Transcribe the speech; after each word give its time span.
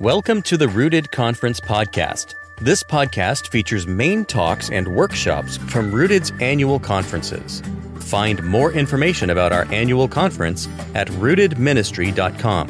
Welcome 0.00 0.40
to 0.44 0.56
the 0.56 0.66
Rooted 0.66 1.10
Conference 1.10 1.60
podcast. 1.60 2.32
This 2.56 2.82
podcast 2.82 3.48
features 3.48 3.86
main 3.86 4.24
talks 4.24 4.70
and 4.70 4.88
workshops 4.88 5.58
from 5.58 5.92
Rooted's 5.92 6.32
annual 6.40 6.80
conferences. 6.80 7.62
Find 7.98 8.42
more 8.42 8.72
information 8.72 9.28
about 9.28 9.52
our 9.52 9.70
annual 9.70 10.08
conference 10.08 10.68
at 10.94 11.08
rootedministry.com. 11.08 12.68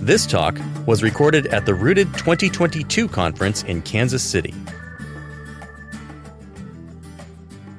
This 0.00 0.26
talk 0.26 0.58
was 0.88 1.04
recorded 1.04 1.46
at 1.46 1.66
the 1.66 1.74
Rooted 1.76 2.12
2022 2.14 3.06
conference 3.06 3.62
in 3.62 3.80
Kansas 3.82 4.24
City. 4.24 4.52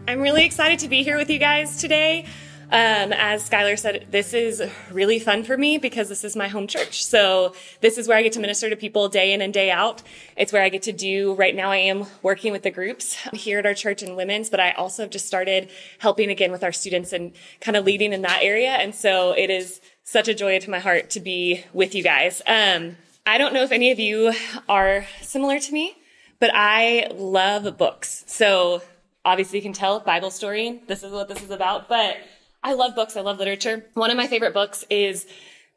I'm 0.08 0.22
really 0.22 0.46
excited 0.46 0.80
to 0.80 0.88
be 0.88 1.04
here 1.04 1.18
with 1.18 1.30
you 1.30 1.40
guys 1.40 1.76
today. 1.76 2.26
Um, 2.74 3.12
as 3.12 3.50
Skylar 3.50 3.78
said, 3.78 4.08
this 4.12 4.34
is 4.34 4.64
really 4.92 5.20
fun 5.20 5.44
for 5.44 5.58
me 5.58 5.78
because 5.78 6.08
this 6.08 6.24
is 6.24 6.38
my 6.38 6.48
home 6.48 6.68
church. 6.68 7.04
So 7.04 7.54
this 7.82 7.98
is 7.98 8.08
where 8.08 8.18
I 8.18 8.24
get 8.24 8.32
to 8.34 8.40
minister 8.40 8.70
to 8.70 8.78
people 8.78 9.10
day 9.10 9.34
in 9.34 9.42
and 9.42 9.54
day 9.54 9.70
out. 9.70 10.02
It's 10.38 10.54
where 10.54 10.64
I 10.64 10.70
get 10.70 10.84
to 10.84 10.94
do, 10.94 11.34
right 11.34 11.54
now 11.54 11.70
I 11.70 11.78
am 11.78 12.06
working 12.22 12.54
with 12.54 12.64
the 12.64 12.72
groups 12.72 13.18
here 13.34 13.60
at 13.60 13.66
our 13.66 13.74
church 13.74 14.02
in 14.02 14.16
women's, 14.16 14.50
but 14.50 14.62
I 14.62 14.72
also 14.72 15.04
have 15.04 15.10
just 15.10 15.28
started 15.28 15.70
helping 16.00 16.30
again 16.30 16.50
with 16.50 16.64
our 16.64 16.72
students 16.72 17.12
and 17.12 17.34
kind 17.60 17.76
of 17.76 17.84
leading 17.84 18.14
in 18.14 18.22
that 18.22 18.40
area. 18.42 18.70
And 18.70 18.96
so 18.96 19.34
it 19.34 19.50
is 19.50 19.82
such 20.06 20.30
a 20.30 20.34
joy 20.34 20.58
to 20.60 20.70
my 20.70 20.80
heart 20.80 21.10
to 21.12 21.20
be 21.20 21.66
with 21.74 21.94
you 21.94 22.04
guys. 22.04 22.42
Um, 22.48 22.96
I 23.26 23.38
don't 23.38 23.54
know 23.54 23.64
if 23.64 23.74
any 23.74 23.92
of 23.92 24.00
you 24.00 24.34
are 24.70 25.06
similar 25.22 25.60
to 25.60 25.74
me, 25.74 25.98
but 26.40 26.52
I 26.54 27.10
love 27.14 27.78
books. 27.78 28.24
So 28.28 28.82
obviously 29.26 29.60
you 29.60 29.64
can 29.64 29.74
tell 29.74 30.00
Bible 30.00 30.32
story. 30.32 30.82
This 30.88 31.04
is 31.04 31.12
what 31.12 31.28
this 31.28 31.44
is 31.44 31.52
about, 31.52 31.90
but 31.90 32.16
I 32.64 32.74
love 32.74 32.96
books. 32.96 33.18
I 33.18 33.22
love 33.22 33.40
literature. 33.40 33.86
One 33.96 34.12
of 34.12 34.18
my 34.18 34.28
favorite 34.28 34.54
books 34.54 34.86
is 34.90 35.26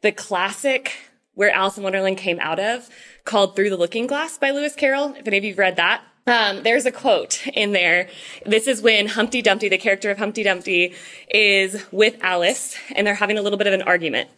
the 0.02 0.12
classic 0.12 0.92
where 1.34 1.50
Alice 1.50 1.76
in 1.76 1.82
Wonderland 1.82 2.18
came 2.18 2.38
out 2.40 2.60
of 2.60 2.88
called 3.24 3.56
Through 3.56 3.70
the 3.70 3.76
Looking 3.76 4.06
Glass 4.06 4.38
by 4.38 4.50
Lewis 4.50 4.74
Carroll. 4.74 5.14
If 5.14 5.26
any 5.26 5.38
of 5.38 5.44
you've 5.44 5.58
read 5.58 5.76
that. 5.76 6.02
Um, 6.26 6.62
there's 6.62 6.86
a 6.86 6.92
quote 6.92 7.46
in 7.48 7.72
there. 7.72 8.08
This 8.46 8.66
is 8.66 8.80
when 8.80 9.08
Humpty 9.08 9.42
Dumpty, 9.42 9.68
the 9.68 9.78
character 9.78 10.10
of 10.10 10.18
Humpty 10.18 10.42
Dumpty, 10.42 10.94
is 11.28 11.84
with 11.90 12.16
Alice 12.22 12.76
and 12.94 13.06
they're 13.06 13.14
having 13.14 13.36
a 13.36 13.42
little 13.42 13.58
bit 13.58 13.66
of 13.66 13.74
an 13.74 13.82
argument. 13.82 14.30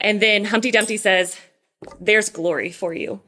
And 0.00 0.20
then 0.20 0.46
Humpty 0.46 0.70
Dumpty 0.70 0.96
says, 0.96 1.38
there's 2.00 2.30
glory 2.30 2.72
for 2.72 2.92
you. 2.92 3.20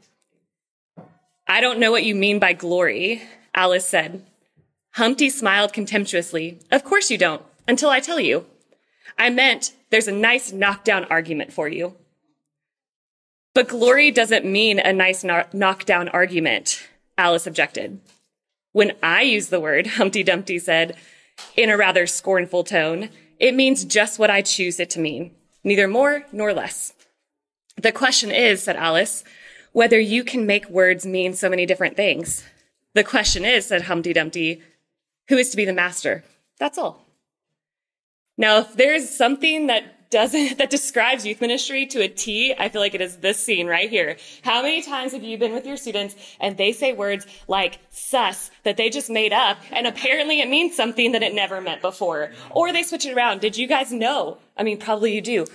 I 1.47 1.61
don't 1.61 1.79
know 1.79 1.91
what 1.91 2.05
you 2.05 2.15
mean 2.15 2.39
by 2.39 2.55
glory, 2.55 3.23
Alice 3.55 3.87
said. 3.87 4.25
Humpty 4.95 5.31
smiled 5.31 5.73
contemptuously. 5.73 6.61
Of 6.71 6.85
course 6.85 7.11
you 7.11 7.19
don't, 7.19 7.43
until 7.69 7.91
I 7.91 8.01
tell 8.01 8.21
you. 8.21 8.47
I 9.19 9.31
meant 9.31 9.73
there's 9.91 10.09
a 10.09 10.13
nice 10.13 10.53
knockdown 10.53 11.05
argument 11.05 11.53
for 11.53 11.69
you. 11.69 11.97
But 13.55 13.69
glory 13.69 14.11
doesn't 14.11 14.45
mean 14.45 14.79
a 14.79 14.93
nice 14.93 15.23
no- 15.23 15.45
knockdown 15.53 16.09
argument, 16.09 16.89
Alice 17.19 17.47
objected. 17.47 18.01
When 18.73 18.93
I 19.03 19.23
use 19.23 19.49
the 19.49 19.61
word, 19.61 19.87
Humpty 19.87 20.23
Dumpty 20.23 20.59
said, 20.59 20.97
in 21.57 21.71
a 21.71 21.77
rather 21.77 22.07
scornful 22.07 22.65
tone, 22.65 23.11
it 23.39 23.55
means 23.55 23.85
just 23.85 24.19
what 24.19 24.31
I 24.31 24.43
choose 24.43 24.81
it 24.81 24.91
to 24.91 25.01
mean, 25.01 25.33
neither 25.65 25.89
more 25.89 26.25
nor 26.33 26.53
less. 26.53 26.95
The 27.77 27.93
question 27.93 28.31
is, 28.31 28.63
said 28.63 28.77
Alice, 28.77 29.25
whether 29.73 29.99
you 29.99 30.25
can 30.25 30.47
make 30.47 30.69
words 30.69 31.05
mean 31.05 31.35
so 31.35 31.49
many 31.49 31.67
different 31.67 31.97
things. 31.97 32.45
The 32.95 33.05
question 33.05 33.45
is, 33.45 33.67
said 33.67 33.83
Humpty 33.83 34.13
Dumpty, 34.13 34.63
who 35.29 35.37
is 35.37 35.51
to 35.51 35.57
be 35.57 35.65
the 35.65 35.73
master? 35.73 36.25
That's 36.59 36.79
all. 36.79 37.07
Now, 38.39 38.59
if 38.59 38.75
there's 38.75 39.11
something 39.11 39.67
that 39.67 40.11
doesn't, 40.11 40.59
that 40.59 40.71
describes 40.71 41.27
youth 41.27 41.41
ministry 41.41 41.87
to 41.87 42.03
a 42.03 42.09
T, 42.09 42.55
I 42.57 42.69
feel 42.69 42.81
like 42.81 42.95
it 42.95 43.01
is 43.01 43.17
this 43.17 43.43
scene 43.43 43.67
right 43.67 43.91
here. 43.91 44.17
How 44.43 44.63
many 44.63 44.83
times 44.83 45.13
have 45.13 45.25
you 45.25 45.37
been 45.39 45.53
with 45.53 45.67
your 45.67 45.77
students 45.77 46.15
and 46.39 46.57
they 46.57 46.73
say 46.73 46.93
words 46.93 47.27
like 47.49 47.79
sus 47.91 48.51
that 48.63 48.77
they 48.77 48.91
just 48.91 49.11
made 49.11 49.33
up 49.33 49.59
and 49.73 49.87
apparently 49.87 50.41
it 50.41 50.49
means 50.49 50.77
something 50.77 51.13
that 51.13 51.23
it 51.23 51.35
never 51.35 51.61
meant 51.61 51.83
before? 51.83 52.33
Or 52.51 52.73
they 52.73 52.85
switch 52.85 53.07
it 53.07 53.17
around. 53.17 53.41
Did 53.41 53.57
you 53.57 53.67
guys 53.67 53.93
know? 53.93 54.39
I 54.57 54.63
mean, 54.63 54.79
probably 54.79 55.15
you 55.15 55.21
do. 55.21 55.47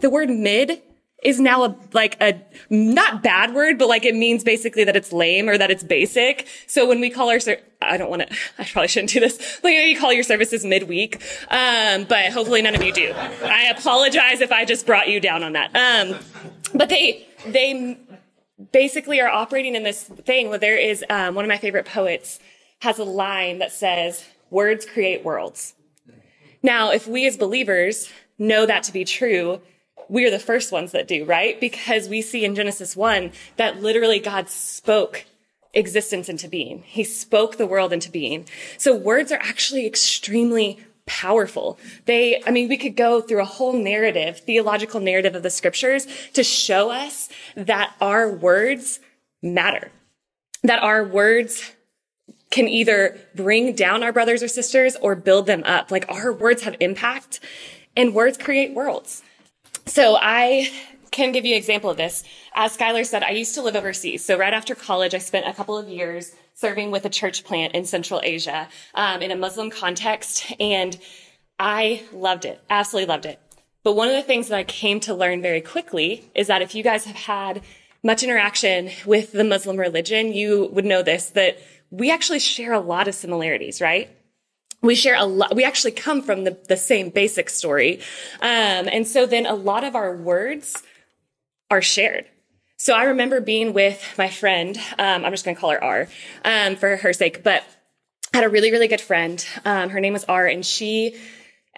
The 0.00 0.10
word 0.10 0.30
mid 0.30 0.80
is 1.22 1.40
now 1.40 1.64
a 1.64 1.76
like 1.92 2.16
a 2.20 2.40
not 2.70 3.22
bad 3.22 3.52
word, 3.54 3.78
but 3.78 3.88
like 3.88 4.04
it 4.04 4.14
means 4.14 4.44
basically 4.44 4.84
that 4.84 4.94
it's 4.94 5.12
lame 5.12 5.48
or 5.48 5.58
that 5.58 5.70
it's 5.70 5.82
basic. 5.82 6.46
So 6.66 6.86
when 6.86 7.00
we 7.00 7.10
call 7.10 7.28
our 7.28 7.40
ser- 7.40 7.60
I 7.82 7.96
don't 7.96 8.10
want 8.10 8.22
to. 8.22 8.36
I 8.58 8.64
probably 8.64 8.88
shouldn't 8.88 9.10
do 9.10 9.20
this. 9.20 9.60
Like 9.62 9.74
you 9.74 9.98
call 9.98 10.12
your 10.12 10.22
services 10.22 10.64
midweek, 10.64 11.20
um, 11.50 12.04
but 12.04 12.32
hopefully 12.32 12.62
none 12.62 12.74
of 12.74 12.82
you 12.82 12.92
do. 12.92 13.12
I 13.12 13.74
apologize 13.76 14.40
if 14.40 14.52
I 14.52 14.64
just 14.64 14.86
brought 14.86 15.08
you 15.08 15.20
down 15.20 15.42
on 15.42 15.52
that. 15.52 15.74
Um, 15.74 16.18
but 16.74 16.88
they 16.88 17.26
they 17.46 17.98
basically 18.72 19.20
are 19.20 19.28
operating 19.28 19.74
in 19.74 19.82
this 19.82 20.04
thing 20.04 20.48
where 20.48 20.58
there 20.58 20.76
is 20.76 21.04
um, 21.10 21.34
one 21.34 21.44
of 21.44 21.48
my 21.48 21.58
favorite 21.58 21.86
poets 21.86 22.38
has 22.80 22.98
a 22.98 23.04
line 23.04 23.58
that 23.58 23.72
says, 23.72 24.24
"Words 24.50 24.86
create 24.86 25.24
worlds." 25.24 25.74
Now, 26.62 26.90
if 26.90 27.06
we 27.06 27.26
as 27.26 27.36
believers 27.36 28.10
know 28.38 28.66
that 28.66 28.82
to 28.84 28.92
be 28.92 29.04
true, 29.04 29.60
we're 30.08 30.30
the 30.30 30.38
first 30.38 30.72
ones 30.72 30.92
that 30.92 31.08
do, 31.08 31.24
right? 31.24 31.60
Because 31.60 32.08
we 32.08 32.22
see 32.22 32.44
in 32.44 32.54
Genesis 32.54 32.96
1 32.96 33.32
that 33.56 33.80
literally 33.80 34.18
God 34.18 34.48
spoke 34.48 35.24
existence 35.74 36.28
into 36.28 36.48
being. 36.48 36.82
He 36.82 37.04
spoke 37.04 37.56
the 37.56 37.66
world 37.66 37.92
into 37.92 38.10
being. 38.10 38.46
So 38.78 38.96
words 38.96 39.30
are 39.32 39.40
actually 39.40 39.86
extremely 39.86 40.78
powerful. 41.06 41.78
They, 42.04 42.42
I 42.46 42.50
mean, 42.50 42.68
we 42.68 42.76
could 42.76 42.96
go 42.96 43.20
through 43.20 43.40
a 43.40 43.46
whole 43.46 43.72
narrative, 43.72 44.40
theological 44.40 45.00
narrative 45.00 45.34
of 45.34 45.42
the 45.42 45.50
scriptures 45.50 46.06
to 46.34 46.42
show 46.42 46.90
us 46.90 47.28
that 47.56 47.94
our 48.00 48.30
words 48.30 49.00
matter, 49.42 49.90
that 50.62 50.82
our 50.82 51.04
words 51.04 51.72
can 52.50 52.68
either 52.68 53.18
bring 53.34 53.74
down 53.74 54.02
our 54.02 54.12
brothers 54.12 54.42
or 54.42 54.48
sisters 54.48 54.96
or 55.00 55.14
build 55.14 55.46
them 55.46 55.62
up. 55.64 55.90
Like 55.90 56.06
our 56.08 56.32
words 56.32 56.62
have 56.62 56.76
impact 56.80 57.40
and 57.96 58.14
words 58.14 58.38
create 58.38 58.74
worlds. 58.74 59.22
So 59.88 60.18
I 60.20 60.70
can 61.10 61.32
give 61.32 61.46
you 61.46 61.54
an 61.54 61.58
example 61.58 61.90
of 61.90 61.96
this. 61.96 62.22
As 62.54 62.76
Skylar 62.76 63.06
said, 63.06 63.22
I 63.22 63.30
used 63.30 63.54
to 63.54 63.62
live 63.62 63.74
overseas. 63.74 64.24
So 64.24 64.38
right 64.38 64.52
after 64.52 64.74
college, 64.74 65.14
I 65.14 65.18
spent 65.18 65.46
a 65.46 65.54
couple 65.54 65.78
of 65.78 65.88
years 65.88 66.32
serving 66.54 66.90
with 66.90 67.04
a 67.06 67.08
church 67.08 67.44
plant 67.44 67.74
in 67.74 67.84
Central 67.86 68.20
Asia 68.22 68.68
um, 68.94 69.22
in 69.22 69.30
a 69.30 69.36
Muslim 69.36 69.70
context, 69.70 70.52
and 70.60 70.98
I 71.58 72.02
loved 72.12 72.44
it, 72.44 72.60
absolutely 72.68 73.08
loved 73.08 73.26
it. 73.26 73.40
But 73.82 73.96
one 73.96 74.08
of 74.08 74.14
the 74.14 74.22
things 74.22 74.48
that 74.48 74.58
I 74.58 74.64
came 74.64 75.00
to 75.00 75.14
learn 75.14 75.40
very 75.40 75.62
quickly 75.62 76.30
is 76.34 76.48
that 76.48 76.62
if 76.62 76.74
you 76.74 76.82
guys 76.82 77.04
have 77.06 77.16
had 77.16 77.62
much 78.02 78.22
interaction 78.22 78.90
with 79.06 79.32
the 79.32 79.44
Muslim 79.44 79.76
religion, 79.76 80.32
you 80.32 80.68
would 80.72 80.84
know 80.84 81.02
this, 81.02 81.30
that 81.30 81.58
we 81.90 82.10
actually 82.10 82.40
share 82.40 82.72
a 82.72 82.80
lot 82.80 83.08
of 83.08 83.14
similarities, 83.14 83.80
right? 83.80 84.10
We 84.82 84.94
share 84.94 85.16
a 85.16 85.24
lot 85.24 85.54
we 85.54 85.64
actually 85.64 85.92
come 85.92 86.22
from 86.22 86.44
the, 86.44 86.56
the 86.68 86.76
same 86.76 87.10
basic 87.10 87.50
story 87.50 88.00
um, 88.40 88.88
and 88.90 89.06
so 89.06 89.26
then 89.26 89.46
a 89.46 89.54
lot 89.54 89.84
of 89.84 89.94
our 89.94 90.16
words 90.16 90.82
are 91.70 91.82
shared 91.82 92.26
so 92.76 92.94
i 92.94 93.04
remember 93.04 93.40
being 93.40 93.72
with 93.72 94.14
my 94.18 94.28
friend 94.28 94.78
um, 94.98 95.24
i'm 95.24 95.32
just 95.32 95.44
going 95.44 95.54
to 95.54 95.60
call 95.60 95.70
her 95.70 95.82
r 95.82 96.08
um, 96.44 96.76
for 96.76 96.96
her 96.96 97.12
sake 97.12 97.42
but 97.42 97.64
I 98.34 98.38
had 98.38 98.44
a 98.44 98.50
really 98.50 98.70
really 98.70 98.88
good 98.88 99.00
friend 99.00 99.44
um, 99.64 99.90
her 99.90 100.00
name 100.00 100.12
was 100.12 100.24
r 100.24 100.46
and 100.46 100.64
she 100.64 101.18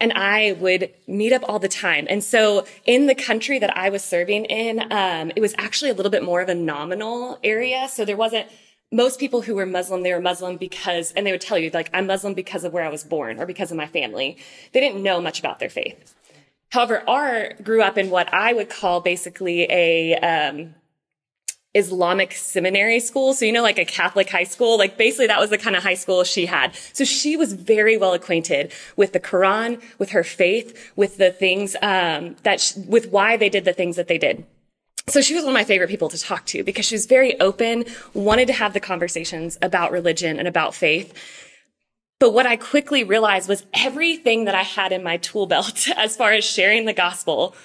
and 0.01 0.11
I 0.13 0.53
would 0.53 0.91
meet 1.07 1.31
up 1.31 1.43
all 1.47 1.59
the 1.59 1.67
time. 1.67 2.07
And 2.09 2.23
so 2.23 2.65
in 2.85 3.05
the 3.05 3.13
country 3.13 3.59
that 3.59 3.77
I 3.77 3.91
was 3.91 4.03
serving 4.03 4.45
in, 4.45 4.91
um, 4.91 5.31
it 5.35 5.41
was 5.41 5.53
actually 5.59 5.91
a 5.91 5.93
little 5.93 6.09
bit 6.09 6.23
more 6.23 6.41
of 6.41 6.49
a 6.49 6.55
nominal 6.55 7.37
area. 7.43 7.87
So 7.87 8.03
there 8.03 8.17
wasn't 8.17 8.47
most 8.91 9.19
people 9.19 9.41
who 9.41 9.55
were 9.55 9.65
Muslim, 9.65 10.03
they 10.03 10.13
were 10.13 10.21
Muslim 10.21 10.57
because, 10.57 11.11
and 11.13 11.25
they 11.25 11.31
would 11.31 11.41
tell 11.41 11.57
you, 11.57 11.69
like, 11.73 11.89
I'm 11.93 12.07
Muslim 12.07 12.33
because 12.33 12.63
of 12.63 12.73
where 12.73 12.83
I 12.83 12.89
was 12.89 13.03
born 13.03 13.39
or 13.39 13.45
because 13.45 13.71
of 13.71 13.77
my 13.77 13.87
family. 13.87 14.37
They 14.73 14.81
didn't 14.81 15.01
know 15.01 15.21
much 15.21 15.39
about 15.39 15.59
their 15.59 15.69
faith. 15.69 16.13
However, 16.69 17.03
R 17.07 17.53
grew 17.63 17.81
up 17.81 17.97
in 17.97 18.09
what 18.09 18.33
I 18.33 18.53
would 18.53 18.69
call 18.69 19.01
basically 19.01 19.63
a, 19.69 20.15
um, 20.15 20.75
Islamic 21.73 22.33
seminary 22.33 22.99
school. 22.99 23.33
So, 23.33 23.45
you 23.45 23.53
know, 23.53 23.61
like 23.61 23.79
a 23.79 23.85
Catholic 23.85 24.29
high 24.29 24.43
school, 24.43 24.77
like 24.77 24.97
basically 24.97 25.27
that 25.27 25.39
was 25.39 25.51
the 25.51 25.57
kind 25.57 25.75
of 25.75 25.83
high 25.83 25.93
school 25.93 26.25
she 26.25 26.45
had. 26.45 26.75
So 26.91 27.05
she 27.05 27.37
was 27.37 27.53
very 27.53 27.95
well 27.97 28.13
acquainted 28.13 28.73
with 28.97 29.13
the 29.13 29.21
Quran, 29.21 29.81
with 29.97 30.09
her 30.09 30.23
faith, 30.23 30.91
with 30.97 31.17
the 31.17 31.31
things, 31.31 31.77
um, 31.81 32.35
that, 32.43 32.59
she, 32.59 32.79
with 32.81 33.09
why 33.09 33.37
they 33.37 33.47
did 33.47 33.63
the 33.63 33.71
things 33.71 33.95
that 33.95 34.09
they 34.09 34.17
did 34.17 34.45
so 35.07 35.21
she 35.21 35.33
was 35.33 35.43
one 35.43 35.53
of 35.53 35.59
my 35.59 35.63
favorite 35.63 35.89
people 35.89 36.09
to 36.09 36.19
talk 36.19 36.45
to 36.47 36.63
because 36.63 36.85
she 36.85 36.95
was 36.95 37.05
very 37.05 37.39
open, 37.39 37.85
wanted 38.13 38.47
to 38.47 38.53
have 38.53 38.73
the 38.73 38.79
conversations 38.79 39.57
about 39.61 39.91
religion 39.91 40.37
and 40.37 40.47
about 40.47 40.75
faith. 40.75 41.13
But 42.19 42.33
what 42.33 42.45
I 42.45 42.55
quickly 42.55 43.03
realized 43.03 43.49
was 43.49 43.65
everything 43.73 44.45
that 44.45 44.53
I 44.53 44.61
had 44.61 44.91
in 44.91 45.03
my 45.03 45.17
tool 45.17 45.47
belt 45.47 45.87
as 45.97 46.15
far 46.15 46.31
as 46.31 46.45
sharing 46.45 46.85
the 46.85 46.93
gospel 46.93 47.55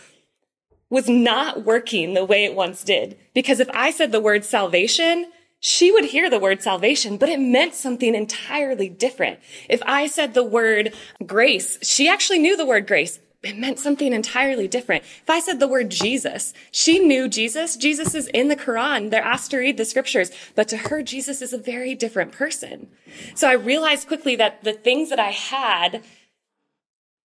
was 0.88 1.08
not 1.08 1.64
working 1.64 2.14
the 2.14 2.24
way 2.24 2.44
it 2.44 2.54
once 2.54 2.84
did. 2.84 3.18
Because 3.34 3.60
if 3.60 3.68
I 3.74 3.90
said 3.90 4.12
the 4.12 4.20
word 4.20 4.44
salvation, 4.44 5.30
she 5.60 5.90
would 5.90 6.04
hear 6.06 6.30
the 6.30 6.38
word 6.38 6.62
salvation, 6.62 7.16
but 7.16 7.28
it 7.28 7.40
meant 7.40 7.74
something 7.74 8.14
entirely 8.14 8.88
different. 8.88 9.40
If 9.68 9.82
I 9.84 10.06
said 10.06 10.32
the 10.32 10.44
word 10.44 10.94
grace, 11.26 11.78
she 11.82 12.08
actually 12.08 12.38
knew 12.38 12.56
the 12.56 12.66
word 12.66 12.86
grace, 12.86 13.18
it 13.42 13.56
meant 13.56 13.78
something 13.78 14.12
entirely 14.12 14.66
different. 14.66 15.04
If 15.04 15.30
I 15.30 15.40
said 15.40 15.60
the 15.60 15.68
word 15.68 15.90
Jesus, 15.90 16.52
she 16.70 16.98
knew 16.98 17.28
Jesus. 17.28 17.76
Jesus 17.76 18.14
is 18.14 18.28
in 18.28 18.48
the 18.48 18.56
Quran. 18.56 19.10
They're 19.10 19.22
asked 19.22 19.50
to 19.52 19.58
read 19.58 19.76
the 19.76 19.84
scriptures, 19.84 20.30
but 20.54 20.68
to 20.68 20.76
her, 20.76 21.02
Jesus 21.02 21.42
is 21.42 21.52
a 21.52 21.58
very 21.58 21.94
different 21.94 22.32
person. 22.32 22.88
So 23.34 23.48
I 23.48 23.52
realized 23.52 24.08
quickly 24.08 24.36
that 24.36 24.64
the 24.64 24.72
things 24.72 25.10
that 25.10 25.20
I 25.20 25.30
had, 25.30 26.02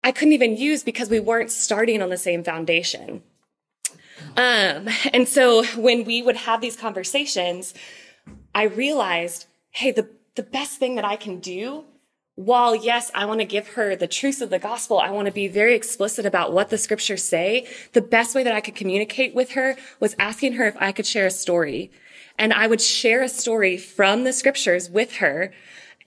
I 0.04 0.12
couldn't 0.12 0.34
even 0.34 0.56
use 0.56 0.82
because 0.82 1.08
we 1.08 1.20
weren't 1.20 1.50
starting 1.50 2.02
on 2.02 2.10
the 2.10 2.16
same 2.16 2.44
foundation. 2.44 3.22
Um, 4.36 4.88
and 5.12 5.26
so 5.26 5.64
when 5.76 6.04
we 6.04 6.22
would 6.22 6.36
have 6.36 6.60
these 6.60 6.76
conversations, 6.76 7.72
I 8.54 8.64
realized, 8.64 9.46
hey, 9.70 9.90
the, 9.92 10.08
the 10.34 10.42
best 10.42 10.78
thing 10.78 10.96
that 10.96 11.04
I 11.04 11.16
can 11.16 11.40
do 11.40 11.84
while 12.44 12.74
yes, 12.74 13.10
I 13.14 13.26
want 13.26 13.40
to 13.40 13.44
give 13.44 13.68
her 13.68 13.94
the 13.94 14.06
truths 14.06 14.40
of 14.40 14.48
the 14.48 14.58
gospel, 14.58 14.98
I 14.98 15.10
want 15.10 15.26
to 15.26 15.32
be 15.32 15.46
very 15.46 15.74
explicit 15.74 16.24
about 16.24 16.54
what 16.54 16.70
the 16.70 16.78
scriptures 16.78 17.22
say. 17.22 17.68
The 17.92 18.00
best 18.00 18.34
way 18.34 18.42
that 18.42 18.54
I 18.54 18.62
could 18.62 18.74
communicate 18.74 19.34
with 19.34 19.50
her 19.50 19.76
was 20.00 20.16
asking 20.18 20.54
her 20.54 20.64
if 20.64 20.76
I 20.78 20.92
could 20.92 21.06
share 21.06 21.26
a 21.26 21.30
story. 21.30 21.90
And 22.38 22.54
I 22.54 22.66
would 22.66 22.80
share 22.80 23.22
a 23.22 23.28
story 23.28 23.76
from 23.76 24.24
the 24.24 24.32
scriptures 24.32 24.88
with 24.88 25.16
her. 25.16 25.52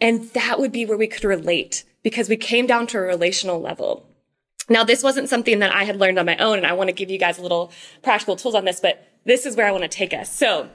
And 0.01 0.23
that 0.29 0.59
would 0.59 0.71
be 0.71 0.87
where 0.87 0.97
we 0.97 1.05
could 1.05 1.23
relate 1.23 1.83
because 2.01 2.29
we 2.29 2.37
came 2.37 2.65
down 2.65 2.87
to 2.87 2.97
a 2.97 3.01
relational 3.01 3.61
level. 3.61 4.07
Now, 4.69 4.83
this 4.83 5.03
wasn't 5.03 5.29
something 5.29 5.59
that 5.59 5.75
I 5.75 5.83
had 5.83 5.97
learned 5.97 6.17
on 6.17 6.25
my 6.25 6.37
own, 6.37 6.57
and 6.57 6.65
I 6.65 6.73
want 6.73 6.87
to 6.87 6.95
give 6.95 7.11
you 7.11 7.19
guys 7.19 7.37
a 7.37 7.43
little 7.43 7.71
practical 8.01 8.37
tools 8.37 8.55
on 8.55 8.65
this, 8.65 8.79
but 8.79 9.07
this 9.23 9.45
is 9.45 9.55
where 9.55 9.67
I 9.67 9.71
want 9.71 9.83
to 9.83 9.89
take 9.89 10.13
us. 10.13 10.33
So 10.33 10.69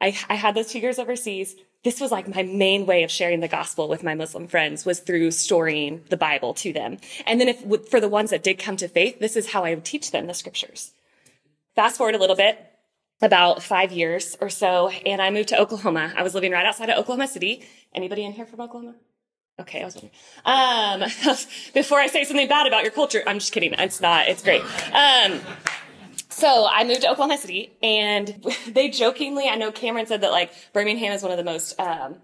I, 0.00 0.16
I 0.30 0.36
had 0.36 0.54
those 0.54 0.68
two 0.68 0.78
years 0.78 0.98
overseas 0.98 1.54
this 1.84 2.00
was 2.00 2.12
like 2.12 2.32
my 2.32 2.42
main 2.42 2.86
way 2.86 3.02
of 3.02 3.10
sharing 3.10 3.40
the 3.40 3.48
gospel 3.48 3.88
with 3.88 4.04
my 4.04 4.14
Muslim 4.14 4.46
friends 4.46 4.84
was 4.84 5.00
through 5.00 5.30
storying 5.32 6.02
the 6.10 6.16
Bible 6.16 6.54
to 6.54 6.72
them. 6.72 6.98
And 7.26 7.40
then 7.40 7.48
if, 7.48 7.88
for 7.90 8.00
the 8.00 8.08
ones 8.08 8.30
that 8.30 8.42
did 8.42 8.58
come 8.58 8.76
to 8.76 8.88
faith, 8.88 9.18
this 9.18 9.36
is 9.36 9.50
how 9.50 9.64
I 9.64 9.74
would 9.74 9.84
teach 9.84 10.10
them 10.10 10.26
the 10.26 10.34
scriptures. 10.34 10.92
Fast 11.74 11.96
forward 11.96 12.14
a 12.14 12.18
little 12.18 12.36
bit, 12.36 12.58
about 13.20 13.62
five 13.62 13.92
years 13.92 14.36
or 14.40 14.50
so, 14.50 14.88
and 14.88 15.22
I 15.22 15.30
moved 15.30 15.48
to 15.50 15.60
Oklahoma. 15.60 16.12
I 16.16 16.22
was 16.22 16.34
living 16.34 16.52
right 16.52 16.66
outside 16.66 16.90
of 16.90 16.98
Oklahoma 16.98 17.28
City. 17.28 17.64
Anybody 17.94 18.24
in 18.24 18.32
here 18.32 18.46
from 18.46 18.60
Oklahoma? 18.60 18.96
Okay, 19.60 19.80
I 19.80 19.84
was 19.84 19.94
wondering. 19.94 20.12
Um, 20.44 21.36
before 21.74 22.00
I 22.00 22.08
say 22.08 22.24
something 22.24 22.48
bad 22.48 22.66
about 22.66 22.82
your 22.82 22.90
culture, 22.90 23.22
I'm 23.26 23.38
just 23.38 23.52
kidding. 23.52 23.74
It's 23.74 24.00
not. 24.00 24.28
It's 24.28 24.42
great. 24.42 24.62
Um, 24.92 25.40
so 26.32 26.66
I 26.70 26.84
moved 26.84 27.02
to 27.02 27.10
Oklahoma 27.10 27.38
City 27.38 27.72
and 27.82 28.44
they 28.68 28.88
jokingly, 28.88 29.48
I 29.48 29.56
know 29.56 29.72
Cameron 29.72 30.06
said 30.06 30.22
that 30.22 30.32
like 30.32 30.52
Birmingham 30.72 31.12
is 31.12 31.22
one 31.22 31.32
of 31.32 31.38
the 31.38 31.44
most, 31.44 31.78
um, 31.78 32.16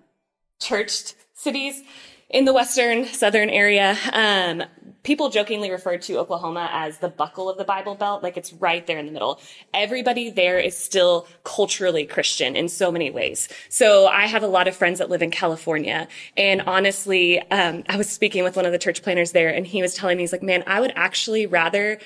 churched 0.61 1.15
cities 1.35 1.83
in 2.29 2.45
the 2.45 2.53
western 2.53 3.05
southern 3.07 3.49
area. 3.49 3.97
Um, 4.13 4.65
people 5.03 5.31
jokingly 5.31 5.71
refer 5.71 5.97
to 5.97 6.19
Oklahoma 6.19 6.69
as 6.73 6.99
the 6.99 7.09
buckle 7.09 7.49
of 7.49 7.57
the 7.57 7.65
Bible 7.65 7.95
Belt, 7.95 8.23
like 8.23 8.37
it's 8.37 8.53
right 8.53 8.87
there 8.87 8.99
in 8.99 9.07
the 9.07 9.13
middle. 9.13 9.41
Everybody 9.73 10.29
there 10.29 10.59
is 10.59 10.77
still 10.77 11.27
culturally 11.45 12.05
Christian 12.05 12.57
in 12.57 12.69
so 12.69 12.93
many 12.93 13.11
ways. 13.11 13.49
So 13.71 14.07
I 14.07 14.27
have 14.27 14.43
a 14.43 14.47
lot 14.47 14.69
of 14.69 14.77
friends 14.77 14.99
that 14.99 15.09
live 15.09 15.23
in 15.23 15.31
California, 15.31 16.09
and 16.37 16.61
honestly, 16.63 17.41
um, 17.51 17.85
I 17.89 17.97
was 17.97 18.11
speaking 18.11 18.45
with 18.45 18.57
one 18.57 18.67
of 18.67 18.73
the 18.73 18.79
church 18.79 19.03
planners 19.03 19.33
there, 19.33 19.49
and 19.49 19.67
he 19.67 19.81
was 19.81 19.95
telling 19.95 20.19
me, 20.19 20.25
he's 20.25 20.33
like, 20.33 20.43
"Man, 20.43 20.63
I 20.67 20.81
would 20.81 20.93
actually 20.97 21.47
rather 21.47 21.99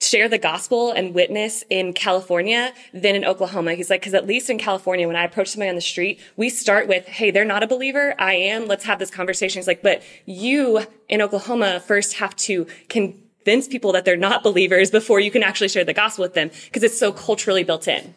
share 0.00 0.28
the 0.28 0.38
gospel 0.38 0.92
and 0.92 1.14
witness 1.14 1.64
in 1.70 1.92
California 1.92 2.72
than 2.92 3.14
in 3.14 3.24
Oklahoma. 3.24 3.74
He's 3.74 3.88
like, 3.88 4.02
cause 4.02 4.14
at 4.14 4.26
least 4.26 4.50
in 4.50 4.58
California, 4.58 5.06
when 5.06 5.16
I 5.16 5.24
approach 5.24 5.48
somebody 5.48 5.70
on 5.70 5.74
the 5.74 5.80
street, 5.80 6.20
we 6.36 6.50
start 6.50 6.86
with, 6.86 7.06
Hey, 7.06 7.30
they're 7.30 7.44
not 7.44 7.62
a 7.62 7.66
believer. 7.66 8.14
I 8.18 8.34
am. 8.34 8.66
Let's 8.66 8.84
have 8.84 8.98
this 8.98 9.10
conversation. 9.10 9.58
He's 9.58 9.66
like, 9.66 9.82
but 9.82 10.02
you 10.26 10.82
in 11.08 11.22
Oklahoma 11.22 11.80
first 11.80 12.14
have 12.14 12.36
to 12.36 12.66
convince 12.88 13.68
people 13.68 13.92
that 13.92 14.04
they're 14.04 14.16
not 14.16 14.42
believers 14.42 14.90
before 14.90 15.18
you 15.18 15.30
can 15.30 15.42
actually 15.42 15.68
share 15.68 15.84
the 15.84 15.94
gospel 15.94 16.22
with 16.22 16.34
them 16.34 16.50
because 16.66 16.82
it's 16.82 16.98
so 16.98 17.10
culturally 17.10 17.64
built 17.64 17.88
in. 17.88 18.14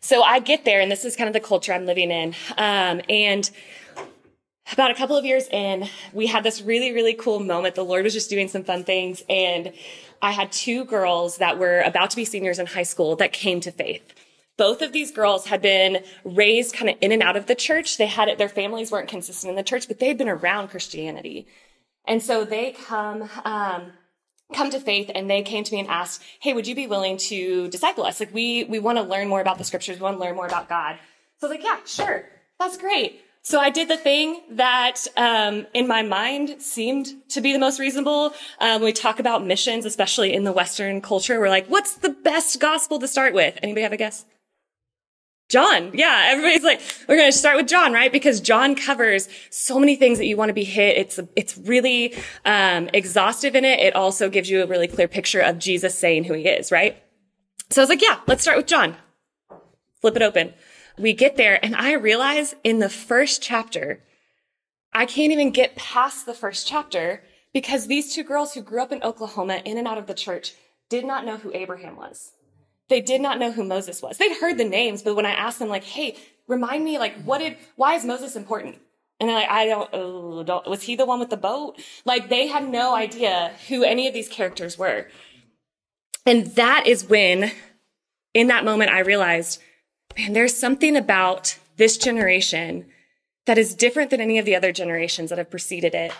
So 0.00 0.22
I 0.22 0.40
get 0.40 0.64
there 0.64 0.80
and 0.80 0.90
this 0.90 1.04
is 1.04 1.16
kind 1.16 1.28
of 1.28 1.34
the 1.34 1.40
culture 1.40 1.72
I'm 1.72 1.86
living 1.86 2.10
in. 2.10 2.34
Um, 2.58 3.00
and 3.08 3.48
about 4.72 4.90
a 4.90 4.94
couple 4.94 5.16
of 5.16 5.24
years 5.24 5.46
in, 5.48 5.88
we 6.12 6.26
had 6.26 6.42
this 6.42 6.62
really, 6.62 6.92
really 6.92 7.14
cool 7.14 7.40
moment. 7.40 7.74
The 7.74 7.84
Lord 7.84 8.04
was 8.04 8.12
just 8.12 8.30
doing 8.30 8.48
some 8.48 8.64
fun 8.64 8.84
things 8.84 9.22
and 9.28 9.72
I 10.24 10.30
had 10.30 10.50
two 10.50 10.86
girls 10.86 11.36
that 11.36 11.58
were 11.58 11.82
about 11.82 12.08
to 12.10 12.16
be 12.16 12.24
seniors 12.24 12.58
in 12.58 12.64
high 12.64 12.84
school 12.84 13.14
that 13.16 13.34
came 13.34 13.60
to 13.60 13.70
faith. 13.70 14.14
Both 14.56 14.80
of 14.80 14.90
these 14.90 15.10
girls 15.10 15.46
had 15.46 15.60
been 15.60 16.02
raised 16.24 16.74
kind 16.74 16.88
of 16.88 16.96
in 17.02 17.12
and 17.12 17.22
out 17.22 17.36
of 17.36 17.44
the 17.44 17.54
church. 17.54 17.98
They 17.98 18.06
had 18.06 18.28
it, 18.28 18.38
their 18.38 18.48
families 18.48 18.90
weren't 18.90 19.10
consistent 19.10 19.50
in 19.50 19.56
the 19.56 19.62
church, 19.62 19.86
but 19.86 19.98
they 19.98 20.08
had 20.08 20.16
been 20.16 20.30
around 20.30 20.68
Christianity. 20.68 21.46
And 22.06 22.22
so 22.22 22.46
they 22.46 22.72
come, 22.72 23.28
um, 23.44 23.92
come 24.54 24.70
to 24.70 24.80
faith 24.80 25.10
and 25.14 25.28
they 25.28 25.42
came 25.42 25.62
to 25.62 25.74
me 25.74 25.80
and 25.80 25.88
asked, 25.88 26.22
Hey, 26.40 26.54
would 26.54 26.66
you 26.66 26.74
be 26.74 26.86
willing 26.86 27.18
to 27.18 27.68
disciple 27.68 28.04
us? 28.04 28.18
Like 28.18 28.32
we, 28.32 28.64
we 28.64 28.78
want 28.78 28.96
to 28.96 29.04
learn 29.04 29.28
more 29.28 29.42
about 29.42 29.58
the 29.58 29.64
scriptures. 29.64 29.98
We 29.98 30.04
want 30.04 30.16
to 30.16 30.20
learn 30.22 30.36
more 30.36 30.46
about 30.46 30.70
God. 30.70 30.96
So 31.38 31.48
I 31.48 31.50
was 31.50 31.58
like, 31.58 31.64
yeah, 31.64 31.80
sure. 31.84 32.24
That's 32.58 32.78
great. 32.78 33.20
So 33.46 33.60
I 33.60 33.68
did 33.68 33.88
the 33.88 33.98
thing 33.98 34.40
that 34.52 35.06
um, 35.18 35.66
in 35.74 35.86
my 35.86 36.00
mind 36.02 36.62
seemed 36.62 37.08
to 37.28 37.42
be 37.42 37.52
the 37.52 37.58
most 37.58 37.78
reasonable. 37.78 38.32
Um, 38.58 38.82
we 38.82 38.94
talk 38.94 39.20
about 39.20 39.44
missions, 39.44 39.84
especially 39.84 40.32
in 40.32 40.44
the 40.44 40.52
Western 40.52 41.02
culture. 41.02 41.38
We're 41.38 41.50
like, 41.50 41.66
what's 41.66 41.96
the 41.96 42.08
best 42.08 42.58
gospel 42.58 42.98
to 43.00 43.06
start 43.06 43.34
with? 43.34 43.58
Anybody 43.62 43.82
have 43.82 43.92
a 43.92 43.98
guess? 43.98 44.24
John. 45.50 45.90
Yeah, 45.92 46.22
everybody's 46.28 46.64
like, 46.64 46.80
we're 47.06 47.18
going 47.18 47.30
to 47.30 47.36
start 47.36 47.58
with 47.58 47.68
John, 47.68 47.92
right? 47.92 48.10
Because 48.10 48.40
John 48.40 48.74
covers 48.74 49.28
so 49.50 49.78
many 49.78 49.94
things 49.96 50.16
that 50.16 50.24
you 50.24 50.38
want 50.38 50.48
to 50.48 50.54
be 50.54 50.64
hit. 50.64 50.96
It's 50.96 51.20
it's 51.36 51.58
really 51.58 52.14
um, 52.46 52.88
exhaustive 52.94 53.54
in 53.54 53.66
it. 53.66 53.78
It 53.78 53.94
also 53.94 54.30
gives 54.30 54.48
you 54.48 54.62
a 54.62 54.66
really 54.66 54.88
clear 54.88 55.06
picture 55.06 55.40
of 55.40 55.58
Jesus 55.58 55.98
saying 55.98 56.24
who 56.24 56.32
he 56.32 56.48
is, 56.48 56.72
right? 56.72 56.96
So 57.68 57.82
I 57.82 57.84
was 57.84 57.90
like, 57.90 58.00
yeah, 58.00 58.20
let's 58.26 58.40
start 58.40 58.56
with 58.56 58.66
John. 58.66 58.96
Flip 60.00 60.16
it 60.16 60.22
open 60.22 60.54
we 60.98 61.12
get 61.12 61.36
there 61.36 61.62
and 61.64 61.74
I 61.74 61.94
realize 61.94 62.54
in 62.62 62.78
the 62.78 62.88
first 62.88 63.42
chapter, 63.42 64.00
I 64.92 65.06
can't 65.06 65.32
even 65.32 65.50
get 65.50 65.76
past 65.76 66.26
the 66.26 66.34
first 66.34 66.66
chapter 66.66 67.22
because 67.52 67.86
these 67.86 68.14
two 68.14 68.22
girls 68.22 68.54
who 68.54 68.62
grew 68.62 68.82
up 68.82 68.92
in 68.92 69.02
Oklahoma 69.02 69.60
in 69.64 69.78
and 69.78 69.88
out 69.88 69.98
of 69.98 70.06
the 70.06 70.14
church 70.14 70.54
did 70.88 71.04
not 71.04 71.24
know 71.24 71.36
who 71.36 71.52
Abraham 71.54 71.96
was. 71.96 72.32
They 72.88 73.00
did 73.00 73.20
not 73.20 73.38
know 73.38 73.50
who 73.50 73.64
Moses 73.64 74.02
was. 74.02 74.18
They'd 74.18 74.36
heard 74.36 74.58
the 74.58 74.64
names, 74.64 75.02
but 75.02 75.16
when 75.16 75.26
I 75.26 75.32
asked 75.32 75.58
them 75.58 75.68
like, 75.68 75.84
Hey, 75.84 76.16
remind 76.46 76.84
me, 76.84 76.98
like, 76.98 77.14
what 77.22 77.38
did, 77.38 77.56
why 77.76 77.94
is 77.94 78.04
Moses 78.04 78.36
important? 78.36 78.76
And 79.20 79.28
they're 79.28 79.38
like, 79.38 79.50
I 79.50 79.66
don't, 79.66 79.88
oh, 79.92 80.42
don't, 80.42 80.66
was 80.66 80.82
he 80.82 80.96
the 80.96 81.06
one 81.06 81.20
with 81.20 81.30
the 81.30 81.36
boat? 81.36 81.80
Like 82.04 82.28
they 82.28 82.46
had 82.46 82.68
no 82.68 82.94
idea 82.94 83.52
who 83.68 83.84
any 83.84 84.06
of 84.06 84.14
these 84.14 84.28
characters 84.28 84.76
were. 84.76 85.06
And 86.26 86.46
that 86.56 86.86
is 86.86 87.08
when 87.08 87.52
in 88.32 88.48
that 88.48 88.64
moment 88.64 88.90
I 88.90 89.00
realized 89.00 89.60
man, 90.16 90.32
there's 90.32 90.56
something 90.56 90.96
about 90.96 91.58
this 91.76 91.96
generation 91.96 92.86
that 93.46 93.58
is 93.58 93.74
different 93.74 94.10
than 94.10 94.20
any 94.20 94.38
of 94.38 94.44
the 94.44 94.56
other 94.56 94.72
generations 94.72 95.30
that 95.30 95.38
have 95.38 95.50
preceded 95.50 95.94
it. 95.94 96.12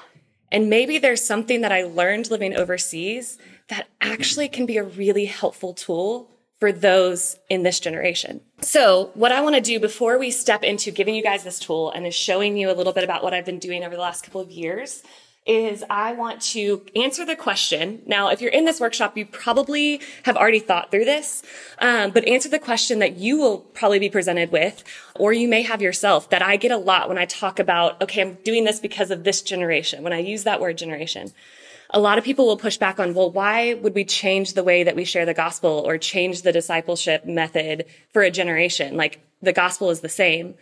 And 0.52 0.68
maybe 0.68 0.98
there's 0.98 1.24
something 1.24 1.62
that 1.62 1.72
I 1.72 1.84
learned 1.84 2.30
living 2.30 2.54
overseas 2.54 3.38
that 3.68 3.88
actually 4.00 4.48
can 4.48 4.66
be 4.66 4.76
a 4.76 4.84
really 4.84 5.24
helpful 5.24 5.72
tool 5.72 6.30
for 6.60 6.70
those 6.70 7.36
in 7.50 7.62
this 7.62 7.80
generation. 7.80 8.40
So 8.60 9.10
what 9.14 9.32
I 9.32 9.40
want 9.40 9.56
to 9.56 9.60
do 9.60 9.80
before 9.80 10.18
we 10.18 10.30
step 10.30 10.62
into 10.62 10.90
giving 10.90 11.14
you 11.14 11.22
guys 11.22 11.44
this 11.44 11.58
tool 11.58 11.90
and 11.90 12.06
is 12.06 12.14
showing 12.14 12.56
you 12.56 12.70
a 12.70 12.74
little 12.74 12.92
bit 12.92 13.04
about 13.04 13.22
what 13.24 13.34
I've 13.34 13.44
been 13.44 13.58
doing 13.58 13.84
over 13.84 13.94
the 13.94 14.00
last 14.00 14.22
couple 14.22 14.40
of 14.40 14.50
years 14.50 15.02
is 15.46 15.84
I 15.90 16.12
want 16.12 16.40
to 16.40 16.82
answer 16.96 17.24
the 17.24 17.36
question. 17.36 18.00
Now, 18.06 18.28
if 18.28 18.40
you're 18.40 18.50
in 18.50 18.64
this 18.64 18.80
workshop, 18.80 19.16
you 19.16 19.26
probably 19.26 20.00
have 20.22 20.36
already 20.36 20.58
thought 20.58 20.90
through 20.90 21.04
this, 21.04 21.42
um, 21.78 22.12
but 22.12 22.26
answer 22.26 22.48
the 22.48 22.58
question 22.58 22.98
that 23.00 23.16
you 23.16 23.38
will 23.38 23.58
probably 23.58 23.98
be 23.98 24.08
presented 24.08 24.50
with, 24.50 24.82
or 25.16 25.32
you 25.34 25.46
may 25.46 25.62
have 25.62 25.82
yourself 25.82 26.30
that 26.30 26.40
I 26.40 26.56
get 26.56 26.70
a 26.70 26.78
lot 26.78 27.08
when 27.08 27.18
I 27.18 27.26
talk 27.26 27.58
about, 27.58 28.00
okay, 28.00 28.22
I'm 28.22 28.34
doing 28.44 28.64
this 28.64 28.80
because 28.80 29.10
of 29.10 29.24
this 29.24 29.42
generation. 29.42 30.02
When 30.02 30.14
I 30.14 30.18
use 30.18 30.44
that 30.44 30.60
word 30.60 30.78
generation, 30.78 31.32
a 31.90 32.00
lot 32.00 32.16
of 32.16 32.24
people 32.24 32.46
will 32.46 32.56
push 32.56 32.78
back 32.78 32.98
on, 32.98 33.12
well, 33.12 33.30
why 33.30 33.74
would 33.74 33.94
we 33.94 34.04
change 34.04 34.54
the 34.54 34.64
way 34.64 34.82
that 34.82 34.96
we 34.96 35.04
share 35.04 35.26
the 35.26 35.34
gospel 35.34 35.82
or 35.86 35.98
change 35.98 36.40
the 36.40 36.52
discipleship 36.52 37.26
method 37.26 37.84
for 38.12 38.22
a 38.22 38.30
generation? 38.30 38.96
Like 38.96 39.20
the 39.42 39.52
gospel 39.52 39.90
is 39.90 40.00
the 40.00 40.08
same 40.08 40.54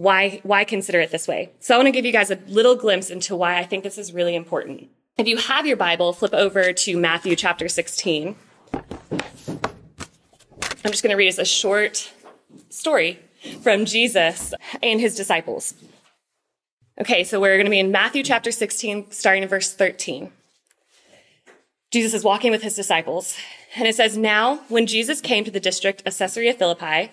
why, 0.00 0.40
why 0.44 0.64
consider 0.64 0.98
it 1.00 1.10
this 1.10 1.28
way? 1.28 1.50
So 1.60 1.74
I 1.74 1.76
want 1.76 1.88
to 1.88 1.92
give 1.92 2.06
you 2.06 2.12
guys 2.12 2.30
a 2.30 2.38
little 2.46 2.74
glimpse 2.74 3.10
into 3.10 3.36
why 3.36 3.58
I 3.58 3.64
think 3.64 3.84
this 3.84 3.98
is 3.98 4.14
really 4.14 4.34
important. 4.34 4.88
If 5.18 5.28
you 5.28 5.36
have 5.36 5.66
your 5.66 5.76
Bible, 5.76 6.14
flip 6.14 6.32
over 6.32 6.72
to 6.72 6.96
Matthew 6.96 7.36
chapter 7.36 7.68
16. 7.68 8.34
I'm 8.72 8.82
just 10.86 11.02
going 11.02 11.10
to 11.10 11.16
read 11.16 11.28
us 11.28 11.36
a 11.36 11.44
short 11.44 12.10
story 12.70 13.18
from 13.60 13.84
Jesus 13.84 14.54
and 14.82 15.02
his 15.02 15.14
disciples. 15.16 15.74
Okay, 16.98 17.22
so 17.22 17.38
we're 17.38 17.56
going 17.56 17.66
to 17.66 17.70
be 17.70 17.78
in 17.78 17.92
Matthew 17.92 18.22
chapter 18.22 18.50
16, 18.50 19.10
starting 19.10 19.42
in 19.42 19.50
verse 19.50 19.74
13. 19.74 20.32
Jesus 21.90 22.14
is 22.14 22.24
walking 22.24 22.50
with 22.50 22.62
his 22.62 22.74
disciples, 22.74 23.36
and 23.76 23.86
it 23.86 23.96
says, 23.96 24.16
Now, 24.16 24.60
when 24.70 24.86
Jesus 24.86 25.20
came 25.20 25.44
to 25.44 25.50
the 25.50 25.60
district 25.60 26.06
of 26.06 26.16
Caesarea 26.16 26.54
Philippi, 26.54 27.12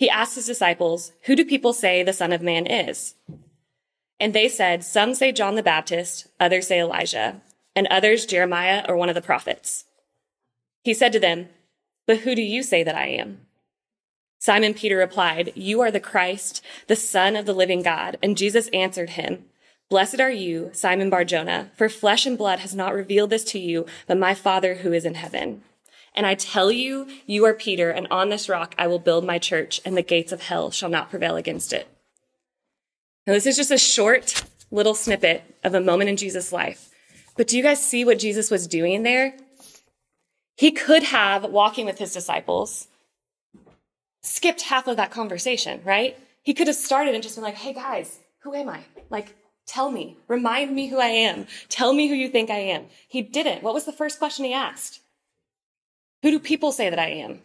he 0.00 0.08
asked 0.08 0.34
his 0.34 0.46
disciples, 0.46 1.12
Who 1.24 1.36
do 1.36 1.44
people 1.44 1.74
say 1.74 2.02
the 2.02 2.14
Son 2.14 2.32
of 2.32 2.40
Man 2.40 2.66
is? 2.66 3.16
And 4.18 4.32
they 4.32 4.48
said, 4.48 4.82
Some 4.82 5.14
say 5.14 5.30
John 5.30 5.56
the 5.56 5.62
Baptist, 5.62 6.26
others 6.40 6.68
say 6.68 6.80
Elijah, 6.80 7.42
and 7.76 7.86
others 7.88 8.24
Jeremiah 8.24 8.82
or 8.88 8.96
one 8.96 9.10
of 9.10 9.14
the 9.14 9.20
prophets. 9.20 9.84
He 10.82 10.94
said 10.94 11.12
to 11.12 11.20
them, 11.20 11.50
But 12.06 12.20
who 12.20 12.34
do 12.34 12.40
you 12.40 12.62
say 12.62 12.82
that 12.82 12.94
I 12.94 13.08
am? 13.08 13.42
Simon 14.38 14.72
Peter 14.72 14.96
replied, 14.96 15.52
You 15.54 15.82
are 15.82 15.90
the 15.90 16.00
Christ, 16.00 16.64
the 16.86 16.96
Son 16.96 17.36
of 17.36 17.44
the 17.44 17.52
living 17.52 17.82
God. 17.82 18.16
And 18.22 18.38
Jesus 18.38 18.68
answered 18.68 19.10
him, 19.10 19.44
Blessed 19.90 20.18
are 20.18 20.30
you, 20.30 20.70
Simon 20.72 21.10
Barjona, 21.10 21.72
for 21.76 21.90
flesh 21.90 22.24
and 22.24 22.38
blood 22.38 22.60
has 22.60 22.74
not 22.74 22.94
revealed 22.94 23.28
this 23.28 23.44
to 23.44 23.58
you, 23.58 23.84
but 24.06 24.16
my 24.16 24.32
Father 24.32 24.76
who 24.76 24.94
is 24.94 25.04
in 25.04 25.16
heaven. 25.16 25.60
And 26.14 26.26
I 26.26 26.34
tell 26.34 26.72
you, 26.72 27.06
you 27.26 27.44
are 27.44 27.54
Peter, 27.54 27.90
and 27.90 28.06
on 28.10 28.28
this 28.28 28.48
rock 28.48 28.74
I 28.78 28.86
will 28.86 28.98
build 28.98 29.24
my 29.24 29.38
church, 29.38 29.80
and 29.84 29.96
the 29.96 30.02
gates 30.02 30.32
of 30.32 30.42
hell 30.42 30.70
shall 30.70 30.88
not 30.88 31.10
prevail 31.10 31.36
against 31.36 31.72
it. 31.72 31.88
Now, 33.26 33.34
this 33.34 33.46
is 33.46 33.56
just 33.56 33.70
a 33.70 33.78
short 33.78 34.44
little 34.70 34.94
snippet 34.94 35.42
of 35.62 35.74
a 35.74 35.80
moment 35.80 36.10
in 36.10 36.16
Jesus' 36.16 36.52
life. 36.52 36.88
But 37.36 37.46
do 37.46 37.56
you 37.56 37.62
guys 37.62 37.84
see 37.84 38.04
what 38.04 38.18
Jesus 38.18 38.50
was 38.50 38.66
doing 38.66 39.02
there? 39.02 39.34
He 40.56 40.72
could 40.72 41.04
have, 41.04 41.44
walking 41.44 41.86
with 41.86 41.98
his 41.98 42.12
disciples, 42.12 42.88
skipped 44.22 44.62
half 44.62 44.86
of 44.86 44.96
that 44.96 45.10
conversation, 45.10 45.80
right? 45.84 46.18
He 46.42 46.54
could 46.54 46.66
have 46.66 46.76
started 46.76 47.14
and 47.14 47.22
just 47.22 47.36
been 47.36 47.44
like, 47.44 47.54
hey 47.54 47.72
guys, 47.72 48.18
who 48.42 48.54
am 48.54 48.68
I? 48.68 48.80
Like, 49.10 49.34
tell 49.66 49.90
me, 49.90 50.18
remind 50.28 50.74
me 50.74 50.88
who 50.88 50.98
I 50.98 51.06
am. 51.06 51.46
Tell 51.68 51.92
me 51.92 52.08
who 52.08 52.14
you 52.14 52.28
think 52.28 52.50
I 52.50 52.58
am. 52.58 52.86
He 53.08 53.22
didn't. 53.22 53.62
What 53.62 53.74
was 53.74 53.84
the 53.84 53.92
first 53.92 54.18
question 54.18 54.44
he 54.44 54.52
asked? 54.52 54.99
Who 56.22 56.30
do 56.30 56.38
people 56.38 56.72
say 56.72 56.90
that 56.90 56.98
I 56.98 57.08
am? 57.08 57.40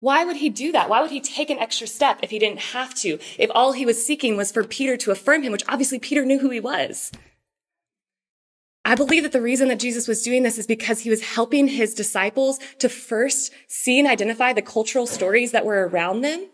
Why 0.00 0.24
would 0.24 0.36
he 0.36 0.48
do 0.48 0.72
that? 0.72 0.88
Why 0.88 1.02
would 1.02 1.10
he 1.10 1.20
take 1.20 1.50
an 1.50 1.58
extra 1.58 1.86
step 1.86 2.20
if 2.22 2.30
he 2.30 2.38
didn't 2.38 2.60
have 2.60 2.94
to? 2.96 3.18
If 3.38 3.50
all 3.54 3.72
he 3.72 3.84
was 3.84 4.04
seeking 4.04 4.36
was 4.36 4.50
for 4.50 4.64
Peter 4.64 4.96
to 4.96 5.10
affirm 5.10 5.42
him, 5.42 5.52
which 5.52 5.64
obviously 5.68 5.98
Peter 5.98 6.24
knew 6.24 6.38
who 6.38 6.50
he 6.50 6.60
was. 6.60 7.12
I 8.82 8.94
believe 8.94 9.24
that 9.24 9.32
the 9.32 9.42
reason 9.42 9.68
that 9.68 9.78
Jesus 9.78 10.08
was 10.08 10.22
doing 10.22 10.42
this 10.42 10.56
is 10.56 10.66
because 10.66 11.00
he 11.00 11.10
was 11.10 11.22
helping 11.22 11.68
his 11.68 11.92
disciples 11.92 12.58
to 12.78 12.88
first 12.88 13.52
see 13.68 13.98
and 13.98 14.08
identify 14.08 14.54
the 14.54 14.62
cultural 14.62 15.06
stories 15.06 15.52
that 15.52 15.66
were 15.66 15.86
around 15.86 16.22
them. 16.22 16.46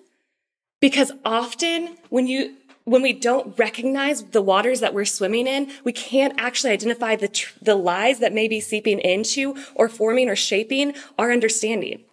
Because 0.80 1.12
often 1.24 1.96
when 2.10 2.26
you, 2.26 2.56
when 2.86 3.02
we 3.02 3.12
don't 3.12 3.58
recognize 3.58 4.22
the 4.22 4.40
waters 4.40 4.78
that 4.78 4.94
we're 4.94 5.04
swimming 5.04 5.48
in, 5.48 5.72
we 5.82 5.92
can't 5.92 6.34
actually 6.38 6.72
identify 6.72 7.16
the, 7.16 7.26
tr- 7.26 7.52
the 7.60 7.74
lies 7.74 8.20
that 8.20 8.32
may 8.32 8.46
be 8.46 8.60
seeping 8.60 9.00
into 9.00 9.56
or 9.74 9.88
forming 9.88 10.28
or 10.28 10.36
shaping 10.36 10.94
our 11.18 11.32
understanding. 11.32 12.04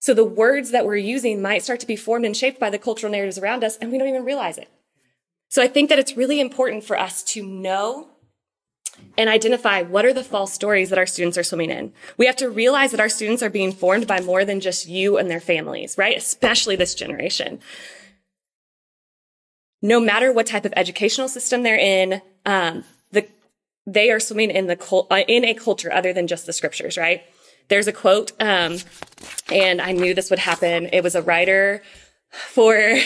So 0.00 0.14
the 0.14 0.24
words 0.24 0.70
that 0.70 0.86
we're 0.86 0.96
using 0.96 1.42
might 1.42 1.62
start 1.62 1.78
to 1.80 1.86
be 1.86 1.94
formed 1.94 2.24
and 2.24 2.34
shaped 2.34 2.58
by 2.58 2.70
the 2.70 2.78
cultural 2.78 3.12
narratives 3.12 3.38
around 3.38 3.62
us 3.62 3.76
and 3.76 3.92
we 3.92 3.98
don't 3.98 4.08
even 4.08 4.24
realize 4.24 4.56
it. 4.56 4.68
So 5.50 5.62
I 5.62 5.68
think 5.68 5.90
that 5.90 5.98
it's 5.98 6.16
really 6.16 6.40
important 6.40 6.84
for 6.84 6.98
us 6.98 7.22
to 7.24 7.46
know 7.46 8.08
and 9.18 9.28
identify 9.28 9.82
what 9.82 10.06
are 10.06 10.14
the 10.14 10.24
false 10.24 10.54
stories 10.54 10.88
that 10.88 10.98
our 10.98 11.06
students 11.06 11.36
are 11.36 11.42
swimming 11.42 11.70
in. 11.70 11.92
We 12.16 12.24
have 12.24 12.36
to 12.36 12.48
realize 12.48 12.92
that 12.92 13.00
our 13.00 13.10
students 13.10 13.42
are 13.42 13.50
being 13.50 13.72
formed 13.72 14.06
by 14.06 14.20
more 14.20 14.46
than 14.46 14.60
just 14.60 14.88
you 14.88 15.18
and 15.18 15.30
their 15.30 15.40
families, 15.40 15.98
right? 15.98 16.16
Especially 16.16 16.76
this 16.76 16.94
generation. 16.94 17.60
No 19.84 20.00
matter 20.00 20.32
what 20.32 20.46
type 20.46 20.64
of 20.64 20.72
educational 20.76 21.28
system 21.28 21.62
they're 21.62 21.76
in, 21.76 22.22
um, 22.46 22.84
the, 23.12 23.28
they 23.86 24.10
are 24.10 24.18
swimming 24.18 24.50
in 24.50 24.66
the 24.66 24.78
uh, 25.10 25.22
in 25.28 25.44
a 25.44 25.52
culture 25.52 25.92
other 25.92 26.14
than 26.14 26.26
just 26.26 26.46
the 26.46 26.54
scriptures, 26.54 26.96
right? 26.96 27.22
There's 27.68 27.86
a 27.86 27.92
quote, 27.92 28.32
um, 28.40 28.78
and 29.52 29.82
I 29.82 29.92
knew 29.92 30.14
this 30.14 30.30
would 30.30 30.38
happen. 30.38 30.88
It 30.90 31.02
was 31.02 31.14
a 31.14 31.20
writer 31.20 31.82
for 32.30 32.96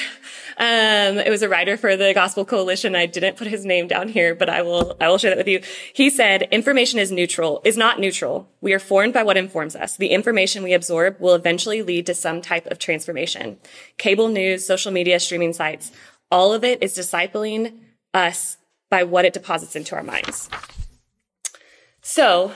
um, 0.59 1.19
it 1.19 1.31
was 1.31 1.43
a 1.43 1.49
writer 1.49 1.77
for 1.77 1.97
the 1.97 2.13
Gospel 2.13 2.45
Coalition. 2.45 2.97
I 2.97 3.07
didn't 3.07 3.37
put 3.37 3.47
his 3.47 3.65
name 3.65 3.87
down 3.87 4.09
here, 4.09 4.35
but 4.35 4.49
I 4.49 4.63
will, 4.63 4.97
I 5.01 5.09
will 5.09 5.19
share 5.19 5.31
that 5.31 5.39
with 5.39 5.47
you. 5.47 5.63
He 5.93 6.11
said, 6.11 6.43
information 6.51 6.99
is 6.99 7.13
neutral, 7.13 7.63
is 7.65 7.77
not 7.77 8.01
neutral. 8.01 8.49
We 8.61 8.73
are 8.73 8.81
formed 8.81 9.15
by 9.15 9.23
what 9.23 9.37
informs 9.37 9.77
us. 9.77 9.97
The 9.97 10.09
information 10.09 10.65
we 10.65 10.73
absorb 10.73 11.21
will 11.21 11.37
eventually 11.37 11.83
lead 11.83 12.07
to 12.07 12.15
some 12.15 12.43
type 12.43 12.67
of 12.67 12.81
transformation. 12.81 13.59
Cable 13.99 14.29
news, 14.29 14.67
social 14.67 14.91
media, 14.91 15.21
streaming 15.21 15.53
sites, 15.53 15.93
all 16.31 16.53
of 16.53 16.65
it 16.65 16.83
is 16.83 16.97
discipling 16.97 17.79
us 18.15 18.57
by 18.91 19.03
what 19.03 19.25
it 19.25 19.33
deposits 19.33 19.77
into 19.77 19.95
our 19.95 20.03
minds. 20.03 20.49
So, 22.01 22.53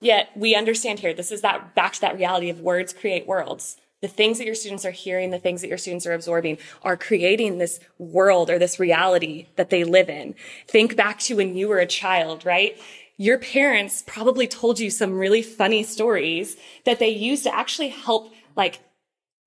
yet 0.00 0.30
we 0.34 0.54
understand 0.54 1.00
here, 1.00 1.12
this 1.12 1.30
is 1.30 1.42
that 1.42 1.74
back 1.74 1.94
to 1.94 2.00
that 2.02 2.16
reality 2.16 2.48
of 2.48 2.60
words 2.60 2.92
create 2.92 3.26
worlds 3.26 3.76
the 4.00 4.08
things 4.08 4.38
that 4.38 4.46
your 4.46 4.54
students 4.54 4.84
are 4.84 4.92
hearing, 4.92 5.30
the 5.30 5.38
things 5.38 5.60
that 5.60 5.68
your 5.68 5.78
students 5.78 6.06
are 6.06 6.12
absorbing 6.12 6.58
are 6.82 6.96
creating 6.96 7.58
this 7.58 7.80
world 7.98 8.48
or 8.48 8.58
this 8.58 8.78
reality 8.78 9.46
that 9.56 9.70
they 9.70 9.84
live 9.84 10.08
in. 10.08 10.34
Think 10.68 10.96
back 10.96 11.18
to 11.20 11.36
when 11.36 11.56
you 11.56 11.68
were 11.68 11.78
a 11.78 11.86
child, 11.86 12.44
right? 12.44 12.78
Your 13.16 13.38
parents 13.38 14.04
probably 14.06 14.46
told 14.46 14.78
you 14.78 14.90
some 14.90 15.18
really 15.18 15.42
funny 15.42 15.82
stories 15.82 16.56
that 16.84 17.00
they 17.00 17.08
used 17.08 17.42
to 17.44 17.54
actually 17.54 17.88
help 17.88 18.32
like 18.56 18.78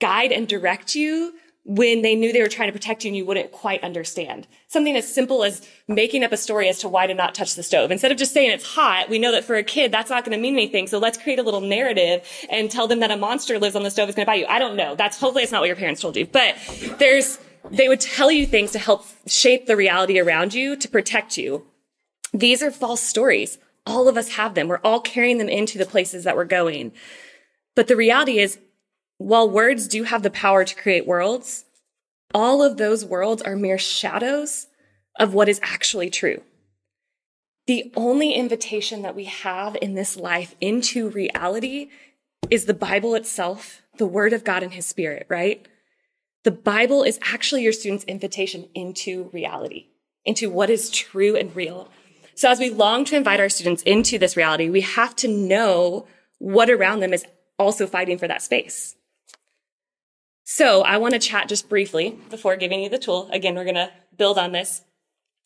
guide 0.02 0.34
and 0.34 0.48
direct 0.48 0.96
you 0.96 1.34
when 1.64 2.02
they 2.02 2.16
knew 2.16 2.34
they 2.34 2.42
were 2.42 2.48
trying 2.48 2.70
to 2.70 2.74
protect 2.74 3.04
you 3.04 3.10
and 3.10 3.16
you 3.16 3.26
wouldn't 3.26 3.52
quite 3.52 3.84
understand. 3.84 4.48
Something 4.68 4.96
as 4.96 5.14
simple 5.14 5.44
as 5.44 5.68
making 5.88 6.24
up 6.24 6.32
a 6.32 6.38
story 6.38 6.68
as 6.68 6.80
to 6.80 6.90
why 6.90 7.06
to 7.06 7.14
not 7.14 7.36
touch 7.36 7.54
the 7.54 7.62
stove. 7.62 7.92
Instead 7.92 8.12
of 8.12 8.18
just 8.18 8.34
saying 8.34 8.50
it's 8.50 8.66
hot, 8.66 9.10
we 9.10 9.20
know 9.20 9.32
that 9.32 9.44
for 9.44 9.56
a 9.56 9.64
kid, 9.64 9.92
that's 9.92 10.10
not 10.10 10.26
going 10.26 10.36
to 10.36 10.42
mean 10.42 10.56
anything. 10.56 10.88
So 10.88 10.98
let's 10.98 11.20
create 11.20 11.38
a 11.38 11.44
little 11.44 11.62
narrative 11.62 12.28
and 12.50 12.72
tell 12.72 12.88
them 12.88 13.00
that 13.02 13.12
a 13.12 13.18
monster 13.18 13.60
lives 13.60 13.76
on 13.76 13.84
the 13.84 13.92
stove 13.92 14.10
is 14.10 14.16
going 14.16 14.26
to 14.26 14.30
bite 14.30 14.40
you. 14.40 14.48
I 14.48 14.58
don't 14.58 14.76
know. 14.76 14.96
That's 14.96 15.20
hopefully 15.20 15.44
it's 15.44 15.52
not 15.52 15.62
what 15.62 15.68
your 15.68 15.76
parents 15.76 16.02
told 16.02 16.18
you, 16.18 16.26
but 16.26 16.56
there's, 16.98 17.38
they 17.70 17.88
would 17.88 18.02
tell 18.02 18.32
you 18.32 18.48
things 18.48 18.72
to 18.72 18.80
help 18.80 19.06
shape 19.28 19.68
the 19.68 19.76
reality 19.76 20.20
around 20.20 20.56
you 20.56 20.76
to 20.76 20.90
protect 20.90 21.38
you. 21.38 21.68
These 22.34 22.64
are 22.64 22.72
false 22.72 23.02
stories. 23.02 23.60
All 23.86 24.08
of 24.08 24.18
us 24.18 24.30
have 24.30 24.56
them. 24.56 24.68
We're 24.68 24.80
all 24.84 25.00
carrying 25.00 25.38
them 25.38 25.50
into 25.50 25.78
the 25.78 25.86
places 25.86 26.24
that 26.24 26.36
we're 26.36 26.46
going. 26.46 26.92
But 27.76 27.88
the 27.88 27.96
reality 27.96 28.40
is 28.40 28.58
while 29.22 29.50
words 29.50 29.88
do 29.88 30.04
have 30.04 30.24
the 30.24 30.30
power 30.30 30.66
to 30.66 30.76
create 30.76 31.08
worlds, 31.08 31.66
all 32.34 32.64
of 32.64 32.78
those 32.78 33.06
worlds 33.06 33.42
are 33.42 33.56
mere 33.56 33.78
shadows 33.78 34.68
of 35.20 35.34
what 35.34 35.50
is 35.50 35.60
actually 35.64 36.10
true. 36.10 36.42
The 37.68 37.92
only 37.96 38.34
invitation 38.34 39.02
that 39.04 39.16
we 39.16 39.26
have 39.26 39.78
in 39.82 39.94
this 39.94 40.18
life 40.18 40.56
into 40.60 41.10
reality 41.10 41.90
is 42.50 42.66
the 42.66 42.74
Bible 42.74 43.16
itself, 43.16 43.82
the 43.98 44.08
Word 44.08 44.34
of 44.34 44.44
God 44.44 44.64
and 44.64 44.74
His 44.74 44.86
Spirit, 44.86 45.28
right? 45.30 45.68
The 46.44 46.52
Bible 46.52 47.04
is 47.04 47.20
actually 47.22 47.64
your 47.64 47.74
student's 47.74 48.04
invitation 48.06 48.68
into 48.74 49.30
reality, 49.32 49.88
into 50.26 50.50
what 50.50 50.70
is 50.70 50.90
true 50.90 51.36
and 51.36 51.56
real. 51.56 51.90
So 52.34 52.50
as 52.50 52.60
we 52.60 52.72
long 52.72 53.06
to 53.06 53.16
invite 53.16 53.40
our 53.40 53.50
students 53.50 53.84
into 53.84 54.18
this 54.18 54.36
reality, 54.36 54.70
we 54.70 54.82
have 54.82 55.16
to 55.18 55.28
know 55.28 56.08
what 56.40 56.72
around 56.72 57.02
them 57.02 57.14
is 57.14 57.26
also 57.60 57.86
fighting 57.86 58.18
for 58.18 58.28
that 58.28 58.42
space. 58.42 58.96
So 60.54 60.82
I 60.82 60.98
want 60.98 61.14
to 61.14 61.20
chat 61.20 61.48
just 61.48 61.70
briefly 61.70 62.20
before 62.30 62.58
giving 62.58 62.84
you 62.84 62.90
the 62.90 63.00
tool. 63.00 63.30
Again, 63.32 63.56
we're 63.56 63.64
going 63.64 63.76
to 63.76 63.90
build 64.18 64.38
on 64.38 64.52
this. 64.52 64.82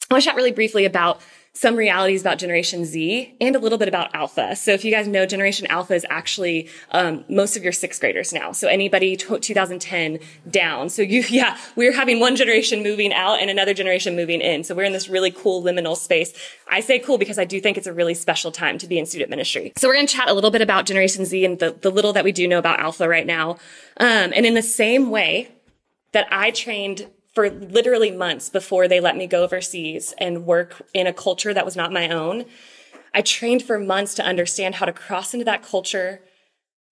I 0.10 0.16
want 0.16 0.24
to 0.24 0.28
chat 0.28 0.36
really 0.36 0.52
briefly 0.52 0.84
about 0.84 1.22
some 1.56 1.78
realities 1.78 2.20
about 2.20 2.38
Generation 2.38 2.84
Z 2.84 3.34
and 3.40 3.56
a 3.56 3.60
little 3.60 3.78
bit 3.78 3.88
about 3.88 4.14
Alpha. 4.14 4.58
So 4.58 4.72
if 4.72 4.84
you 4.84 4.92
guys 4.92 5.08
know, 5.08 5.26
Generation 5.26 5.66
Alpha 5.68 5.96
is 5.96 6.06
actually 6.10 6.68
um, 6.92 7.24
most 7.30 7.56
of 7.56 7.64
your 7.64 7.72
sixth 7.72 8.02
graders 8.02 8.34
now. 8.34 8.52
So 8.52 8.68
anybody 8.68 9.16
t- 9.16 9.40
2010 9.40 10.20
down. 10.52 10.90
So 10.90 11.02
you, 11.02 11.22
yeah, 11.30 11.58
we're 11.78 11.94
having 11.94 12.20
one 12.20 12.36
generation 12.36 12.84
moving 12.84 13.14
out 13.14 13.40
and 13.40 13.50
another 13.50 13.74
generation 13.74 14.18
moving 14.18 14.42
in. 14.42 14.66
So 14.66 14.76
we're 14.76 14.84
in 14.84 14.92
this 14.92 15.08
really 15.08 15.32
cool 15.32 15.64
liminal 15.64 15.96
space. 15.96 16.34
I 16.68 16.82
say 16.82 17.00
cool 17.00 17.18
because 17.18 17.40
I 17.40 17.46
do 17.46 17.62
think 17.62 17.78
it's 17.78 17.88
a 17.88 17.94
really 17.94 18.16
special 18.16 18.52
time 18.52 18.78
to 18.80 18.88
be 18.88 19.00
in 19.00 19.06
student 19.06 19.30
ministry. 19.30 19.72
So 19.78 19.88
we're 19.88 19.96
going 19.96 20.08
to 20.08 20.14
chat 20.14 20.28
a 20.28 20.34
little 20.34 20.52
bit 20.52 20.62
about 20.62 20.86
Generation 20.86 21.24
Z 21.24 21.46
and 21.46 21.58
the, 21.58 21.72
the 21.72 21.90
little 21.90 22.12
that 22.14 22.26
we 22.26 22.34
do 22.34 22.50
know 22.50 22.60
about 22.60 22.82
Alpha 22.82 23.08
right 23.08 23.26
now. 23.26 23.52
Um, 23.98 24.34
and 24.36 24.46
in 24.46 24.56
the 24.56 24.62
same 24.62 25.10
way 25.10 25.50
that 26.12 26.28
I 26.32 26.52
trained 26.52 27.08
for 27.36 27.50
literally 27.50 28.12
months 28.12 28.50
before 28.50 28.88
they 28.88 29.02
let 29.02 29.18
me 29.18 29.28
go 29.28 29.44
overseas 29.44 30.14
and 30.18 30.46
work 30.46 30.82
in 30.94 31.06
a 31.06 31.14
culture 31.14 31.54
that 31.54 31.66
was 31.66 31.76
not 31.76 31.92
my 31.92 32.10
own. 32.10 32.46
I 33.14 33.22
trained 33.22 33.62
for 33.62 33.78
months 33.78 34.16
to 34.16 34.26
understand 34.26 34.76
how 34.76 34.86
to 34.86 34.94
cross 34.94 35.34
into 35.34 35.46
that 35.46 35.62
culture 35.62 36.22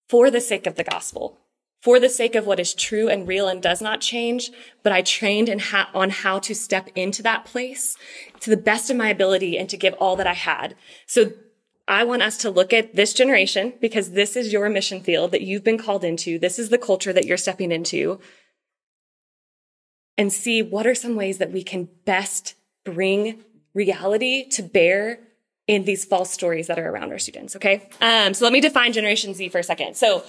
for 0.10 0.30
the 0.30 0.42
sake 0.42 0.68
of 0.68 0.76
the 0.76 0.84
gospel, 0.84 1.40
for 1.82 1.98
the 1.98 2.10
sake 2.10 2.36
of 2.36 2.46
what 2.46 2.60
is 2.60 2.74
true 2.74 3.08
and 3.08 3.28
real 3.28 3.48
and 3.48 3.62
does 3.62 3.82
not 3.82 4.02
change. 4.02 4.52
But 4.84 4.92
I 4.92 5.02
trained 5.02 5.48
in 5.48 5.60
ha- 5.60 5.90
on 5.94 6.10
how 6.10 6.40
to 6.40 6.54
step 6.54 6.90
into 6.94 7.24
that 7.24 7.46
place 7.46 7.98
to 8.42 8.50
the 8.50 8.58
best 8.58 8.90
of 8.90 8.98
my 8.98 9.10
ability 9.10 9.58
and 9.58 9.70
to 9.70 9.78
give 9.78 9.94
all 9.94 10.18
that 10.18 10.28
I 10.28 10.34
had. 10.34 10.76
So 11.08 11.32
I 11.88 12.04
want 12.04 12.22
us 12.22 12.38
to 12.40 12.50
look 12.50 12.74
at 12.74 12.96
this 12.96 13.14
generation 13.14 13.74
because 13.80 14.12
this 14.12 14.36
is 14.36 14.54
your 14.54 14.70
mission 14.70 15.02
field 15.02 15.32
that 15.32 15.42
you've 15.42 15.64
been 15.64 15.78
called 15.78 16.04
into. 16.04 16.38
This 16.38 16.60
is 16.60 16.70
the 16.70 16.78
culture 16.78 17.14
that 17.14 17.26
you're 17.26 17.38
stepping 17.38 17.72
into 17.72 18.20
and 20.18 20.32
see 20.32 20.62
what 20.62 20.86
are 20.86 20.96
some 20.96 21.16
ways 21.16 21.38
that 21.40 21.52
we 21.52 21.64
can 21.64 21.90
best 22.06 22.56
bring 22.84 23.44
reality 23.74 24.48
to 24.50 24.62
bear 24.62 25.20
in 25.68 25.86
these 25.86 26.06
false 26.06 26.32
stories 26.32 26.68
that 26.68 26.78
are 26.78 26.90
around 26.90 27.12
our 27.12 27.20
students. 27.20 27.56
Okay. 27.56 27.88
Um, 28.02 28.34
so 28.34 28.46
let 28.46 28.54
me 28.54 28.60
define 28.60 28.94
Generation 28.94 29.34
Z 29.34 29.50
for 29.50 29.60
a 29.60 29.64
second. 29.64 29.96
So 29.96 30.24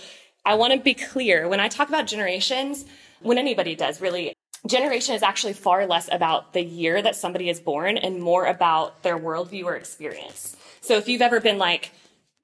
I 0.44 0.54
want 0.54 0.72
to 0.72 0.78
be 0.78 0.94
clear 0.94 1.48
when 1.48 1.60
I 1.60 1.68
talk 1.68 1.88
about 1.88 2.06
generations, 2.06 2.84
when 3.20 3.38
anybody 3.38 3.74
does 3.74 4.00
really, 4.00 4.34
generation 4.66 5.14
is 5.14 5.22
actually 5.22 5.54
far 5.54 5.86
less 5.86 6.08
about 6.12 6.52
the 6.52 6.62
year 6.62 7.02
that 7.02 7.16
somebody 7.16 7.48
is 7.48 7.60
born 7.60 7.96
and 7.96 8.22
more 8.22 8.46
about 8.46 9.02
their 9.02 9.18
worldview 9.18 9.64
or 9.64 9.74
experience. 9.74 10.56
So 10.80 10.96
if 10.96 11.08
you've 11.08 11.22
ever 11.22 11.40
been 11.40 11.58
like, 11.58 11.90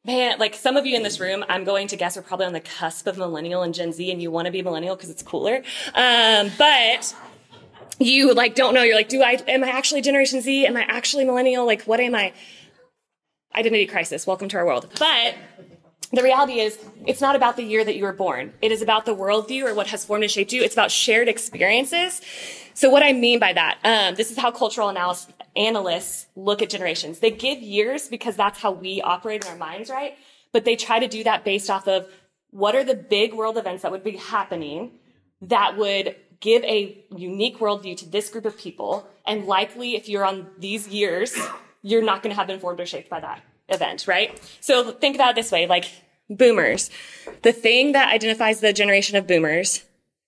man, 0.05 0.39
like 0.39 0.55
some 0.55 0.77
of 0.77 0.87
you 0.87 0.97
in 0.97 1.03
this 1.03 1.21
room, 1.21 1.45
I'm 1.49 1.65
going 1.65 1.89
to 1.89 1.97
guess 1.97 2.17
are 2.17 2.23
probably 2.23 2.47
on 2.47 2.55
the 2.55 2.61
cusp 2.61 3.07
of 3.07 3.19
millennial 3.19 3.63
and 3.63 3.73
Gen 3.73 3.93
Z 3.93 4.11
and 4.11 4.21
you 4.21 4.31
want 4.31 4.47
to 4.47 4.53
be 4.53 4.63
millennial 4.63 4.97
because 4.97 5.11
it's 5.11 5.23
cooler. 5.23 5.63
Um, 5.95 6.51
but 6.59 7.15
you 7.99 8.33
like 8.35 8.55
don't 8.55 8.75
know. 8.75 8.83
You're 8.83 8.97
like, 8.97 9.09
do 9.09 9.23
I, 9.23 9.33
am 9.49 9.65
I 9.65 9.69
actually 9.69 10.01
Generation 10.03 10.41
Z? 10.41 10.67
Am 10.67 10.77
I 10.77 10.83
actually 10.83 11.25
millennial? 11.25 11.67
Like, 11.67 11.83
what 11.83 12.01
am 12.01 12.15
I? 12.15 12.33
Identity 13.55 13.87
crisis. 13.87 14.27
Welcome 14.27 14.49
to 14.51 14.59
our 14.59 14.67
world. 14.67 14.89
But 14.99 15.35
the 16.13 16.23
reality 16.23 16.61
is, 16.61 16.79
it's 17.07 17.21
not 17.21 17.37
about 17.37 17.57
the 17.57 17.63
year 17.63 17.85
that 17.85 17.97
you 17.97 18.05
were 18.05 18.13
born. 18.13 18.53
It 18.63 18.73
is 18.73 18.83
about 18.83 19.07
the 19.07 19.15
worldview 19.15 19.65
or 19.65 19.75
what 19.75 19.89
has 19.89 20.05
formed 20.05 20.25
and 20.25 20.31
shaped 20.31 20.53
you. 20.53 20.63
It's 20.63 20.75
about 20.75 20.91
shared 20.91 21.29
experiences. 21.29 22.21
So 22.75 22.91
what 22.91 23.03
I 23.03 23.13
mean 23.13 23.39
by 23.39 23.53
that, 23.53 23.79
um, 23.85 24.15
this 24.15 24.31
is 24.31 24.39
how 24.39 24.51
cultural 24.51 24.89
analysis, 24.89 25.33
analysts 25.57 26.27
look 26.37 26.63
at 26.63 26.71
generations. 26.71 27.19
They 27.19 27.31
give 27.31 27.61
years 27.61 28.09
because 28.09 28.37
that's 28.37 28.61
how 28.61 28.71
we 28.71 29.01
operate 29.03 29.45
in 29.45 29.51
our 29.51 29.57
minds, 29.57 29.91
right? 29.91 30.17
But 30.53 30.65
they 30.65 30.77
try 30.77 30.99
to 30.99 31.09
do 31.09 31.25
that 31.25 31.45
based 31.45 31.71
off 31.71 31.89
of 31.89 32.07
what 32.51 32.75
are 32.75 32.85
the 32.85 32.95
big 32.95 33.35
world 33.35 33.57
events 33.57 33.83
that 33.83 33.93
would 33.93 34.05
be 34.05 34.17
happening 34.17 34.93
that 35.43 35.77
would 35.77 36.17
give 36.41 36.65
a 36.65 37.05
unique 37.15 37.59
worldview 37.59 37.97
to 37.99 38.09
this 38.09 38.31
group 38.31 38.45
of 38.47 38.57
people. 38.59 39.07
And 39.27 39.47
likely, 39.47 39.95
if 39.95 40.09
you're 40.09 40.25
on 40.25 40.49
these 40.59 40.89
years, 40.89 41.39
you're 41.83 42.03
not 42.03 42.23
going 42.23 42.35
to 42.35 42.37
have 42.37 42.47
been 42.47 42.61
formed 42.61 42.81
or 42.81 42.87
shaped 42.87 43.11
by 43.11 43.21
that 43.21 43.43
event, 43.69 44.07
right? 44.07 44.41
So 44.61 44.91
think 44.91 45.15
about 45.15 45.31
it 45.31 45.37
this 45.37 45.53
way, 45.53 45.67
like 45.67 45.87
boomers. 46.29 46.91
The 47.43 47.53
thing 47.53 47.93
that 47.93 48.13
identifies 48.13 48.61
the 48.61 48.73
generation 48.73 49.17
of 49.17 49.27
boomers 49.27 49.85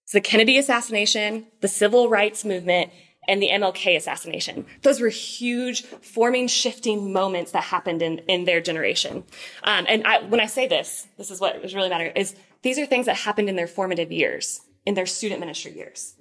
is 0.06 0.12
the 0.12 0.20
Kennedy 0.20 0.58
assassination, 0.58 1.46
the 1.60 1.68
civil 1.68 2.08
rights 2.08 2.44
movement, 2.44 2.92
and 3.28 3.40
the 3.40 3.50
MLK 3.50 3.96
assassination. 3.96 4.66
Those 4.82 5.00
were 5.00 5.08
huge 5.08 5.84
forming, 5.84 6.48
shifting 6.48 7.12
moments 7.12 7.52
that 7.52 7.62
happened 7.64 8.02
in, 8.02 8.18
in 8.28 8.44
their 8.44 8.60
generation. 8.60 9.24
Um, 9.62 9.86
and 9.88 10.04
I, 10.04 10.22
when 10.24 10.40
I 10.40 10.46
say 10.46 10.66
this, 10.66 11.06
this 11.16 11.30
is 11.30 11.40
what 11.40 11.56
is 11.64 11.74
really 11.74 11.88
matter 11.88 12.06
is 12.16 12.34
these 12.62 12.78
are 12.78 12.86
things 12.86 13.06
that 13.06 13.16
happened 13.16 13.48
in 13.48 13.54
their 13.56 13.68
formative 13.68 14.10
years 14.10 14.60
in 14.84 14.94
their 14.94 15.06
student 15.06 15.40
ministry 15.40 15.72
years. 15.72 16.14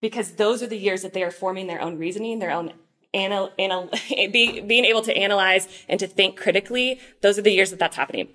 Because 0.00 0.32
those 0.32 0.62
are 0.62 0.66
the 0.66 0.76
years 0.76 1.02
that 1.02 1.12
they 1.12 1.22
are 1.22 1.30
forming 1.30 1.66
their 1.66 1.80
own 1.80 1.98
reasoning, 1.98 2.38
their 2.38 2.50
own 2.50 2.72
anal, 3.14 3.52
anal, 3.58 3.90
be, 4.10 4.60
being 4.60 4.84
able 4.84 5.02
to 5.02 5.16
analyze 5.16 5.68
and 5.88 6.00
to 6.00 6.06
think 6.06 6.36
critically. 6.36 7.00
Those 7.20 7.38
are 7.38 7.42
the 7.42 7.52
years 7.52 7.70
that 7.70 7.78
that's 7.78 7.96
happening. 7.96 8.28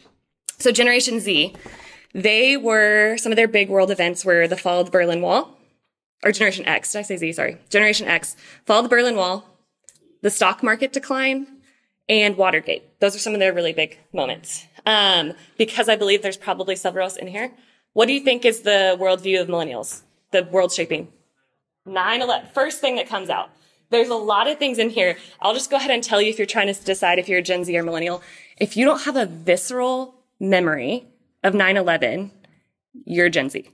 So 0.59 0.71
Generation 0.71 1.19
Z, 1.19 1.55
they 2.13 2.57
were, 2.57 3.17
some 3.17 3.31
of 3.31 3.35
their 3.35 3.47
big 3.47 3.69
world 3.69 3.91
events 3.91 4.25
were 4.25 4.47
the 4.47 4.57
fall 4.57 4.79
of 4.79 4.87
the 4.87 4.91
Berlin 4.91 5.21
Wall, 5.21 5.57
or 6.23 6.31
Generation 6.31 6.65
X, 6.65 6.93
did 6.93 6.99
I 6.99 7.01
say 7.03 7.17
Z? 7.17 7.33
Sorry. 7.33 7.57
Generation 7.69 8.07
X, 8.07 8.35
fall 8.65 8.79
of 8.79 8.83
the 8.83 8.89
Berlin 8.89 9.15
Wall, 9.15 9.45
the 10.21 10.29
stock 10.29 10.63
market 10.63 10.93
decline, 10.93 11.47
and 12.09 12.37
Watergate. 12.37 12.99
Those 12.99 13.15
are 13.15 13.19
some 13.19 13.33
of 13.33 13.39
their 13.39 13.53
really 13.53 13.73
big 13.73 13.99
moments. 14.13 14.65
Um, 14.85 15.33
because 15.57 15.89
I 15.89 15.95
believe 15.95 16.21
there's 16.21 16.37
probably 16.37 16.75
several 16.75 17.03
else 17.03 17.17
in 17.17 17.27
here. 17.27 17.51
What 17.97 18.07
do 18.07 18.13
you 18.13 18.19
think 18.19 18.45
is 18.45 18.61
the 18.61 18.95
worldview 18.99 19.41
of 19.41 19.47
millennials? 19.47 20.03
The 20.29 20.43
world 20.43 20.71
shaping? 20.71 21.07
9 21.87 22.21
11. 22.21 22.49
First 22.53 22.79
thing 22.79 22.95
that 22.97 23.09
comes 23.09 23.27
out. 23.27 23.49
There's 23.89 24.09
a 24.09 24.13
lot 24.13 24.47
of 24.47 24.59
things 24.59 24.77
in 24.77 24.91
here. 24.91 25.17
I'll 25.41 25.55
just 25.55 25.71
go 25.71 25.77
ahead 25.77 25.89
and 25.89 26.03
tell 26.03 26.21
you 26.21 26.29
if 26.29 26.37
you're 26.37 26.45
trying 26.45 26.71
to 26.71 26.79
decide 26.83 27.17
if 27.17 27.27
you're 27.27 27.39
a 27.39 27.41
Gen 27.41 27.63
Z 27.63 27.75
or 27.75 27.81
millennial. 27.81 28.21
If 28.59 28.77
you 28.77 28.85
don't 28.85 29.01
have 29.01 29.15
a 29.15 29.25
visceral 29.25 30.13
memory 30.39 31.07
of 31.43 31.55
9 31.55 31.75
11, 31.75 32.29
you're 33.05 33.29
Gen 33.29 33.49
Z. 33.49 33.67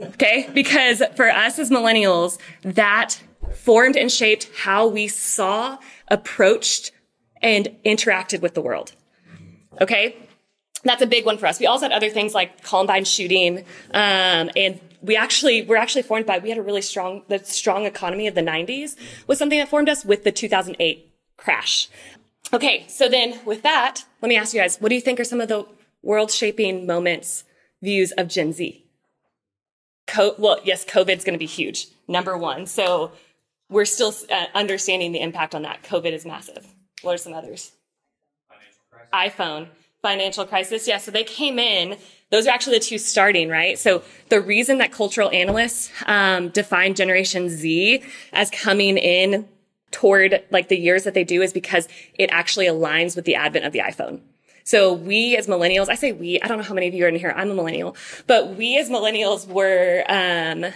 Okay? 0.00 0.50
Because 0.52 1.00
for 1.14 1.30
us 1.30 1.60
as 1.60 1.70
millennials, 1.70 2.38
that 2.62 3.22
formed 3.52 3.96
and 3.96 4.10
shaped 4.10 4.50
how 4.56 4.88
we 4.88 5.06
saw, 5.06 5.78
approached, 6.08 6.90
and 7.40 7.68
interacted 7.86 8.40
with 8.40 8.54
the 8.54 8.60
world. 8.60 8.90
Okay? 9.80 10.16
That's 10.84 11.02
a 11.02 11.06
big 11.06 11.24
one 11.24 11.38
for 11.38 11.46
us. 11.46 11.58
We 11.58 11.66
also 11.66 11.86
had 11.86 11.92
other 11.92 12.10
things 12.10 12.34
like 12.34 12.62
Columbine 12.62 13.04
shooting, 13.04 13.64
um, 13.92 14.50
and 14.56 14.80
we 15.02 15.16
actually 15.16 15.62
we're 15.62 15.76
actually 15.76 16.02
formed 16.02 16.26
by 16.26 16.38
we 16.38 16.48
had 16.48 16.58
a 16.58 16.62
really 16.62 16.82
strong 16.82 17.22
the 17.28 17.38
strong 17.38 17.84
economy 17.84 18.26
of 18.26 18.34
the 18.34 18.40
90s 18.40 18.96
was 19.26 19.38
something 19.38 19.58
that 19.58 19.68
formed 19.68 19.88
us 19.88 20.04
with 20.04 20.24
the 20.24 20.32
2008 20.32 21.10
crash. 21.36 21.88
Okay, 22.52 22.84
so 22.88 23.08
then 23.08 23.40
with 23.44 23.62
that, 23.62 24.04
let 24.22 24.28
me 24.28 24.36
ask 24.36 24.54
you 24.54 24.60
guys, 24.60 24.78
what 24.78 24.90
do 24.90 24.94
you 24.94 25.00
think 25.00 25.18
are 25.18 25.24
some 25.24 25.40
of 25.40 25.48
the 25.48 25.66
world 26.02 26.30
shaping 26.30 26.86
moments, 26.86 27.44
views 27.82 28.12
of 28.12 28.28
Gen 28.28 28.52
Z? 28.52 28.84
Co- 30.06 30.34
well, 30.38 30.60
yes, 30.62 30.84
COVID's 30.84 31.24
going 31.24 31.34
to 31.34 31.38
be 31.38 31.46
huge, 31.46 31.88
number 32.06 32.36
one. 32.36 32.66
So 32.66 33.12
we're 33.70 33.86
still 33.86 34.14
uh, 34.30 34.46
understanding 34.54 35.12
the 35.12 35.20
impact 35.20 35.54
on 35.54 35.62
that. 35.62 35.82
COVID 35.82 36.12
is 36.12 36.26
massive. 36.26 36.66
What 37.02 37.14
are 37.14 37.18
some 37.18 37.32
others? 37.32 37.72
iPhone 39.12 39.68
financial 40.04 40.44
crisis. 40.44 40.86
Yeah, 40.86 40.98
so 40.98 41.10
they 41.10 41.24
came 41.24 41.58
in. 41.58 41.96
Those 42.30 42.46
are 42.46 42.50
actually 42.50 42.78
the 42.78 42.84
two 42.84 42.98
starting, 42.98 43.48
right? 43.48 43.78
So 43.78 44.02
the 44.28 44.38
reason 44.38 44.76
that 44.78 44.92
cultural 44.92 45.30
analysts 45.30 45.90
um, 46.04 46.50
define 46.50 46.94
Generation 46.94 47.48
Z 47.48 48.02
as 48.32 48.50
coming 48.50 48.98
in 48.98 49.48
toward 49.90 50.42
like 50.50 50.68
the 50.68 50.78
years 50.78 51.04
that 51.04 51.14
they 51.14 51.24
do 51.24 51.40
is 51.40 51.54
because 51.54 51.88
it 52.18 52.28
actually 52.32 52.66
aligns 52.66 53.16
with 53.16 53.24
the 53.24 53.34
advent 53.34 53.64
of 53.64 53.72
the 53.72 53.78
iPhone. 53.78 54.20
So 54.64 54.92
we 54.92 55.36
as 55.38 55.46
millennials, 55.46 55.88
I 55.88 55.94
say 55.94 56.12
we, 56.12 56.38
I 56.42 56.48
don't 56.48 56.58
know 56.58 56.64
how 56.64 56.74
many 56.74 56.88
of 56.88 56.92
you 56.92 57.06
are 57.06 57.08
in 57.08 57.16
here. 57.16 57.32
I'm 57.34 57.50
a 57.50 57.54
millennial, 57.54 57.96
but 58.26 58.56
we 58.56 58.78
as 58.78 58.90
millennials 58.90 59.46
were, 59.46 60.04
um, 60.08 60.66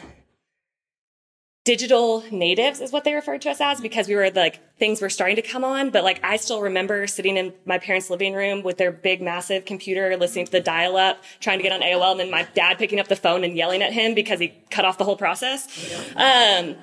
digital 1.69 2.25
natives 2.31 2.81
is 2.81 2.93
what 2.93 3.05
they 3.05 3.13
referred 3.13 3.43
to 3.43 3.51
us 3.51 3.61
as 3.61 3.79
because 3.79 4.09
we 4.09 4.15
were 4.15 4.31
like 4.31 4.59
things 4.79 5.03
were 5.03 5.11
starting 5.11 5.37
to 5.37 5.43
come 5.43 5.63
on 5.63 5.91
but 5.91 6.03
like 6.03 6.19
i 6.25 6.35
still 6.39 6.63
remember 6.63 7.07
sitting 7.07 7.37
in 7.37 7.53
my 7.67 7.77
parents 7.77 8.09
living 8.09 8.33
room 8.33 8.63
with 8.63 8.79
their 8.79 8.91
big 8.91 9.21
massive 9.21 9.67
computer 9.67 10.17
listening 10.17 10.47
to 10.47 10.51
the 10.51 10.61
dial 10.61 10.97
up 10.97 11.23
trying 11.41 11.59
to 11.59 11.63
get 11.63 11.71
on 11.71 11.83
aol 11.83 12.13
and 12.13 12.21
then 12.21 12.31
my 12.31 12.49
dad 12.55 12.79
picking 12.79 12.99
up 12.99 13.09
the 13.09 13.15
phone 13.15 13.45
and 13.45 13.55
yelling 13.55 13.83
at 13.83 13.93
him 13.93 14.15
because 14.15 14.41
he 14.41 14.49
cut 14.71 14.87
off 14.87 14.97
the 14.97 15.05
whole 15.05 15.15
process 15.15 15.95
um, 16.17 16.75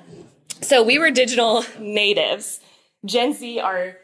so 0.62 0.84
we 0.84 1.00
were 1.00 1.10
digital 1.10 1.66
natives 1.80 2.60
gen 3.08 3.34
z 3.34 3.60
are 3.60 3.98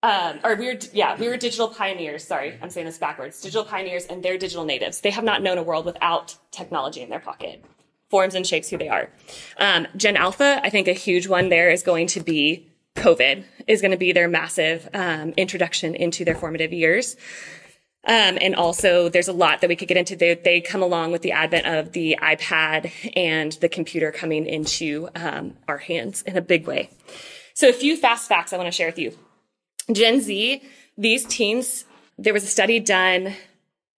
um, 0.00 0.38
or 0.44 0.54
we 0.54 0.66
were, 0.66 0.78
yeah, 0.92 1.18
we 1.18 1.26
were 1.26 1.36
digital 1.36 1.66
pioneers. 1.66 2.22
Sorry, 2.22 2.56
I'm 2.62 2.70
saying 2.70 2.86
this 2.86 2.98
backwards. 2.98 3.40
Digital 3.40 3.64
pioneers 3.64 4.06
and 4.06 4.22
they're 4.22 4.38
digital 4.38 4.64
natives. 4.64 5.00
They 5.00 5.10
have 5.10 5.24
not 5.24 5.42
known 5.42 5.58
a 5.58 5.62
world 5.64 5.86
without 5.86 6.36
technology 6.52 7.00
in 7.00 7.10
their 7.10 7.18
pocket 7.18 7.64
forms 8.10 8.34
and 8.34 8.46
shapes 8.46 8.70
who 8.70 8.78
they 8.78 8.88
are. 8.88 9.10
Um, 9.58 9.86
Gen 9.96 10.16
Alpha, 10.16 10.60
I 10.62 10.70
think 10.70 10.88
a 10.88 10.92
huge 10.92 11.26
one 11.26 11.48
there 11.48 11.70
is 11.70 11.82
going 11.82 12.06
to 12.08 12.20
be 12.20 12.68
COVID 12.98 13.44
is 13.66 13.80
going 13.80 13.90
to 13.92 13.96
be 13.96 14.12
their 14.12 14.28
massive 14.28 14.88
um, 14.92 15.32
introduction 15.36 15.94
into 15.94 16.24
their 16.24 16.34
formative 16.34 16.72
years. 16.72 17.16
Um, 18.06 18.38
and 18.40 18.54
also, 18.54 19.08
there's 19.08 19.28
a 19.28 19.32
lot 19.32 19.60
that 19.60 19.68
we 19.68 19.76
could 19.76 19.88
get 19.88 19.96
into. 19.96 20.16
They, 20.16 20.34
they, 20.34 20.60
come 20.60 20.82
along 20.82 21.12
with 21.12 21.22
the 21.22 21.32
advent 21.32 21.66
of 21.66 21.92
the 21.92 22.16
iPad 22.22 22.90
and 23.16 23.52
the 23.52 23.68
computer 23.68 24.12
coming 24.12 24.46
into 24.46 25.08
um, 25.14 25.54
our 25.66 25.78
hands 25.78 26.22
in 26.22 26.36
a 26.36 26.40
big 26.40 26.66
way. 26.66 26.90
So, 27.54 27.68
a 27.68 27.72
few 27.72 27.96
fast 27.96 28.28
facts 28.28 28.52
I 28.52 28.56
want 28.56 28.68
to 28.68 28.72
share 28.72 28.86
with 28.86 28.98
you. 28.98 29.12
Gen 29.92 30.20
Z, 30.20 30.62
these 30.96 31.26
teens, 31.26 31.84
there 32.16 32.32
was 32.32 32.44
a 32.44 32.48
study 32.48 32.80
done 32.80 33.34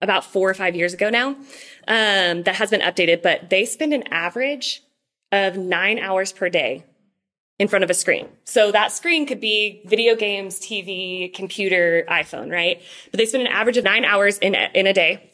about 0.02 0.24
four 0.24 0.48
or 0.48 0.54
five 0.54 0.74
years 0.74 0.94
ago 0.94 1.10
now 1.10 1.36
um, 1.90 2.44
that 2.44 2.54
has 2.54 2.70
been 2.70 2.80
updated, 2.80 3.20
but 3.20 3.50
they 3.50 3.64
spend 3.64 3.92
an 3.92 4.04
average 4.12 4.82
of 5.32 5.56
nine 5.56 5.98
hours 5.98 6.32
per 6.32 6.48
day 6.48 6.84
in 7.58 7.66
front 7.66 7.82
of 7.82 7.90
a 7.90 7.94
screen. 7.94 8.28
So 8.44 8.70
that 8.70 8.92
screen 8.92 9.26
could 9.26 9.40
be 9.40 9.82
video 9.84 10.14
games, 10.14 10.60
TV, 10.60 11.34
computer, 11.34 12.04
iPhone, 12.08 12.50
right? 12.50 12.80
But 13.10 13.18
they 13.18 13.26
spend 13.26 13.42
an 13.42 13.52
average 13.52 13.76
of 13.76 13.82
nine 13.84 14.04
hours 14.04 14.38
in 14.38 14.54
a, 14.54 14.70
in 14.72 14.86
a 14.86 14.92
day. 14.92 15.32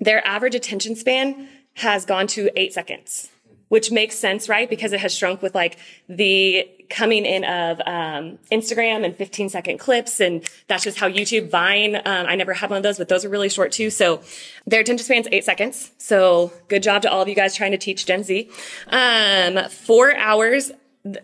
Their 0.00 0.26
average 0.26 0.54
attention 0.54 0.96
span 0.96 1.48
has 1.74 2.06
gone 2.06 2.26
to 2.28 2.50
eight 2.58 2.72
seconds 2.72 3.28
which 3.72 3.90
makes 3.90 4.18
sense, 4.18 4.50
right? 4.50 4.68
Because 4.68 4.92
it 4.92 5.00
has 5.00 5.14
shrunk 5.14 5.40
with 5.40 5.54
like 5.54 5.78
the 6.06 6.68
coming 6.90 7.24
in 7.24 7.42
of 7.42 7.80
um, 7.86 8.38
Instagram 8.52 9.02
and 9.02 9.16
15 9.16 9.48
second 9.48 9.78
clips. 9.78 10.20
And 10.20 10.46
that's 10.68 10.84
just 10.84 10.98
how 10.98 11.08
YouTube, 11.08 11.48
Vine, 11.48 11.96
um, 11.96 12.02
I 12.04 12.34
never 12.34 12.52
had 12.52 12.68
one 12.68 12.76
of 12.76 12.82
those, 12.82 12.98
but 12.98 13.08
those 13.08 13.24
are 13.24 13.30
really 13.30 13.48
short 13.48 13.72
too. 13.72 13.88
So 13.88 14.20
their 14.66 14.82
attention 14.82 15.06
span's 15.06 15.26
eight 15.32 15.44
seconds. 15.44 15.90
So 15.96 16.52
good 16.68 16.82
job 16.82 17.00
to 17.00 17.10
all 17.10 17.22
of 17.22 17.28
you 17.28 17.34
guys 17.34 17.56
trying 17.56 17.70
to 17.70 17.78
teach 17.78 18.04
Gen 18.04 18.24
Z. 18.24 18.50
Um, 18.88 19.70
four 19.70 20.14
hours 20.14 20.70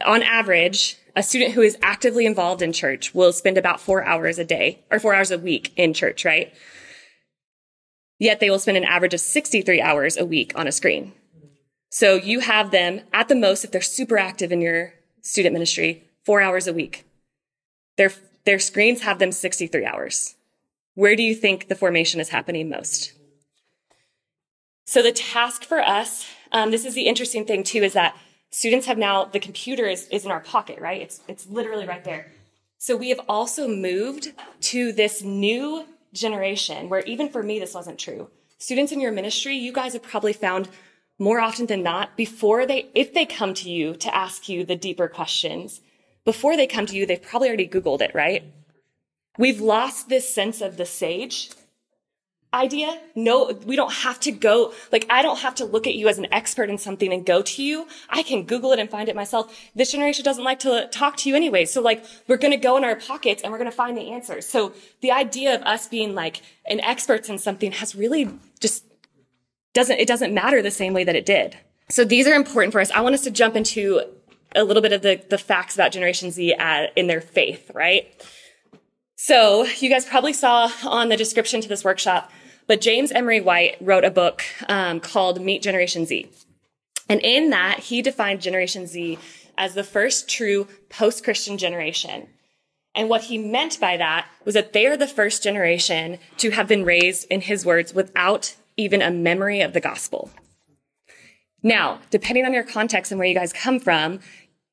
on 0.07 0.23
average, 0.23 0.97
a 1.15 1.23
student 1.23 1.53
who 1.53 1.61
is 1.61 1.77
actively 1.83 2.25
involved 2.25 2.63
in 2.63 2.73
church 2.73 3.15
will 3.15 3.35
spend 3.35 3.59
about 3.59 3.79
four 3.79 4.03
hours 4.03 4.39
a 4.39 4.45
day 4.47 4.83
or 4.91 4.99
four 4.99 5.15
hours 5.15 5.31
a 5.31 5.39
week 5.39 5.75
in 5.77 5.93
church, 5.93 6.25
right? 6.25 6.55
Yet 8.19 8.41
they 8.41 8.49
will 8.49 8.59
spend 8.59 8.79
an 8.79 8.85
average 8.85 9.13
of 9.13 9.21
63 9.21 9.83
hours 9.83 10.17
a 10.17 10.25
week 10.25 10.53
on 10.57 10.67
a 10.67 10.73
screen. 10.73 11.13
So 11.91 12.15
you 12.15 12.41
have 12.41 12.71
them 12.71 13.01
at 13.13 13.29
the 13.29 13.35
most, 13.35 13.65
if 13.65 13.71
they're 13.71 13.81
super 13.81 14.19
active 14.19 14.53
in 14.53 14.61
your 14.61 14.95
student 15.23 15.53
ministry, 15.53 16.05
four 16.25 16.41
hours 16.41 16.67
a 16.67 16.73
week. 16.73 17.05
Their, 17.97 18.13
their 18.45 18.59
screens 18.59 19.03
have 19.03 19.19
them 19.19 19.33
63 19.33 19.85
hours. 19.85 20.35
Where 20.95 21.17
do 21.17 21.23
you 21.23 21.35
think 21.35 21.69
the 21.69 21.75
formation 21.75 22.21
is 22.21 22.31
happening 22.31 22.69
most? 22.69 23.13
So 24.85 25.03
the 25.03 25.13
task 25.13 25.65
for 25.65 25.81
us, 25.81 26.27
um, 26.53 26.71
this 26.71 26.85
is 26.85 26.95
the 26.95 27.07
interesting 27.07 27.45
thing 27.45 27.63
too, 27.63 27.83
is 27.83 27.93
that 27.93 28.17
students 28.51 28.87
have 28.87 28.99
now, 28.99 29.25
the 29.25 29.41
computer 29.41 29.87
is, 29.87 30.09
is 30.09 30.25
in 30.25 30.31
our 30.31 30.41
pocket, 30.41 30.81
right? 30.81 31.01
It's, 31.01 31.21
it's 31.29 31.47
literally 31.47 31.87
right 31.87 32.05
there. 32.05 32.33
So 32.79 32.97
we 32.97 33.11
have 33.11 33.21
also 33.29 33.69
moved 33.69 34.33
to 34.63 34.93
this 34.93 35.23
new 35.23 35.85
generation 36.13 36.89
where 36.89 37.01
even 37.01 37.29
for 37.29 37.43
me, 37.43 37.59
this 37.59 37.75
wasn't 37.75 37.99
true. 37.99 38.31
Students 38.59 38.93
in 38.93 39.01
your 39.01 39.13
ministry, 39.13 39.57
you 39.57 39.73
guys 39.73 39.93
have 39.93 40.03
probably 40.03 40.33
found 40.33 40.69
more 41.19 41.41
often 41.41 41.67
than 41.67 41.83
not 41.83 42.17
before 42.17 42.65
they, 42.65 42.89
if 42.95 43.13
they 43.13 43.27
come 43.27 43.55
to 43.55 43.71
you 43.71 43.95
to 43.97 44.15
ask 44.15 44.49
you 44.49 44.65
the 44.65 44.77
deeper 44.77 45.09
questions, 45.09 45.81
before 46.25 46.57
they 46.57 46.67
come 46.67 46.87
to 46.87 46.95
you, 46.95 47.07
they've 47.07 47.21
probably 47.21 47.49
already 47.49 47.69
Googled 47.69 48.01
it, 48.01 48.15
right? 48.15 48.45
We've 49.37 49.61
lost 49.61 50.09
this 50.09 50.33
sense 50.33 50.61
of 50.61 50.77
the 50.77 50.87
sage 50.87 51.51
idea. 52.53 52.99
No, 53.15 53.53
we 53.67 53.77
don't 53.77 53.93
have 53.93 54.19
to 54.21 54.33
go, 54.33 54.73
like, 54.91 55.07
I 55.11 55.23
don't 55.23 55.41
have 55.41 55.55
to 55.57 55.65
look 55.65 55.87
at 55.87 55.95
you 55.95 56.09
as 56.09 56.19
an 56.19 56.33
expert 56.33 56.71
in 56.71 56.79
something 56.79 57.13
and 57.13 57.25
go 57.25 57.43
to 57.43 57.63
you. 57.63 57.87
I 58.09 58.23
can 58.23 58.45
Google 58.45 58.73
it 58.73 58.79
and 58.79 58.91
find 58.91 59.09
it 59.09 59.17
myself. 59.17 59.55
This 59.75 59.93
generation 59.93 60.25
doesn't 60.25 60.45
like 60.45 60.61
to 60.61 60.89
talk 60.91 61.17
to 61.19 61.29
you 61.29 61.37
anyway. 61.37 61.67
So 61.67 61.83
like, 61.83 62.05
we're 62.27 62.39
going 62.39 62.53
to 62.53 62.59
go 62.59 62.77
in 62.77 62.85
our 62.85 62.97
pockets 62.97 63.43
and 63.43 63.53
we're 63.53 63.59
going 63.59 63.71
to 63.71 63.77
find 63.77 63.97
the 63.97 64.11
answers. 64.11 64.47
So 64.47 64.73
the 65.03 65.13
idea 65.13 65.55
of 65.55 65.63
us 65.63 65.89
being 65.89 66.15
like 66.15 66.43
an 66.67 66.81
expert 66.81 67.29
in 67.29 67.39
something 67.39 67.73
has 67.73 67.95
really 67.95 68.31
just 68.61 68.85
doesn't, 69.75 69.99
it 69.99 70.09
doesn't 70.09 70.35
matter 70.35 70.63
the 70.63 70.71
same 70.71 70.95
way 70.95 71.05
that 71.05 71.17
it 71.17 71.27
did. 71.27 71.57
So 71.89 72.05
these 72.05 72.27
are 72.27 72.35
important 72.35 72.73
for 72.73 72.81
us. 72.81 72.91
I 72.91 73.01
want 73.01 73.15
us 73.15 73.25
to 73.25 73.31
jump 73.31 73.57
into 73.57 74.03
a 74.55 74.65
little 74.65 74.83
bit 74.83 74.93
of 74.93 75.03
the, 75.03 75.23
the 75.29 75.39
facts 75.39 75.75
about 75.75 75.93
Generation 75.93 76.31
Z 76.31 76.55
at, 76.55 76.93
in 76.97 77.07
their 77.07 77.21
faith, 77.21 77.71
right? 77.75 78.11
So 79.17 79.65
you 79.65 79.91
guys 79.91 80.05
probably 80.05 80.33
saw 80.33 80.71
on 80.85 81.09
the 81.09 81.17
description 81.17 81.61
to 81.61 81.69
this 81.69 81.85
workshop, 81.85 82.31
but 82.67 82.81
James 82.81 83.11
Emery 83.13 83.41
White 83.41 83.77
wrote 83.81 84.05
a 84.05 84.11
book 84.11 84.45
um, 84.69 85.01
called 85.01 85.41
Meet 85.41 85.63
Generation 85.63 86.07
Z. 86.07 86.31
And 87.09 87.21
in 87.23 87.51
that, 87.51 87.81
he 87.81 88.03
defined 88.03 88.43
Generation 88.43 88.87
Z 88.87 89.19
as 89.57 89.75
the 89.75 89.83
first 89.85 90.29
true 90.29 90.69
post-Christian 90.89 91.59
generation. 91.59 92.29
And 92.95 93.09
what 93.09 93.25
he 93.25 93.39
meant 93.39 93.81
by 93.81 93.97
that 93.97 94.29
was 94.45 94.55
that 94.55 94.73
they 94.73 94.87
are 94.87 94.97
the 94.97 95.07
first 95.07 95.43
generation 95.43 96.19
to 96.37 96.51
have 96.51 96.69
been 96.69 96.85
raised, 96.85 97.27
in 97.31 97.41
his 97.41 97.65
words, 97.65 97.95
without 97.95 98.55
even 98.79 99.03
a 99.03 99.11
memory 99.11 99.61
of 99.61 99.75
the 99.75 99.81
gospel. 99.81 100.31
Now, 101.63 102.01
depending 102.11 102.47
on 102.47 102.55
your 102.55 102.63
context 102.63 103.13
and 103.13 103.19
where 103.19 103.29
you 103.29 103.35
guys 103.35 103.53
come 103.53 103.79
from, 103.81 104.21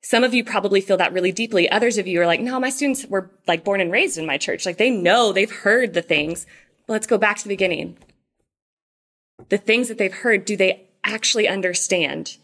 some 0.02 0.24
of 0.24 0.36
you 0.36 0.44
probably 0.44 0.82
feel 0.82 0.98
that 0.98 1.12
really 1.12 1.32
deeply. 1.32 1.68
Others 1.68 1.98
of 1.98 2.06
you 2.06 2.22
are 2.22 2.28
like, 2.28 2.40
no, 2.40 2.60
my 2.60 2.70
students 2.70 3.06
were 3.08 3.32
like 3.48 3.64
born 3.64 3.82
and 3.82 3.92
raised 3.92 4.20
in 4.20 4.26
my 4.28 4.38
church. 4.38 4.66
Like 4.66 4.78
they 4.78 4.92
know 4.92 5.34
they've 5.34 5.52
heard 5.52 5.96
the 5.96 6.04
things. 6.04 6.46
Let's 6.88 7.08
go 7.08 7.18
back 7.18 7.38
to 7.38 7.44
the 7.44 7.50
beginning. 7.50 7.98
The 9.50 9.58
things 9.58 9.88
that 9.88 9.98
they've 9.98 10.14
heard, 10.14 10.46
do 10.46 10.56
they 10.56 10.88
actually 11.04 11.48
understand? 11.48 12.38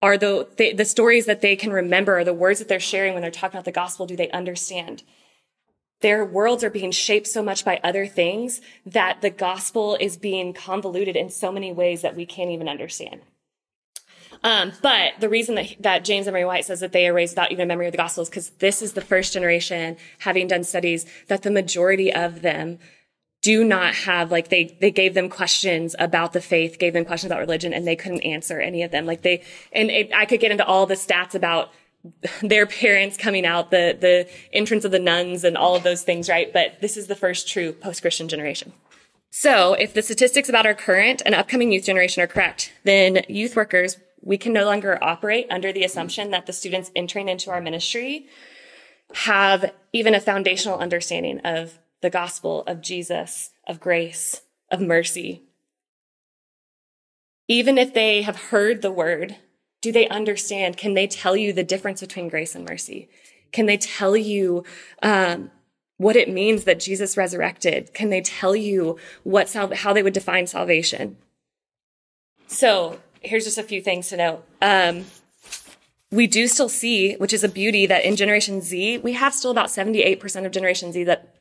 Are 0.00 0.16
the, 0.16 0.46
the, 0.56 0.74
the 0.74 0.84
stories 0.84 1.26
that 1.26 1.40
they 1.40 1.56
can 1.56 1.72
remember, 1.72 2.18
or 2.18 2.24
the 2.24 2.32
words 2.32 2.60
that 2.60 2.68
they're 2.68 2.78
sharing 2.78 3.14
when 3.14 3.22
they're 3.22 3.30
talking 3.32 3.56
about 3.56 3.64
the 3.64 3.72
gospel, 3.72 4.06
do 4.06 4.14
they 4.14 4.30
understand? 4.30 5.02
Their 6.00 6.24
worlds 6.24 6.62
are 6.62 6.70
being 6.70 6.90
shaped 6.90 7.26
so 7.26 7.42
much 7.42 7.64
by 7.64 7.80
other 7.82 8.06
things 8.06 8.60
that 8.84 9.22
the 9.22 9.30
gospel 9.30 9.96
is 9.98 10.16
being 10.16 10.52
convoluted 10.52 11.16
in 11.16 11.30
so 11.30 11.50
many 11.50 11.72
ways 11.72 12.02
that 12.02 12.14
we 12.14 12.26
can't 12.26 12.50
even 12.50 12.68
understand. 12.68 13.22
Um, 14.42 14.72
but 14.82 15.14
the 15.18 15.28
reason 15.28 15.54
that, 15.54 15.74
that 15.80 16.04
James 16.04 16.28
Emery 16.28 16.44
White 16.44 16.66
says 16.66 16.80
that 16.80 16.92
they 16.92 17.08
are 17.08 17.14
raised 17.14 17.32
without 17.32 17.52
even 17.52 17.62
a 17.62 17.66
memory 17.66 17.86
of 17.86 17.92
the 17.92 17.98
gospel 17.98 18.22
is 18.22 18.28
because 18.28 18.50
this 18.50 18.82
is 18.82 18.92
the 18.92 19.00
first 19.00 19.32
generation, 19.32 19.96
having 20.18 20.46
done 20.46 20.64
studies, 20.64 21.06
that 21.28 21.42
the 21.42 21.50
majority 21.50 22.12
of 22.12 22.42
them 22.42 22.78
do 23.42 23.64
not 23.64 23.94
have 23.94 24.32
like 24.32 24.48
they 24.48 24.76
they 24.80 24.90
gave 24.90 25.14
them 25.14 25.28
questions 25.28 25.94
about 25.98 26.32
the 26.32 26.40
faith, 26.40 26.78
gave 26.78 26.92
them 26.92 27.04
questions 27.04 27.30
about 27.30 27.40
religion, 27.40 27.72
and 27.72 27.86
they 27.86 27.96
couldn't 27.96 28.22
answer 28.22 28.60
any 28.60 28.82
of 28.82 28.90
them. 28.90 29.06
Like 29.06 29.22
they 29.22 29.42
and 29.72 29.90
it, 29.90 30.10
I 30.14 30.26
could 30.26 30.40
get 30.40 30.50
into 30.50 30.66
all 30.66 30.86
the 30.86 30.94
stats 30.94 31.34
about 31.34 31.70
their 32.42 32.66
parents 32.66 33.16
coming 33.16 33.46
out, 33.46 33.70
the 33.70 33.96
the 33.98 34.28
entrance 34.52 34.84
of 34.84 34.92
the 34.92 34.98
nones, 34.98 35.44
and 35.44 35.56
all 35.56 35.76
of 35.76 35.82
those 35.82 36.02
things, 36.02 36.28
right? 36.28 36.52
But 36.52 36.80
this 36.80 36.96
is 36.96 37.06
the 37.06 37.14
first 37.14 37.48
true 37.48 37.72
post 37.72 38.02
Christian 38.02 38.28
generation. 38.28 38.72
So, 39.30 39.74
if 39.74 39.92
the 39.92 40.02
statistics 40.02 40.48
about 40.48 40.66
our 40.66 40.74
current 40.74 41.22
and 41.26 41.34
upcoming 41.34 41.72
youth 41.72 41.84
generation 41.84 42.22
are 42.22 42.26
correct, 42.26 42.72
then 42.84 43.22
youth 43.28 43.56
workers 43.56 43.98
we 44.22 44.38
can 44.38 44.52
no 44.52 44.64
longer 44.64 44.98
operate 45.02 45.46
under 45.50 45.72
the 45.72 45.84
assumption 45.84 46.30
that 46.30 46.46
the 46.46 46.52
students 46.52 46.90
entering 46.96 47.28
into 47.28 47.50
our 47.50 47.60
ministry 47.60 48.26
have 49.14 49.72
even 49.92 50.14
a 50.14 50.20
foundational 50.20 50.78
understanding 50.78 51.38
of 51.40 51.78
the 52.02 52.10
gospel 52.10 52.64
of 52.66 52.80
Jesus, 52.80 53.50
of 53.68 53.78
grace, 53.78 54.40
of 54.70 54.80
mercy. 54.80 55.42
Even 57.46 57.78
if 57.78 57.94
they 57.94 58.22
have 58.22 58.36
heard 58.36 58.82
the 58.82 58.90
word, 58.90 59.36
do 59.86 59.92
they 59.92 60.08
understand? 60.08 60.76
Can 60.76 60.94
they 60.94 61.06
tell 61.06 61.36
you 61.36 61.52
the 61.52 61.62
difference 61.62 62.00
between 62.00 62.28
grace 62.28 62.56
and 62.56 62.68
mercy? 62.68 63.08
Can 63.52 63.66
they 63.66 63.76
tell 63.76 64.16
you 64.16 64.64
um, 65.00 65.52
what 65.96 66.16
it 66.16 66.28
means 66.28 66.64
that 66.64 66.80
Jesus 66.80 67.16
resurrected? 67.16 67.94
Can 67.94 68.10
they 68.10 68.20
tell 68.20 68.56
you 68.56 68.98
what 69.22 69.48
sal- 69.48 69.76
how 69.76 69.92
they 69.92 70.02
would 70.02 70.12
define 70.12 70.48
salvation? 70.48 71.18
So 72.48 72.98
here's 73.20 73.44
just 73.44 73.58
a 73.58 73.62
few 73.62 73.80
things 73.80 74.08
to 74.08 74.16
note. 74.16 74.44
Um, 74.60 75.04
we 76.10 76.26
do 76.26 76.48
still 76.48 76.68
see, 76.68 77.14
which 77.14 77.32
is 77.32 77.44
a 77.44 77.48
beauty, 77.48 77.86
that 77.86 78.04
in 78.04 78.16
Generation 78.16 78.62
Z, 78.62 78.98
we 78.98 79.12
have 79.12 79.34
still 79.34 79.52
about 79.52 79.68
78% 79.68 80.44
of 80.44 80.50
Generation 80.50 80.90
Z 80.90 81.04
that 81.04 81.32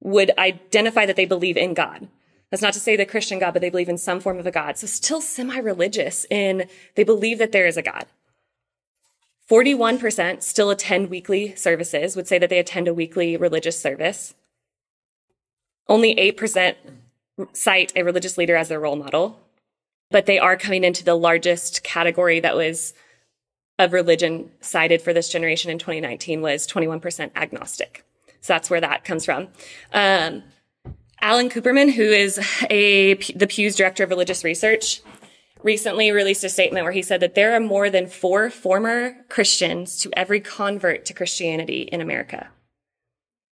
would 0.00 0.30
identify 0.38 1.04
that 1.04 1.16
they 1.16 1.26
believe 1.26 1.58
in 1.58 1.74
God. 1.74 2.08
That's 2.50 2.62
not 2.62 2.72
to 2.74 2.80
say 2.80 2.96
the 2.96 3.06
Christian 3.06 3.38
God, 3.38 3.52
but 3.52 3.62
they 3.62 3.70
believe 3.70 3.88
in 3.88 3.98
some 3.98 4.20
form 4.20 4.38
of 4.38 4.46
a 4.46 4.50
God. 4.50 4.78
So 4.78 4.86
still 4.86 5.20
semi-religious 5.20 6.26
in 6.30 6.68
they 6.94 7.04
believe 7.04 7.38
that 7.38 7.52
there 7.52 7.66
is 7.66 7.76
a 7.76 7.82
God. 7.82 8.06
41% 9.50 10.42
still 10.42 10.70
attend 10.70 11.10
weekly 11.10 11.54
services, 11.54 12.16
would 12.16 12.28
say 12.28 12.38
that 12.38 12.48
they 12.48 12.58
attend 12.58 12.88
a 12.88 12.94
weekly 12.94 13.36
religious 13.36 13.78
service. 13.80 14.34
Only 15.88 16.14
8% 16.14 16.76
cite 17.52 17.92
a 17.96 18.02
religious 18.02 18.38
leader 18.38 18.56
as 18.56 18.68
their 18.68 18.80
role 18.80 18.96
model 18.96 19.40
but 20.14 20.26
they 20.26 20.38
are 20.38 20.56
coming 20.56 20.84
into 20.84 21.02
the 21.02 21.16
largest 21.16 21.82
category 21.82 22.38
that 22.38 22.54
was 22.54 22.94
of 23.80 23.92
religion 23.92 24.48
cited 24.60 25.02
for 25.02 25.12
this 25.12 25.28
generation 25.28 25.72
in 25.72 25.78
2019 25.78 26.40
was 26.40 26.68
21% 26.68 27.32
agnostic. 27.34 28.04
So 28.40 28.52
that's 28.52 28.70
where 28.70 28.80
that 28.80 29.02
comes 29.02 29.24
from. 29.24 29.48
Um, 29.92 30.44
Alan 31.24 31.48
Cooperman, 31.48 31.90
who 31.90 32.02
is 32.02 32.38
a 32.68 33.14
the 33.14 33.46
Pew's 33.46 33.76
director 33.76 34.04
of 34.04 34.10
religious 34.10 34.44
research, 34.44 35.00
recently 35.62 36.10
released 36.10 36.44
a 36.44 36.50
statement 36.50 36.84
where 36.84 36.92
he 36.92 37.00
said 37.00 37.20
that 37.20 37.34
there 37.34 37.54
are 37.54 37.60
more 37.60 37.88
than 37.88 38.06
four 38.06 38.50
former 38.50 39.16
Christians 39.30 39.98
to 40.00 40.10
every 40.12 40.38
convert 40.38 41.06
to 41.06 41.14
Christianity 41.14 41.88
in 41.90 42.02
America. 42.02 42.50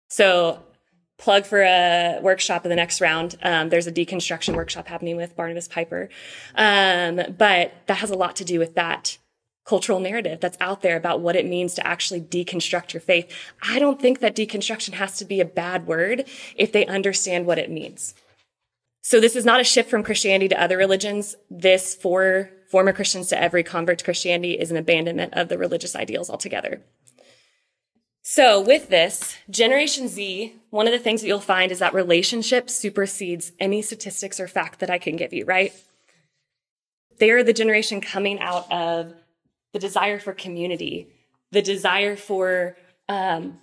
So 0.08 0.62
plug 1.18 1.44
for 1.44 1.62
a 1.62 2.20
workshop 2.22 2.64
in 2.64 2.70
the 2.70 2.76
next 2.76 3.00
round. 3.00 3.36
Um, 3.42 3.68
there's 3.70 3.88
a 3.88 3.92
deconstruction 3.92 4.54
workshop 4.54 4.86
happening 4.86 5.16
with 5.16 5.34
Barnabas 5.34 5.66
Piper. 5.66 6.08
Um, 6.54 7.16
but 7.36 7.72
that 7.86 7.96
has 7.96 8.10
a 8.10 8.16
lot 8.16 8.36
to 8.36 8.44
do 8.44 8.60
with 8.60 8.76
that 8.76 9.18
cultural 9.66 10.00
narrative 10.00 10.40
that's 10.40 10.56
out 10.60 10.80
there 10.80 10.96
about 10.96 11.20
what 11.20 11.36
it 11.36 11.44
means 11.44 11.74
to 11.74 11.86
actually 11.86 12.20
deconstruct 12.20 12.92
your 12.94 13.00
faith. 13.00 13.30
I 13.60 13.78
don't 13.78 14.00
think 14.00 14.20
that 14.20 14.36
deconstruction 14.36 14.94
has 14.94 15.18
to 15.18 15.24
be 15.24 15.40
a 15.40 15.44
bad 15.44 15.86
word 15.86 16.24
if 16.54 16.72
they 16.72 16.86
understand 16.86 17.46
what 17.46 17.58
it 17.58 17.70
means. 17.70 18.14
So 19.02 19.20
this 19.20 19.36
is 19.36 19.44
not 19.44 19.60
a 19.60 19.64
shift 19.64 19.90
from 19.90 20.02
Christianity 20.02 20.48
to 20.48 20.60
other 20.60 20.76
religions. 20.76 21.36
This 21.50 21.94
for 21.94 22.50
former 22.70 22.92
Christians 22.92 23.28
to 23.28 23.40
every 23.40 23.62
convert 23.62 23.98
to 23.98 24.04
Christianity 24.04 24.58
is 24.58 24.70
an 24.70 24.76
abandonment 24.76 25.34
of 25.34 25.48
the 25.48 25.58
religious 25.58 25.94
ideals 25.94 26.30
altogether. 26.30 26.82
So 28.22 28.60
with 28.60 28.88
this, 28.88 29.36
Generation 29.48 30.08
Z, 30.08 30.54
one 30.70 30.88
of 30.88 30.92
the 30.92 30.98
things 30.98 31.20
that 31.20 31.28
you'll 31.28 31.38
find 31.38 31.70
is 31.70 31.78
that 31.78 31.94
relationship 31.94 32.68
supersedes 32.68 33.52
any 33.60 33.82
statistics 33.82 34.40
or 34.40 34.48
fact 34.48 34.80
that 34.80 34.90
I 34.90 34.98
can 34.98 35.14
give 35.14 35.32
you, 35.32 35.44
right? 35.44 35.72
They're 37.18 37.44
the 37.44 37.52
generation 37.52 38.00
coming 38.00 38.40
out 38.40 38.70
of 38.70 39.14
the 39.76 39.80
desire 39.80 40.18
for 40.18 40.32
community, 40.32 41.06
the 41.52 41.60
desire 41.60 42.16
for 42.16 42.78
um, 43.10 43.58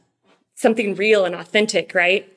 something 0.54 0.94
real 0.94 1.26
and 1.26 1.34
authentic, 1.34 1.96
right? 1.96 2.32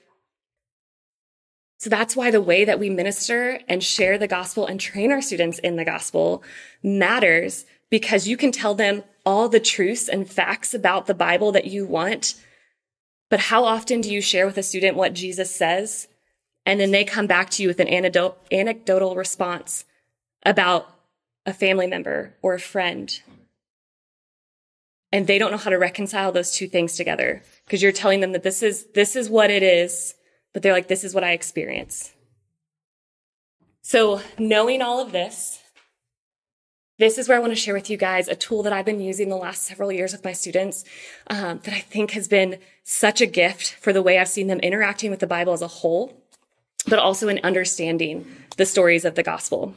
So 1.77 1.91
that's 1.91 2.17
why 2.17 2.31
the 2.31 2.41
way 2.41 2.65
that 2.65 2.79
we 2.79 2.89
minister 2.89 3.61
and 3.69 3.85
share 3.85 4.17
the 4.17 4.27
gospel 4.27 4.67
and 4.67 4.81
train 4.81 5.13
our 5.13 5.21
students 5.21 5.59
in 5.59 5.77
the 5.77 5.85
gospel 5.85 6.43
matters 6.83 7.67
because 7.91 8.27
you 8.27 8.39
can 8.39 8.51
tell 8.51 8.75
them 8.75 9.05
all 9.27 9.51
the 9.51 9.61
truths 9.61 10.09
and 10.09 10.27
facts 10.27 10.73
about 10.73 11.05
the 11.05 11.13
Bible 11.13 11.53
that 11.53 11.67
you 11.67 11.85
want. 11.85 12.35
But 13.29 13.41
how 13.41 13.65
often 13.65 14.01
do 14.01 14.11
you 14.11 14.23
share 14.23 14.47
with 14.47 14.57
a 14.57 14.63
student 14.63 14.97
what 14.97 15.13
Jesus 15.13 15.55
says? 15.55 16.09
And 16.65 16.81
then 16.81 16.93
they 16.93 17.05
come 17.05 17.27
back 17.27 17.51
to 17.51 17.63
you 17.63 17.69
with 17.69 17.81
an 17.81 17.89
anecdotal 18.51 19.17
response 19.17 19.85
about 20.47 20.89
a 21.45 21.53
family 21.53 21.87
member 21.87 22.35
or 22.41 22.55
a 22.55 22.59
friend. 22.59 23.21
And 25.17 25.27
they 25.27 25.39
don't 25.39 25.51
know 25.51 25.57
how 25.57 25.71
to 25.71 25.79
reconcile 25.79 26.31
those 26.31 26.53
two 26.53 26.69
things 26.69 26.95
together 26.95 27.43
because 27.65 27.83
you're 27.83 27.91
telling 27.91 28.21
them 28.21 28.33
that 28.33 28.43
this 28.43 28.63
is, 28.63 28.85
this 28.95 29.17
is 29.17 29.31
what 29.31 29.51
it 29.51 29.63
is, 29.63 30.15
but 30.53 30.63
they're 30.63 30.75
like, 30.75 30.89
this 30.89 31.05
is 31.05 31.15
what 31.15 31.25
I 31.25 31.33
experience. 31.33 32.13
So 33.81 34.21
knowing 34.39 34.83
all 34.83 35.01
of 35.01 35.13
this, 35.13 35.63
this 36.99 37.17
is 37.17 37.31
where 37.31 37.39
I 37.39 37.41
want 37.41 37.53
to 37.53 37.59
share 37.59 37.73
with 37.73 37.89
you 37.89 37.97
guys 37.97 38.29
a 38.29 38.37
tool 38.37 38.63
that 38.65 38.75
I've 38.75 38.85
been 38.85 39.01
using 39.01 39.31
the 39.31 39.37
last 39.37 39.63
several 39.63 39.91
years 39.91 40.13
with 40.13 40.23
my 40.23 40.35
students 40.35 40.85
um, 41.29 41.61
that 41.65 41.73
I 41.73 41.81
think 41.81 42.11
has 42.11 42.29
been 42.29 42.59
such 42.85 43.23
a 43.23 43.27
gift 43.27 43.73
for 43.81 43.95
the 43.95 44.03
way 44.03 44.19
I've 44.19 44.29
seen 44.29 44.49
them 44.49 44.61
interacting 44.61 45.11
with 45.11 45.21
the 45.21 45.27
Bible 45.27 45.55
as 45.55 45.63
a 45.63 45.67
whole, 45.67 46.13
but 46.87 46.99
also 46.99 47.29
in 47.29 47.41
understanding 47.43 48.27
the 48.59 48.67
stories 48.67 49.07
of 49.07 49.15
the 49.15 49.23
gospel. 49.23 49.75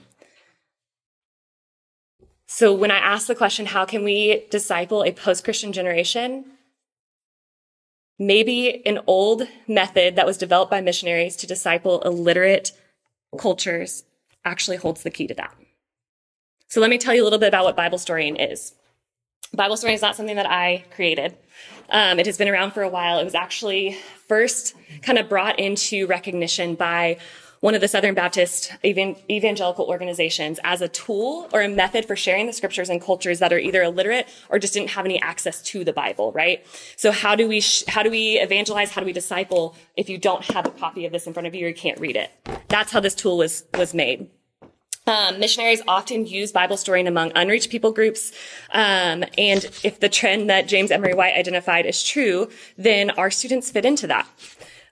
So 2.52 2.74
when 2.74 2.90
I 2.90 2.98
ask 2.98 3.28
the 3.28 3.36
question, 3.36 3.68
how 3.68 3.86
can 3.86 4.04
we 4.04 4.48
disciple 4.50 5.04
a 5.04 5.12
post-Christian 5.12 5.72
generation? 5.72 6.46
Maybe 8.18 8.84
an 8.88 9.02
old 9.06 9.48
method 9.68 10.16
that 10.16 10.26
was 10.26 10.40
developed 10.40 10.72
by 10.72 10.82
missionaries 10.82 11.36
to 11.38 11.48
disciple 11.48 12.02
illiterate 12.02 12.72
cultures 13.38 14.04
actually 14.44 14.78
holds 14.78 15.04
the 15.04 15.12
key 15.12 15.28
to 15.28 15.36
that. 15.36 15.54
So 16.70 16.82
let 16.82 16.90
me 16.90 16.98
tell 16.98 17.14
you 17.14 17.22
a 17.22 17.26
little 17.26 17.38
bit 17.38 17.50
about 17.50 17.66
what 17.66 17.76
Bible 17.76 18.00
storying 18.00 18.36
is. 18.36 18.74
Bible 19.54 19.78
storying 19.78 19.96
is 19.96 20.02
not 20.02 20.16
something 20.16 20.38
that 20.38 20.50
I 20.50 20.86
created. 20.96 21.38
Um, 21.92 22.18
it 22.18 22.26
has 22.26 22.40
been 22.40 22.50
around 22.50 22.72
for 22.72 22.82
a 22.82 22.90
while. 22.90 23.20
It 23.20 23.26
was 23.26 23.36
actually 23.36 23.96
first 24.28 24.74
kind 25.04 25.20
of 25.20 25.30
brought 25.30 25.60
into 25.60 26.08
recognition 26.08 26.74
by 26.74 27.20
one 27.60 27.76
of 27.76 27.82
the 27.82 27.88
Southern 27.88 28.14
Baptist 28.14 28.72
evangelical 28.84 29.86
organizations 29.86 30.60
as 30.64 30.82
a 30.82 30.88
tool 30.88 31.50
or 31.54 31.62
a 31.62 31.68
method 31.68 32.06
for 32.06 32.16
sharing 32.16 32.48
the 32.48 32.54
scriptures 32.54 32.90
in 32.90 33.00
cultures 33.00 33.40
that 33.40 33.52
are 33.52 33.60
either 33.60 33.84
illiterate 33.84 34.28
or 34.50 34.60
just 34.60 34.74
didn't 34.74 34.92
have 34.92 35.06
any 35.06 35.22
access 35.22 35.62
to 35.62 35.84
the 35.84 35.94
Bible, 35.94 36.32
right? 36.32 36.66
So 36.96 37.12
how 37.12 37.36
do 37.36 37.48
we, 37.48 37.62
sh- 37.62 37.84
how 37.88 38.04
do 38.04 38.10
we 38.10 38.40
evangelize? 38.40 38.92
How 38.92 39.02
do 39.02 39.06
we 39.06 39.14
disciple 39.14 39.76
if 39.98 40.10
you 40.10 40.18
don't 40.18 40.44
have 40.46 40.66
a 40.66 40.72
copy 40.72 41.06
of 41.06 41.12
this 41.12 41.28
in 41.28 41.34
front 41.34 41.48
of 41.48 41.56
you 41.56 41.66
or 41.66 41.70
you 41.70 41.76
can't 41.76 42.00
read 42.00 42.16
it? 42.16 42.32
That's 42.70 42.92
how 42.92 43.00
this 43.00 43.16
tool 43.16 43.38
was, 43.38 43.66
was 43.78 43.94
made. 43.94 44.30
Um, 45.08 45.40
missionaries 45.40 45.82
often 45.88 46.28
use 46.28 46.52
Bible 46.52 46.78
storying 46.78 47.08
among 47.08 47.32
unreached 47.36 47.72
people 47.72 47.92
groups. 47.92 48.32
Um, 48.72 49.26
and 49.38 49.66
if 49.84 50.00
the 50.00 50.10
trend 50.10 50.52
that 50.52 50.68
James 50.68 50.92
Emery 50.92 51.16
White 51.16 51.36
identified 51.36 51.88
is 51.88 52.04
true, 52.04 52.50
then 52.78 53.10
our 53.12 53.32
students 53.32 53.72
fit 53.72 53.86
into 53.86 54.06
that. 54.08 54.28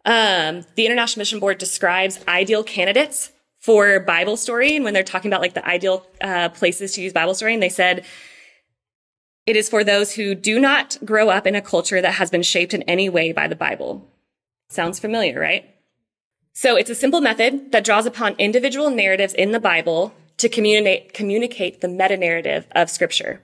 Um, 0.06 0.66
the 0.76 0.86
International 0.86 1.22
Mission 1.22 1.40
Board 1.40 1.58
describes 1.58 2.24
ideal 2.28 2.64
candidates 2.64 3.32
for 3.60 4.00
Bible 4.00 4.38
story. 4.38 4.76
And 4.76 4.86
when 4.86 4.94
they're 4.94 5.04
talking 5.04 5.30
about 5.30 5.42
like 5.42 5.54
the 5.54 5.68
ideal 5.68 6.06
uh, 6.22 6.50
places 6.50 6.94
to 6.94 7.02
use 7.02 7.14
Bible 7.14 7.34
story, 7.34 7.54
and 7.54 7.62
They 7.62 7.70
said, 7.70 8.06
it 9.46 9.56
is 9.56 9.70
for 9.70 9.84
those 9.84 10.14
who 10.14 10.36
do 10.36 10.60
not 10.60 10.98
grow 11.06 11.30
up 11.30 11.48
in 11.48 11.56
a 11.56 11.62
culture 11.62 12.02
that 12.02 12.16
has 12.16 12.30
been 12.30 12.44
shaped 12.44 12.74
in 12.74 12.84
any 12.84 13.08
way 13.10 13.32
by 13.32 13.48
the 13.48 13.56
Bible. 13.56 14.06
Sounds 14.70 15.00
familiar, 15.00 15.40
right? 15.40 15.74
So 16.54 16.76
it's 16.76 16.90
a 16.90 16.96
simple 16.96 17.22
method 17.22 17.72
that 17.72 17.86
draws 17.86 18.06
upon 18.06 18.36
individual 18.38 18.90
narratives 18.90 19.34
in 19.34 19.52
the 19.52 19.60
Bible 19.60 20.14
to 20.38 20.50
communicate, 20.50 21.14
communicate 21.14 21.82
the 21.82 21.88
meta 21.88 22.18
narrative 22.18 22.68
of 22.74 22.90
scripture. 22.90 23.42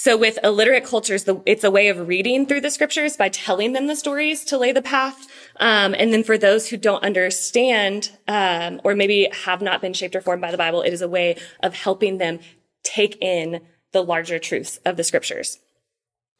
So 0.00 0.16
with 0.16 0.38
illiterate 0.42 0.86
cultures, 0.86 1.24
the, 1.24 1.42
it's 1.44 1.62
a 1.62 1.70
way 1.70 1.88
of 1.88 2.08
reading 2.08 2.46
through 2.46 2.62
the 2.62 2.70
scriptures 2.70 3.18
by 3.18 3.28
telling 3.28 3.74
them 3.74 3.86
the 3.86 3.94
stories 3.94 4.46
to 4.46 4.56
lay 4.56 4.72
the 4.72 4.80
path. 4.80 5.26
Um, 5.56 5.94
and 5.94 6.10
then 6.10 6.24
for 6.24 6.38
those 6.38 6.70
who 6.70 6.78
don't 6.78 7.04
understand, 7.04 8.10
um, 8.26 8.80
or 8.82 8.94
maybe 8.94 9.28
have 9.44 9.60
not 9.60 9.82
been 9.82 9.92
shaped 9.92 10.16
or 10.16 10.22
formed 10.22 10.40
by 10.40 10.52
the 10.52 10.56
Bible, 10.56 10.80
it 10.80 10.94
is 10.94 11.02
a 11.02 11.08
way 11.08 11.36
of 11.62 11.74
helping 11.74 12.16
them 12.16 12.38
take 12.82 13.18
in 13.20 13.60
the 13.92 14.02
larger 14.02 14.38
truths 14.38 14.78
of 14.86 14.96
the 14.96 15.04
scriptures. 15.04 15.58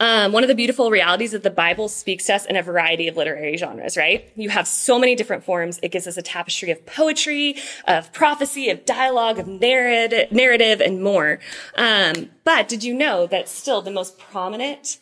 Um, 0.00 0.32
one 0.32 0.42
of 0.42 0.48
the 0.48 0.54
beautiful 0.54 0.90
realities 0.90 1.32
that 1.32 1.42
the 1.42 1.50
Bible 1.50 1.86
speaks 1.86 2.24
to 2.24 2.34
us 2.34 2.46
in 2.46 2.56
a 2.56 2.62
variety 2.62 3.06
of 3.06 3.18
literary 3.18 3.58
genres, 3.58 3.98
right? 3.98 4.32
You 4.34 4.48
have 4.48 4.66
so 4.66 4.98
many 4.98 5.14
different 5.14 5.44
forms. 5.44 5.78
It 5.82 5.92
gives 5.92 6.06
us 6.06 6.16
a 6.16 6.22
tapestry 6.22 6.70
of 6.70 6.86
poetry, 6.86 7.56
of 7.86 8.10
prophecy, 8.10 8.70
of 8.70 8.86
dialogue, 8.86 9.38
of 9.38 9.46
narrative, 9.46 10.32
narrative 10.32 10.80
and 10.80 11.02
more. 11.02 11.38
Um, 11.76 12.30
but 12.44 12.66
did 12.66 12.82
you 12.82 12.94
know 12.94 13.26
that 13.26 13.46
still 13.46 13.82
the 13.82 13.90
most 13.90 14.18
prominent 14.18 14.96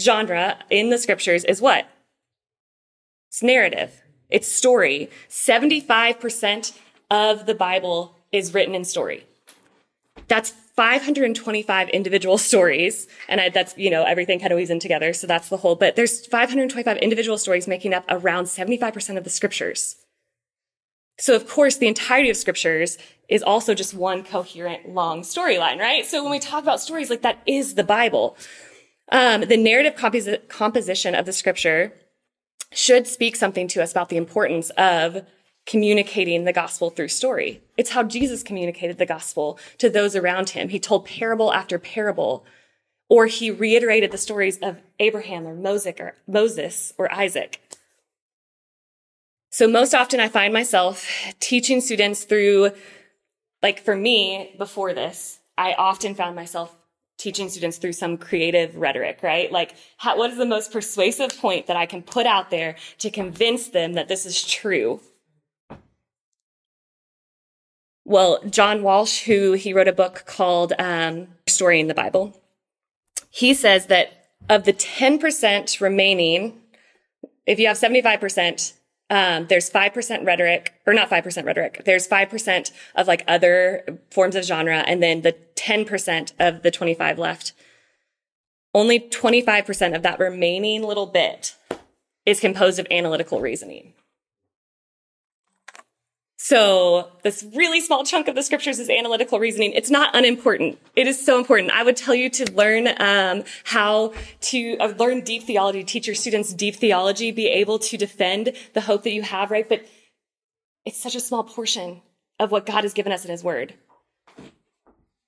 genre 0.00 0.58
in 0.70 0.88
the 0.88 0.96
scriptures 0.96 1.44
is 1.44 1.60
what? 1.60 1.86
It's 3.28 3.42
narrative. 3.42 4.00
It's 4.30 4.48
story. 4.48 5.10
75% 5.28 6.72
of 7.10 7.44
the 7.44 7.54
Bible 7.54 8.16
is 8.32 8.54
written 8.54 8.74
in 8.74 8.86
story. 8.86 9.27
That's 10.28 10.50
525 10.76 11.88
individual 11.88 12.38
stories. 12.50 13.08
And 13.28 13.40
I, 13.40 13.48
that's, 13.48 13.76
you 13.76 13.90
know, 13.90 14.04
everything 14.04 14.38
kind 14.38 14.52
of 14.52 14.56
weaves 14.56 14.70
in 14.70 14.78
together. 14.78 15.12
So 15.12 15.26
that's 15.26 15.48
the 15.48 15.56
whole, 15.56 15.74
but 15.74 15.96
there's 15.96 16.26
525 16.26 16.98
individual 16.98 17.38
stories 17.38 17.66
making 17.66 17.94
up 17.94 18.04
around 18.08 18.44
75% 18.44 19.16
of 19.16 19.24
the 19.24 19.30
scriptures. 19.30 19.96
So 21.18 21.34
of 21.34 21.48
course, 21.48 21.76
the 21.76 21.88
entirety 21.88 22.30
of 22.30 22.36
scriptures 22.36 22.96
is 23.28 23.42
also 23.42 23.74
just 23.74 23.92
one 23.92 24.22
coherent 24.22 24.88
long 24.88 25.22
storyline, 25.22 25.78
right? 25.78 26.06
So 26.06 26.22
when 26.22 26.30
we 26.30 26.38
talk 26.38 26.62
about 26.62 26.80
stories, 26.80 27.10
like 27.10 27.22
that 27.22 27.42
is 27.44 27.74
the 27.74 27.82
Bible. 27.82 28.36
Um, 29.10 29.42
the 29.42 29.56
narrative 29.56 29.96
compos- 29.96 30.38
composition 30.48 31.14
of 31.14 31.26
the 31.26 31.32
scripture 31.32 31.92
should 32.72 33.06
speak 33.06 33.34
something 33.34 33.66
to 33.68 33.82
us 33.82 33.90
about 33.90 34.10
the 34.10 34.16
importance 34.16 34.70
of 34.70 35.26
communicating 35.66 36.44
the 36.44 36.52
gospel 36.52 36.90
through 36.90 37.08
story. 37.08 37.62
It's 37.78 37.90
how 37.90 38.02
Jesus 38.02 38.42
communicated 38.42 38.98
the 38.98 39.06
gospel 39.06 39.58
to 39.78 39.88
those 39.88 40.16
around 40.16 40.50
him. 40.50 40.68
He 40.68 40.80
told 40.80 41.06
parable 41.06 41.54
after 41.54 41.78
parable, 41.78 42.44
or 43.08 43.26
he 43.26 43.52
reiterated 43.52 44.10
the 44.10 44.18
stories 44.18 44.58
of 44.58 44.78
Abraham 44.98 45.46
or 45.46 45.54
Moses 45.54 46.92
or, 46.98 47.14
Isaac. 47.14 47.62
So 49.50 49.68
most 49.68 49.94
often 49.94 50.18
I 50.18 50.28
find 50.28 50.52
myself 50.52 51.08
teaching 51.38 51.80
students 51.80 52.24
through, 52.24 52.72
like 53.62 53.80
for 53.80 53.96
me, 53.96 54.54
before 54.58 54.92
this, 54.92 55.38
I 55.56 55.74
often 55.74 56.16
found 56.16 56.34
myself 56.34 56.74
teaching 57.16 57.48
students 57.48 57.78
through 57.78 57.92
some 57.92 58.18
creative 58.18 58.76
rhetoric, 58.76 59.20
right? 59.22 59.50
Like, 59.50 59.74
how, 59.96 60.18
what 60.18 60.30
is 60.30 60.36
the 60.36 60.46
most 60.46 60.72
persuasive 60.72 61.36
point 61.38 61.68
that 61.68 61.76
I 61.76 61.86
can 61.86 62.02
put 62.02 62.26
out 62.26 62.50
there 62.50 62.76
to 62.98 63.10
convince 63.10 63.68
them 63.68 63.94
that 63.94 64.08
this 64.08 64.26
is 64.26 64.44
true? 64.44 65.00
Well, 68.08 68.40
John 68.48 68.82
Walsh, 68.82 69.24
who 69.24 69.52
he 69.52 69.74
wrote 69.74 69.86
a 69.86 69.92
book 69.92 70.24
called 70.24 70.72
um, 70.78 71.28
Story 71.46 71.78
in 71.78 71.88
the 71.88 71.94
Bible, 71.94 72.40
he 73.28 73.52
says 73.52 73.88
that 73.88 74.30
of 74.48 74.64
the 74.64 74.72
10% 74.72 75.78
remaining, 75.82 76.58
if 77.46 77.58
you 77.58 77.66
have 77.66 77.76
75%, 77.76 78.72
um, 79.10 79.46
there's 79.48 79.68
5% 79.68 80.24
rhetoric, 80.24 80.72
or 80.86 80.94
not 80.94 81.10
5% 81.10 81.44
rhetoric, 81.44 81.82
there's 81.84 82.08
5% 82.08 82.72
of 82.94 83.06
like 83.06 83.24
other 83.28 84.00
forms 84.10 84.36
of 84.36 84.44
genre, 84.44 84.78
and 84.78 85.02
then 85.02 85.20
the 85.20 85.36
10% 85.56 86.32
of 86.40 86.62
the 86.62 86.70
25 86.70 87.18
left. 87.18 87.52
Only 88.72 89.00
25% 89.00 89.94
of 89.94 90.02
that 90.02 90.18
remaining 90.18 90.82
little 90.82 91.04
bit 91.04 91.56
is 92.24 92.40
composed 92.40 92.78
of 92.78 92.86
analytical 92.90 93.42
reasoning. 93.42 93.92
So 96.48 97.10
this 97.24 97.44
really 97.54 97.78
small 97.82 98.04
chunk 98.04 98.26
of 98.26 98.34
the 98.34 98.42
scriptures 98.42 98.78
is 98.78 98.88
analytical 98.88 99.38
reasoning. 99.38 99.72
It's 99.72 99.90
not 99.90 100.16
unimportant. 100.16 100.78
It 100.96 101.06
is 101.06 101.22
so 101.22 101.36
important. 101.36 101.72
I 101.72 101.82
would 101.82 101.94
tell 101.94 102.14
you 102.14 102.30
to 102.30 102.50
learn 102.52 102.88
um, 102.98 103.44
how 103.64 104.14
to 104.40 104.78
uh, 104.78 104.94
learn 104.98 105.20
deep 105.20 105.42
theology, 105.42 105.84
teach 105.84 106.06
your 106.06 106.16
students 106.16 106.54
deep 106.54 106.76
theology, 106.76 107.32
be 107.32 107.48
able 107.48 107.78
to 107.80 107.98
defend 107.98 108.54
the 108.72 108.80
hope 108.80 109.02
that 109.02 109.12
you 109.12 109.20
have, 109.20 109.50
right? 109.50 109.68
But 109.68 109.84
it's 110.86 110.96
such 110.96 111.14
a 111.14 111.20
small 111.20 111.44
portion 111.44 112.00
of 112.40 112.50
what 112.50 112.64
God 112.64 112.82
has 112.82 112.94
given 112.94 113.12
us 113.12 113.26
in 113.26 113.30
His 113.30 113.44
Word. 113.44 113.74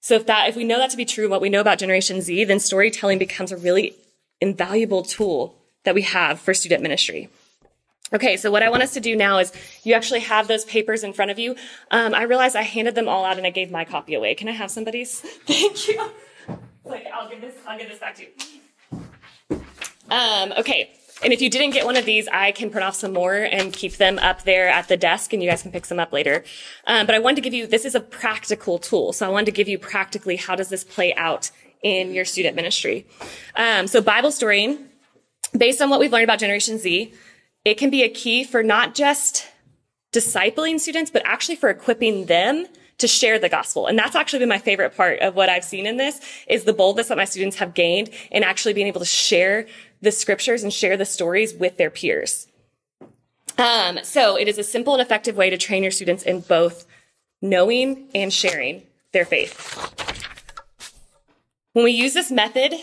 So 0.01 0.15
if 0.15 0.25
that, 0.25 0.49
if 0.49 0.57
we 0.57 0.65
know 0.65 0.79
that 0.79 0.89
to 0.93 0.97
be 0.97 1.05
true, 1.05 1.29
what 1.29 1.43
we 1.43 1.51
know 1.51 1.61
about 1.61 1.81
Generation 1.81 2.23
Z, 2.23 2.45
then 2.45 2.61
storytelling 2.61 3.19
becomes 3.19 3.53
a 3.53 3.59
really 3.59 3.95
invaluable 4.41 5.03
tool 5.03 5.55
that 5.85 5.95
we 5.95 6.01
have 6.01 6.41
for 6.41 6.55
student 6.55 6.83
ministry. 6.83 7.29
Okay, 8.13 8.37
so 8.37 8.51
what 8.51 8.63
I 8.63 8.71
want 8.71 8.83
us 8.83 8.93
to 8.95 9.01
do 9.01 9.15
now 9.15 9.39
is 9.39 9.53
you 9.85 9.95
actually 9.95 10.21
have 10.21 10.49
those 10.49 10.65
papers 10.65 11.05
in 11.05 11.13
front 11.13 11.31
of 11.31 11.39
you. 11.39 11.55
Um, 11.93 12.15
I 12.15 12.23
realized 12.23 12.57
I 12.57 12.63
handed 12.63 12.97
them 12.97 13.09
all 13.09 13.25
out 13.25 13.39
and 13.39 13.47
I 13.47 13.51
gave 13.51 13.71
my 13.71 13.85
copy 13.85 14.15
away. 14.15 14.35
Can 14.35 14.49
I 14.49 14.53
have 14.53 14.71
somebody's? 14.71 15.21
Thank 15.47 15.87
you. 15.89 16.11
Like, 16.85 17.07
I'll 17.15 17.29
give 17.29 17.41
this, 17.41 17.55
I'll 17.67 17.79
give 17.79 17.89
this 17.89 18.01
back 18.01 18.17
to 18.17 18.23
you. 18.23 19.61
Um, 20.11 20.53
okay, 20.59 20.91
and 21.23 21.33
if 21.33 21.41
you 21.41 21.49
didn't 21.49 21.71
get 21.71 21.85
one 21.85 21.97
of 21.97 22.05
these, 22.05 22.27
I 22.29 22.51
can 22.51 22.71
print 22.71 22.85
off 22.85 22.97
some 22.97 23.13
more 23.13 23.35
and 23.35 23.73
keep 23.73 23.93
them 23.97 24.19
up 24.19 24.43
there 24.43 24.69
at 24.69 24.89
the 24.89 24.97
desk 24.97 25.33
and 25.33 25.43
you 25.43 25.49
guys 25.49 25.63
can 25.63 25.71
pick 25.71 25.85
some 25.85 26.01
up 26.01 26.13
later. 26.13 26.43
Um, 26.87 27.07
but 27.07 27.15
I 27.15 27.21
wanted 27.21 27.37
to 27.37 27.43
give 27.43 27.55
you, 27.55 27.67
this 27.67 27.85
is 27.85 27.95
a 27.95 28.01
practical 28.01 28.79
tool. 28.79 29.13
So 29.13 29.25
I 29.27 29.29
wanted 29.29 29.47
to 29.47 29.53
give 29.53 29.69
you 29.69 29.79
practically 29.79 30.37
how 30.37 30.57
does 30.57 30.69
this 30.69 30.83
play 30.83 31.15
out 31.15 31.51
in 31.83 32.13
your 32.13 32.25
student 32.25 32.57
ministry. 32.57 33.07
Um, 33.55 33.87
so 33.87 34.01
Bible 34.01 34.33
storying, 34.33 34.87
based 35.57 35.81
on 35.81 35.91
what 35.91 36.01
we've 36.01 36.13
learned 36.13 36.25
about 36.25 36.39
Generation 36.39 36.79
Z, 36.79 37.13
it 37.65 37.75
can 37.75 37.91
be 37.91 38.03
a 38.03 38.09
key 38.09 38.45
for 38.45 38.63
not 38.63 38.95
just 38.95 39.47
discipling 40.13 40.81
students, 40.81 41.11
but 41.11 41.23
actually 41.25 41.57
for 41.57 41.69
equipping 41.69 42.27
them 42.27 42.67
to 42.99 43.09
share 43.09 43.39
the 43.39 43.49
gospel. 43.49 43.87
And 43.87 43.99
that's 43.99 44.15
actually 44.15 44.41
been 44.41 44.49
my 44.49 44.59
favorite 44.59 44.97
part 44.97 45.21
of 45.21 45.35
what 45.35 45.49
I've 45.49 45.65
seen 45.65 45.87
in 45.87 45.97
this 45.97 46.21
is 46.49 46.65
the 46.65 46.73
boldness 46.73 47.09
that 47.09 47.17
my 47.17 47.25
students 47.25 47.57
have 47.57 47.75
gained 47.75 48.11
in 48.31 48.43
actually 48.43 48.75
being 48.75 48.87
able 48.87 49.01
to 49.01 49.07
share 49.07 49.67
the 50.03 50.13
scriptures 50.13 50.63
and 50.63 50.73
share 50.73 50.97
the 50.97 51.05
stories 51.05 51.55
with 51.55 51.77
their 51.77 51.91
peers. 51.91 52.47
Um, 53.59 53.99
so 54.03 54.37
it 54.37 54.49
is 54.49 54.59
a 54.59 54.65
simple 54.65 54.95
and 54.95 55.03
effective 55.03 55.37
way 55.37 55.51
to 55.51 55.59
train 55.59 55.83
your 55.83 55.93
students 55.93 56.23
in 56.23 56.41
both 56.41 56.87
knowing 57.43 58.09
and 58.15 58.33
sharing 58.33 58.83
their 59.13 59.25
faith. 59.25 59.77
When 61.73 61.85
we 61.85 61.93
use 61.93 62.15
this 62.15 62.31
method 62.31 62.75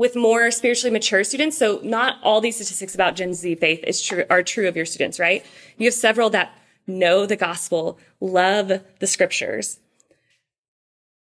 with 0.00 0.16
more 0.16 0.50
spiritually 0.50 0.90
mature 0.90 1.22
students, 1.22 1.58
so 1.58 1.78
not 1.82 2.16
all 2.22 2.40
these 2.40 2.54
statistics 2.54 2.94
about 2.94 3.14
Gen 3.14 3.34
Z 3.34 3.54
faith 3.56 3.84
is 3.86 4.00
true, 4.00 4.24
are 4.30 4.42
true 4.42 4.66
of 4.66 4.74
your 4.74 4.86
students, 4.86 5.20
right? 5.20 5.44
You 5.76 5.84
have 5.88 5.92
several 5.92 6.30
that 6.30 6.56
know 6.86 7.26
the 7.26 7.36
gospel, 7.36 7.98
love 8.18 8.80
the 8.98 9.06
scriptures. 9.06 9.78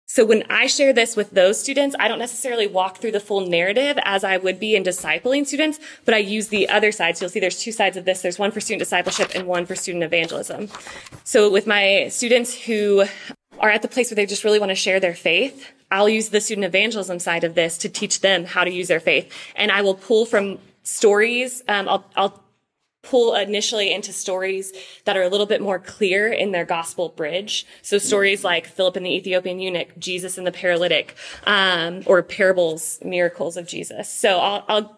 So 0.05 0.23
when 0.23 0.43
I 0.47 0.67
share 0.67 0.93
this 0.93 1.15
with 1.15 1.31
those 1.31 1.59
students, 1.59 1.95
I 1.99 2.07
don't 2.07 2.19
necessarily 2.19 2.67
walk 2.67 2.99
through 2.99 3.13
the 3.13 3.19
full 3.19 3.47
narrative 3.47 3.97
as 4.03 4.23
I 4.23 4.37
would 4.37 4.59
be 4.59 4.75
in 4.75 4.83
discipling 4.83 5.47
students, 5.47 5.79
but 6.05 6.13
I 6.13 6.19
use 6.19 6.49
the 6.49 6.69
other 6.69 6.91
side. 6.91 7.17
So 7.17 7.25
you'll 7.25 7.31
see 7.31 7.39
there's 7.39 7.59
two 7.59 7.71
sides 7.71 7.97
of 7.97 8.05
this. 8.05 8.21
There's 8.21 8.37
one 8.37 8.51
for 8.51 8.61
student 8.61 8.81
discipleship 8.81 9.31
and 9.33 9.47
one 9.47 9.65
for 9.65 9.75
student 9.75 10.03
evangelism. 10.03 10.69
So 11.23 11.49
with 11.49 11.65
my 11.65 12.09
students 12.09 12.53
who 12.53 13.05
are 13.59 13.69
at 13.69 13.81
the 13.81 13.87
place 13.87 14.09
where 14.11 14.15
they 14.15 14.25
just 14.25 14.43
really 14.43 14.59
want 14.59 14.69
to 14.69 14.75
share 14.75 14.99
their 14.99 15.15
faith, 15.15 15.71
I'll 15.89 16.09
use 16.09 16.29
the 16.29 16.41
student 16.41 16.65
evangelism 16.65 17.19
side 17.19 17.43
of 17.43 17.55
this 17.55 17.77
to 17.79 17.89
teach 17.89 18.21
them 18.21 18.45
how 18.45 18.63
to 18.63 18.71
use 18.71 18.87
their 18.87 18.99
faith. 18.99 19.31
And 19.55 19.71
I 19.71 19.81
will 19.81 19.95
pull 19.95 20.25
from 20.25 20.59
stories. 20.83 21.63
Um, 21.67 21.87
I'll, 21.87 22.05
I'll 22.15 22.43
pull 23.03 23.35
initially 23.35 23.93
into 23.93 24.11
stories 24.11 24.73
that 25.05 25.15
are 25.15 25.21
a 25.21 25.29
little 25.29 25.45
bit 25.45 25.61
more 25.61 25.79
clear 25.79 26.31
in 26.31 26.51
their 26.51 26.65
gospel 26.65 27.09
bridge. 27.09 27.65
So 27.81 27.97
stories 27.97 28.43
like 28.43 28.67
Philip 28.67 28.97
and 28.97 29.05
the 29.05 29.15
Ethiopian 29.15 29.59
eunuch, 29.59 29.97
Jesus 29.97 30.37
and 30.37 30.45
the 30.45 30.51
paralytic, 30.51 31.15
um, 31.45 32.03
or 32.05 32.21
parables, 32.21 32.99
miracles 33.03 33.55
of 33.55 33.67
Jesus. 33.67 34.09
So 34.09 34.39
I'll, 34.39 34.65
I'll 34.67 34.97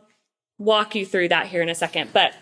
walk 0.58 0.96
you 0.96 1.06
through 1.06 1.30
that 1.30 1.48
here 1.48 1.62
in 1.62 1.70
a 1.70 1.76
second, 1.76 2.12
but 2.12 2.34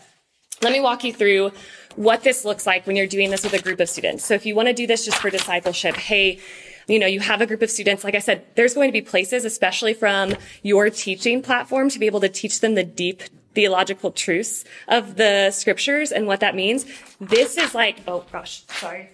let 0.61 0.71
me 0.71 0.79
walk 0.79 1.03
you 1.03 1.13
through 1.13 1.51
what 1.97 2.23
this 2.23 2.45
looks 2.45 2.65
like 2.65 2.87
when 2.87 2.95
you're 2.95 3.07
doing 3.07 3.31
this 3.31 3.43
with 3.43 3.53
a 3.53 3.61
group 3.61 3.79
of 3.79 3.89
students. 3.89 4.23
So 4.23 4.33
if 4.35 4.45
you 4.45 4.55
want 4.55 4.69
to 4.69 4.73
do 4.73 4.87
this 4.87 5.03
just 5.03 5.17
for 5.17 5.29
discipleship, 5.29 5.95
hey, 5.95 6.39
you 6.87 6.99
know, 6.99 7.07
you 7.07 7.19
have 7.19 7.41
a 7.41 7.45
group 7.45 7.61
of 7.61 7.69
students. 7.69 8.03
Like 8.03 8.15
I 8.15 8.19
said, 8.19 8.45
there's 8.55 8.73
going 8.73 8.87
to 8.87 8.93
be 8.93 9.01
places, 9.01 9.43
especially 9.43 9.93
from 9.93 10.35
your 10.63 10.89
teaching 10.89 11.41
platform, 11.41 11.89
to 11.89 11.99
be 11.99 12.05
able 12.05 12.21
to 12.21 12.29
teach 12.29 12.61
them 12.61 12.75
the 12.75 12.83
deep 12.83 13.23
theological 13.53 14.11
truths 14.11 14.63
of 14.87 15.15
the 15.15 15.49
scriptures 15.51 16.11
and 16.11 16.27
what 16.27 16.39
that 16.39 16.55
means. 16.55 16.85
This 17.19 17.57
is 17.57 17.73
like, 17.73 17.97
oh 18.07 18.23
gosh, 18.31 18.63
sorry. 18.67 19.09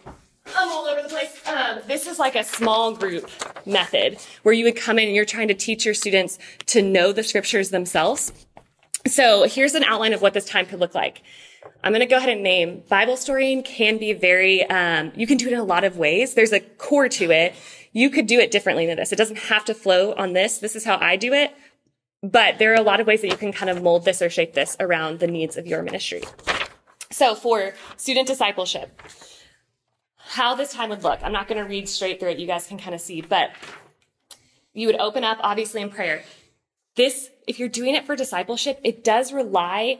I'm 0.55 0.69
all 0.69 0.85
over 0.85 1.01
the 1.01 1.07
place. 1.07 1.41
Um, 1.47 1.79
this 1.87 2.05
is 2.05 2.19
like 2.19 2.35
a 2.35 2.43
small 2.43 2.93
group 2.93 3.29
method 3.65 4.17
where 4.43 4.53
you 4.53 4.65
would 4.65 4.75
come 4.75 4.99
in 4.99 5.07
and 5.07 5.15
you're 5.15 5.23
trying 5.23 5.47
to 5.47 5.53
teach 5.53 5.85
your 5.85 5.93
students 5.93 6.37
to 6.67 6.81
know 6.81 7.13
the 7.13 7.23
scriptures 7.23 7.69
themselves. 7.69 8.33
So 9.07 9.47
here's 9.47 9.73
an 9.73 9.85
outline 9.85 10.11
of 10.11 10.21
what 10.21 10.33
this 10.33 10.45
time 10.45 10.65
could 10.65 10.81
look 10.81 10.93
like. 10.93 11.21
I'm 11.83 11.91
going 11.91 11.99
to 11.99 12.05
go 12.05 12.17
ahead 12.17 12.29
and 12.29 12.41
name 12.41 12.83
Bible 12.87 13.17
storying 13.17 13.61
can 13.61 13.97
be 13.97 14.13
very, 14.13 14.63
um, 14.69 15.11
you 15.15 15.27
can 15.27 15.37
do 15.37 15.47
it 15.47 15.53
in 15.53 15.59
a 15.59 15.63
lot 15.63 15.83
of 15.83 15.97
ways. 15.97 16.33
There's 16.33 16.53
a 16.53 16.61
core 16.61 17.09
to 17.09 17.31
it. 17.31 17.53
You 17.91 18.09
could 18.09 18.25
do 18.25 18.39
it 18.39 18.51
differently 18.51 18.85
than 18.85 18.97
this. 18.97 19.11
It 19.11 19.17
doesn't 19.17 19.37
have 19.37 19.65
to 19.65 19.73
flow 19.73 20.13
on 20.13 20.33
this. 20.33 20.59
This 20.59 20.75
is 20.75 20.85
how 20.85 20.97
I 20.97 21.17
do 21.17 21.33
it. 21.33 21.53
But 22.23 22.57
there 22.57 22.71
are 22.71 22.77
a 22.77 22.83
lot 22.83 23.01
of 23.01 23.07
ways 23.07 23.21
that 23.21 23.27
you 23.27 23.35
can 23.35 23.51
kind 23.51 23.69
of 23.69 23.83
mold 23.83 24.05
this 24.05 24.21
or 24.21 24.29
shape 24.29 24.53
this 24.53 24.77
around 24.79 25.19
the 25.19 25.27
needs 25.27 25.57
of 25.57 25.67
your 25.67 25.83
ministry. 25.83 26.23
So 27.11 27.35
for 27.35 27.73
student 27.97 28.27
discipleship, 28.27 29.01
how 30.17 30.55
this 30.55 30.71
time 30.71 30.89
would 30.89 31.03
look, 31.03 31.19
I'm 31.21 31.33
not 31.33 31.49
going 31.49 31.61
to 31.61 31.69
read 31.69 31.89
straight 31.89 32.19
through 32.19 32.29
it. 32.29 32.39
You 32.39 32.47
guys 32.47 32.65
can 32.65 32.77
kind 32.77 32.95
of 32.95 33.01
see, 33.01 33.19
but 33.21 33.51
you 34.73 34.87
would 34.87 34.99
open 34.99 35.25
up 35.25 35.37
obviously 35.41 35.81
in 35.81 35.89
prayer. 35.89 36.23
This, 36.95 37.29
if 37.45 37.59
you're 37.59 37.69
doing 37.69 37.93
it 37.93 38.05
for 38.05 38.15
discipleship, 38.15 38.79
it 38.83 39.03
does 39.03 39.33
rely 39.33 39.99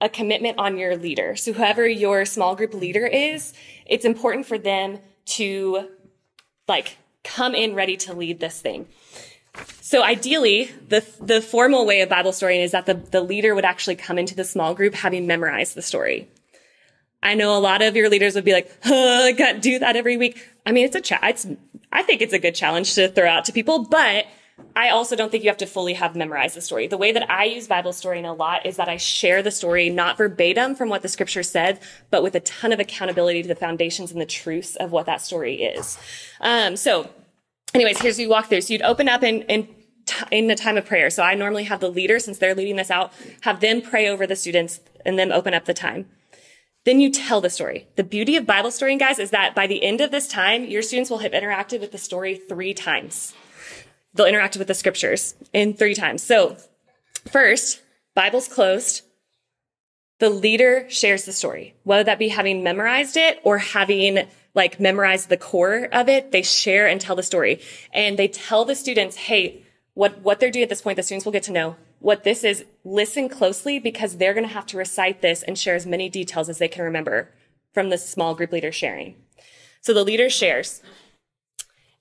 a 0.00 0.08
commitment 0.08 0.58
on 0.58 0.78
your 0.78 0.96
leader. 0.96 1.36
So 1.36 1.52
whoever 1.52 1.86
your 1.86 2.24
small 2.24 2.56
group 2.56 2.74
leader 2.74 3.06
is, 3.06 3.52
it's 3.86 4.04
important 4.04 4.46
for 4.46 4.58
them 4.58 4.98
to 5.26 5.88
like 6.66 6.96
come 7.22 7.54
in 7.54 7.74
ready 7.74 7.96
to 7.98 8.14
lead 8.14 8.40
this 8.40 8.60
thing. 8.60 8.88
So 9.80 10.02
ideally, 10.02 10.70
the, 10.88 11.04
the 11.20 11.40
formal 11.40 11.84
way 11.84 12.00
of 12.00 12.08
Bible 12.08 12.32
storying 12.32 12.62
is 12.62 12.70
that 12.70 12.86
the, 12.86 12.94
the 12.94 13.20
leader 13.20 13.54
would 13.54 13.64
actually 13.64 13.96
come 13.96 14.18
into 14.18 14.34
the 14.34 14.44
small 14.44 14.74
group 14.74 14.94
having 14.94 15.26
memorized 15.26 15.74
the 15.74 15.82
story. 15.82 16.28
I 17.22 17.34
know 17.34 17.56
a 17.56 17.58
lot 17.58 17.82
of 17.82 17.96
your 17.96 18.08
leaders 18.08 18.34
would 18.34 18.44
be 18.44 18.52
like, 18.52 18.70
oh, 18.86 19.26
I 19.26 19.32
can't 19.32 19.60
do 19.60 19.80
that 19.80 19.96
every 19.96 20.16
week. 20.16 20.46
I 20.64 20.72
mean, 20.72 20.86
it's 20.86 20.96
a, 20.96 21.00
cha- 21.00 21.18
it's, 21.24 21.46
I 21.92 22.02
think 22.02 22.22
it's 22.22 22.32
a 22.32 22.38
good 22.38 22.54
challenge 22.54 22.94
to 22.94 23.08
throw 23.08 23.28
out 23.28 23.44
to 23.46 23.52
people, 23.52 23.84
but 23.84 24.26
I 24.76 24.90
also 24.90 25.16
don't 25.16 25.30
think 25.30 25.44
you 25.44 25.50
have 25.50 25.56
to 25.58 25.66
fully 25.66 25.94
have 25.94 26.16
memorized 26.16 26.56
the 26.56 26.60
story. 26.60 26.86
The 26.86 26.96
way 26.96 27.12
that 27.12 27.30
I 27.30 27.44
use 27.44 27.66
Bible 27.66 27.92
storying 27.92 28.24
a 28.24 28.32
lot 28.32 28.66
is 28.66 28.76
that 28.76 28.88
I 28.88 28.96
share 28.96 29.42
the 29.42 29.50
story 29.50 29.90
not 29.90 30.16
verbatim 30.16 30.74
from 30.74 30.88
what 30.88 31.02
the 31.02 31.08
scripture 31.08 31.42
said, 31.42 31.80
but 32.10 32.22
with 32.22 32.34
a 32.34 32.40
ton 32.40 32.72
of 32.72 32.80
accountability 32.80 33.42
to 33.42 33.48
the 33.48 33.54
foundations 33.54 34.12
and 34.12 34.20
the 34.20 34.26
truths 34.26 34.76
of 34.76 34.92
what 34.92 35.06
that 35.06 35.20
story 35.20 35.62
is. 35.62 35.98
Um, 36.40 36.76
so 36.76 37.10
anyways, 37.74 38.00
here's 38.00 38.18
you 38.18 38.28
walk 38.28 38.48
through. 38.48 38.62
So 38.62 38.72
you'd 38.72 38.82
open 38.82 39.08
up 39.08 39.22
in, 39.22 39.42
in, 39.42 39.68
in 40.30 40.46
the 40.46 40.54
time 40.54 40.76
of 40.76 40.86
prayer. 40.86 41.10
So 41.10 41.22
I 41.22 41.34
normally 41.34 41.64
have 41.64 41.80
the 41.80 41.90
leader, 41.90 42.18
since 42.18 42.38
they're 42.38 42.54
leading 42.54 42.76
this 42.76 42.90
out, 42.90 43.12
have 43.42 43.60
them 43.60 43.82
pray 43.82 44.08
over 44.08 44.26
the 44.26 44.36
students 44.36 44.80
and 45.04 45.18
then 45.18 45.32
open 45.32 45.54
up 45.54 45.64
the 45.64 45.74
time. 45.74 46.06
Then 46.84 47.00
you 47.00 47.10
tell 47.10 47.42
the 47.42 47.50
story. 47.50 47.88
The 47.96 48.04
beauty 48.04 48.36
of 48.36 48.46
Bible 48.46 48.70
storying, 48.70 48.98
guys, 48.98 49.18
is 49.18 49.30
that 49.30 49.54
by 49.54 49.66
the 49.66 49.82
end 49.82 50.00
of 50.00 50.10
this 50.10 50.26
time, 50.26 50.64
your 50.64 50.80
students 50.80 51.10
will 51.10 51.18
have 51.18 51.32
interacted 51.32 51.80
with 51.80 51.92
the 51.92 51.98
story 51.98 52.36
three 52.36 52.72
times. 52.72 53.34
They'll 54.14 54.26
interact 54.26 54.56
with 54.56 54.68
the 54.68 54.74
scriptures 54.74 55.34
in 55.52 55.74
three 55.74 55.94
times. 55.94 56.22
So 56.22 56.56
first, 57.30 57.82
Bible's 58.14 58.48
closed. 58.48 59.02
The 60.18 60.30
leader 60.30 60.86
shares 60.88 61.24
the 61.24 61.32
story, 61.32 61.74
whether 61.84 62.04
that 62.04 62.18
be 62.18 62.28
having 62.28 62.62
memorized 62.62 63.16
it 63.16 63.40
or 63.42 63.58
having 63.58 64.26
like 64.54 64.80
memorized 64.80 65.28
the 65.28 65.36
core 65.36 65.88
of 65.92 66.08
it. 66.08 66.32
They 66.32 66.42
share 66.42 66.86
and 66.86 67.00
tell 67.00 67.16
the 67.16 67.22
story 67.22 67.60
and 67.92 68.18
they 68.18 68.28
tell 68.28 68.64
the 68.64 68.74
students, 68.74 69.16
Hey, 69.16 69.64
what, 69.94 70.20
what 70.20 70.40
they're 70.40 70.50
doing 70.50 70.64
at 70.64 70.68
this 70.68 70.82
point, 70.82 70.96
the 70.96 71.02
students 71.02 71.24
will 71.24 71.32
get 71.32 71.42
to 71.44 71.52
know 71.52 71.76
what 72.00 72.24
this 72.24 72.44
is. 72.44 72.64
Listen 72.84 73.28
closely 73.28 73.78
because 73.78 74.16
they're 74.16 74.34
going 74.34 74.46
to 74.46 74.52
have 74.52 74.66
to 74.66 74.76
recite 74.76 75.22
this 75.22 75.42
and 75.42 75.58
share 75.58 75.74
as 75.74 75.86
many 75.86 76.08
details 76.08 76.48
as 76.48 76.58
they 76.58 76.68
can 76.68 76.84
remember 76.84 77.30
from 77.72 77.90
the 77.90 77.98
small 77.98 78.34
group 78.34 78.52
leader 78.52 78.72
sharing. 78.72 79.14
So 79.80 79.94
the 79.94 80.04
leader 80.04 80.28
shares. 80.28 80.82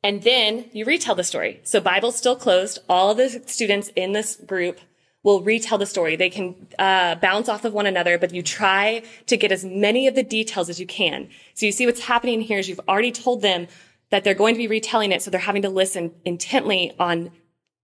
And 0.04 0.24
then 0.24 0.66
you 0.72 0.86
retell 0.86 1.16
the 1.16 1.24
story. 1.24 1.60
So 1.64 1.82
Bible's 1.82 2.16
still 2.16 2.36
closed. 2.36 2.80
All 2.88 3.14
the 3.14 3.30
students 3.48 3.92
in 3.96 4.14
this 4.14 4.36
group 4.36 4.80
will 5.24 5.42
retell 5.42 5.78
the 5.78 5.86
story. 5.86 6.16
They 6.16 6.30
can 6.30 6.68
uh, 6.78 7.16
bounce 7.16 7.50
off 7.50 7.66
of 7.66 7.74
one 7.74 7.86
another, 7.86 8.18
but 8.18 8.34
you 8.34 8.42
try 8.42 9.04
to 9.28 9.38
get 9.38 9.52
as 9.52 9.66
many 9.66 10.08
of 10.08 10.16
the 10.16 10.24
details 10.24 10.70
as 10.70 10.80
you 10.80 10.88
can. 10.88 11.30
So 11.54 11.66
you 11.66 11.72
see 11.74 11.86
what's 11.86 12.02
happening 12.02 12.42
here 12.42 12.60
is 12.60 12.70
you've 12.70 12.80
already 12.88 13.12
told 13.12 13.42
them 13.42 13.68
that 14.10 14.24
they're 14.24 14.34
going 14.34 14.56
to 14.56 14.60
be 14.60 14.68
retelling 14.68 15.12
it, 15.12 15.22
so 15.22 15.30
they're 15.30 15.40
having 15.42 15.62
to 15.64 15.70
listen 15.70 16.14
intently 16.26 16.94
on 16.98 17.32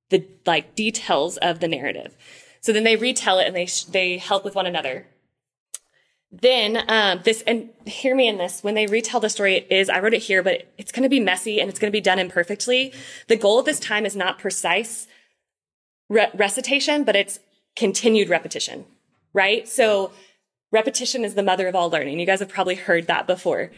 the 0.10 0.26
like 0.46 0.76
details 0.76 1.38
of 1.38 1.60
the 1.60 1.68
narrative. 1.68 2.16
So 2.62 2.72
then 2.72 2.84
they 2.84 2.96
retell 2.96 3.40
it 3.40 3.48
and 3.48 3.56
they 3.56 3.68
they 3.92 4.18
help 4.18 4.44
with 4.44 4.56
one 4.56 4.66
another. 4.66 5.06
Then 6.42 6.84
um, 6.90 7.22
this 7.24 7.42
and 7.48 7.70
hear 7.86 8.16
me 8.16 8.28
in 8.28 8.38
this 8.38 8.62
when 8.62 8.76
they 8.76 8.88
retell 8.88 9.20
the 9.20 9.30
story 9.30 9.56
it 9.56 9.68
is 9.70 9.90
I 9.90 10.00
wrote 10.00 10.14
it 10.14 10.24
here, 10.24 10.44
but 10.44 10.68
it's 10.78 10.92
going 10.92 11.04
to 11.04 11.10
be 11.10 11.20
messy 11.20 11.62
and 11.62 11.70
it's 11.70 11.80
going 11.80 11.90
to 11.90 11.96
be 11.96 12.02
done 12.02 12.20
imperfectly. 12.20 12.94
The 13.28 13.38
goal 13.38 13.60
of 13.60 13.66
this 13.66 13.80
time 13.80 14.06
is 14.06 14.16
not 14.16 14.38
precise 14.38 15.08
re- 16.10 16.32
recitation, 16.34 17.04
but 17.06 17.16
it's 17.16 17.40
continued 17.78 18.30
repetition, 18.30 18.86
right? 19.34 19.68
So 19.68 20.12
repetition 20.72 21.24
is 21.24 21.36
the 21.36 21.44
mother 21.44 21.68
of 21.68 21.76
all 21.76 21.90
learning. 21.90 22.20
You 22.20 22.26
guys 22.26 22.40
have 22.40 22.50
probably 22.50 22.76
heard 22.76 23.08
that 23.08 23.28
before. 23.28 23.72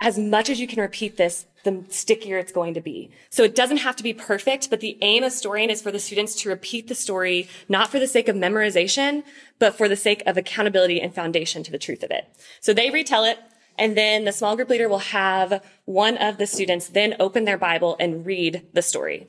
As 0.00 0.16
much 0.18 0.48
as 0.48 0.60
you 0.60 0.68
can 0.68 0.80
repeat 0.80 1.16
this, 1.16 1.46
the 1.66 1.84
stickier 1.90 2.38
it's 2.38 2.52
going 2.52 2.72
to 2.74 2.80
be. 2.80 3.10
So 3.28 3.42
it 3.42 3.54
doesn't 3.54 3.78
have 3.78 3.96
to 3.96 4.02
be 4.02 4.14
perfect, 4.14 4.70
but 4.70 4.80
the 4.80 4.96
aim 5.02 5.24
of 5.24 5.32
storying 5.32 5.68
is 5.68 5.82
for 5.82 5.90
the 5.90 5.98
students 5.98 6.34
to 6.36 6.48
repeat 6.48 6.88
the 6.88 6.94
story, 6.94 7.48
not 7.68 7.90
for 7.90 7.98
the 7.98 8.06
sake 8.06 8.28
of 8.28 8.36
memorization, 8.36 9.24
but 9.58 9.74
for 9.74 9.88
the 9.88 9.96
sake 9.96 10.22
of 10.26 10.36
accountability 10.36 11.00
and 11.00 11.14
foundation 11.14 11.62
to 11.64 11.72
the 11.72 11.78
truth 11.78 12.02
of 12.02 12.10
it. 12.10 12.24
So 12.60 12.72
they 12.72 12.90
retell 12.90 13.24
it, 13.24 13.38
and 13.76 13.96
then 13.96 14.24
the 14.24 14.32
small 14.32 14.56
group 14.56 14.70
leader 14.70 14.88
will 14.88 14.98
have 15.00 15.62
one 15.84 16.16
of 16.16 16.38
the 16.38 16.46
students 16.46 16.88
then 16.88 17.16
open 17.20 17.44
their 17.44 17.58
Bible 17.58 17.96
and 17.98 18.24
read 18.24 18.66
the 18.72 18.82
story 18.82 19.26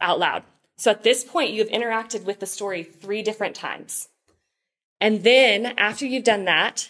out 0.00 0.18
loud. 0.18 0.44
So 0.76 0.90
at 0.90 1.02
this 1.02 1.24
point, 1.24 1.50
you've 1.50 1.68
interacted 1.68 2.24
with 2.24 2.40
the 2.40 2.46
story 2.46 2.82
three 2.82 3.20
different 3.20 3.54
times. 3.54 4.08
And 5.00 5.24
then 5.24 5.66
after 5.76 6.06
you've 6.06 6.24
done 6.24 6.44
that, 6.46 6.88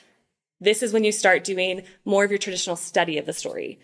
this 0.61 0.82
is 0.82 0.92
when 0.92 1.05
you 1.05 1.11
start 1.11 1.42
doing 1.42 1.82
more 2.05 2.22
of 2.22 2.30
your 2.30 2.38
traditional 2.38 2.76
study 2.76 3.16
of 3.18 3.26
the 3.26 3.32
story. 3.32 3.80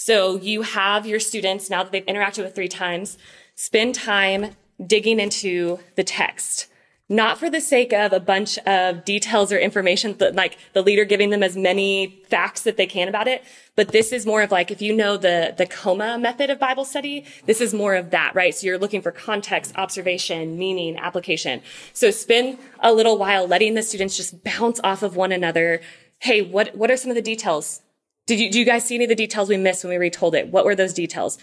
So 0.00 0.36
you 0.36 0.62
have 0.62 1.06
your 1.06 1.20
students, 1.20 1.68
now 1.68 1.82
that 1.82 1.92
they've 1.92 2.06
interacted 2.06 2.42
with 2.42 2.54
three 2.54 2.68
times, 2.68 3.18
spend 3.54 3.94
time 3.94 4.56
digging 4.86 5.20
into 5.20 5.78
the 5.94 6.04
text 6.04 6.70
not 7.10 7.38
for 7.38 7.50
the 7.50 7.60
sake 7.60 7.92
of 7.92 8.12
a 8.12 8.20
bunch 8.20 8.56
of 8.58 9.04
details 9.04 9.50
or 9.52 9.58
information, 9.58 10.12
but 10.12 10.36
like 10.36 10.56
the 10.74 10.80
leader 10.80 11.04
giving 11.04 11.30
them 11.30 11.42
as 11.42 11.56
many 11.56 12.22
facts 12.28 12.62
that 12.62 12.76
they 12.76 12.86
can 12.86 13.08
about 13.08 13.26
it. 13.26 13.42
But 13.74 13.88
this 13.88 14.12
is 14.12 14.24
more 14.24 14.42
of 14.42 14.52
like, 14.52 14.70
if 14.70 14.80
you 14.80 14.94
know 14.94 15.16
the, 15.16 15.52
the 15.58 15.66
COMA 15.66 16.18
method 16.18 16.50
of 16.50 16.60
Bible 16.60 16.84
study, 16.84 17.24
this 17.46 17.60
is 17.60 17.74
more 17.74 17.96
of 17.96 18.10
that, 18.10 18.32
right? 18.36 18.54
So 18.54 18.64
you're 18.64 18.78
looking 18.78 19.02
for 19.02 19.10
context, 19.10 19.76
observation, 19.76 20.56
meaning, 20.56 20.96
application. 20.98 21.62
So 21.94 22.12
spend 22.12 22.58
a 22.78 22.92
little 22.92 23.18
while 23.18 23.44
letting 23.44 23.74
the 23.74 23.82
students 23.82 24.16
just 24.16 24.44
bounce 24.44 24.78
off 24.84 25.02
of 25.02 25.16
one 25.16 25.32
another. 25.32 25.80
Hey, 26.20 26.42
what, 26.42 26.76
what 26.76 26.92
are 26.92 26.96
some 26.96 27.10
of 27.10 27.16
the 27.16 27.22
details? 27.22 27.82
Did 28.26 28.38
you, 28.38 28.50
do 28.50 28.58
you 28.58 28.64
guys 28.64 28.84
see 28.84 28.94
any 28.94 29.04
of 29.04 29.08
the 29.08 29.16
details 29.16 29.48
we 29.48 29.56
missed 29.56 29.84
when 29.84 29.90
we 29.90 29.96
retold 29.96 30.34
it? 30.34 30.48
What 30.48 30.64
were 30.64 30.74
those 30.74 30.94
details? 30.94 31.38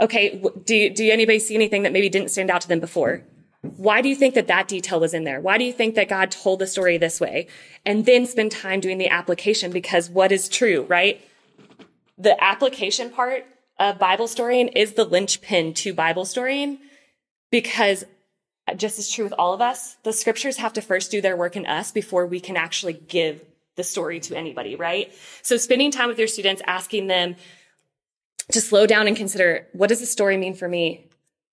Okay, 0.00 0.42
do, 0.64 0.90
do 0.90 1.10
anybody 1.10 1.38
see 1.38 1.54
anything 1.54 1.82
that 1.82 1.92
maybe 1.92 2.08
didn't 2.08 2.30
stand 2.30 2.50
out 2.50 2.60
to 2.62 2.68
them 2.68 2.80
before? 2.80 3.22
Why 3.62 4.02
do 4.02 4.08
you 4.08 4.14
think 4.14 4.34
that 4.34 4.46
that 4.46 4.68
detail 4.68 5.00
was 5.00 5.14
in 5.14 5.24
there? 5.24 5.40
Why 5.40 5.58
do 5.58 5.64
you 5.64 5.72
think 5.72 5.94
that 5.94 6.08
God 6.08 6.30
told 6.30 6.58
the 6.58 6.66
story 6.66 6.98
this 6.98 7.20
way? 7.20 7.48
And 7.84 8.06
then 8.06 8.26
spend 8.26 8.52
time 8.52 8.80
doing 8.80 8.98
the 8.98 9.08
application 9.08 9.72
because 9.72 10.08
what 10.08 10.32
is 10.32 10.48
true, 10.48 10.82
right? 10.88 11.20
The 12.18 12.42
application 12.42 13.10
part 13.10 13.46
of 13.78 13.98
Bible 13.98 14.28
storying 14.28 14.68
is 14.68 14.92
the 14.92 15.04
linchpin 15.04 15.74
to 15.74 15.92
Bible 15.92 16.24
storying 16.24 16.78
because 17.50 18.04
uh, 18.68 18.74
just 18.74 18.98
as 18.98 19.10
true 19.10 19.24
with 19.24 19.34
all 19.38 19.52
of 19.52 19.60
us, 19.60 19.96
the 20.02 20.12
scriptures 20.12 20.56
have 20.58 20.72
to 20.74 20.80
first 20.80 21.10
do 21.10 21.20
their 21.20 21.36
work 21.36 21.56
in 21.56 21.66
us 21.66 21.92
before 21.92 22.26
we 22.26 22.40
can 22.40 22.56
actually 22.56 22.94
give 22.94 23.42
the 23.76 23.84
story 23.84 24.20
to 24.20 24.36
anybody, 24.36 24.74
right? 24.76 25.12
So 25.42 25.56
spending 25.56 25.90
time 25.90 26.08
with 26.08 26.18
your 26.18 26.28
students, 26.28 26.62
asking 26.66 27.06
them 27.06 27.36
to 28.52 28.60
slow 28.60 28.86
down 28.86 29.06
and 29.06 29.16
consider 29.16 29.66
what 29.72 29.88
does 29.88 30.00
the 30.00 30.06
story 30.06 30.36
mean 30.36 30.54
for 30.54 30.68
me? 30.68 31.08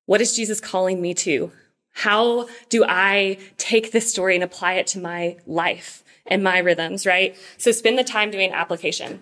What 0.06 0.22
is 0.22 0.36
Jesus 0.36 0.60
calling 0.60 1.02
me 1.02 1.14
to? 1.16 1.52
How 1.92 2.48
do 2.70 2.84
I 2.88 3.38
take 3.58 3.92
this 3.92 4.10
story 4.10 4.36
and 4.36 4.44
apply 4.44 4.74
it 4.74 4.88
to 4.88 5.00
my 5.00 5.38
life 5.46 6.04
and 6.26 6.44
my 6.44 6.60
rhythms, 6.60 7.06
right? 7.06 7.38
So 7.58 7.72
spend 7.72 8.00
the 8.00 8.04
time 8.04 8.32
doing 8.32 8.52
application. 8.52 9.22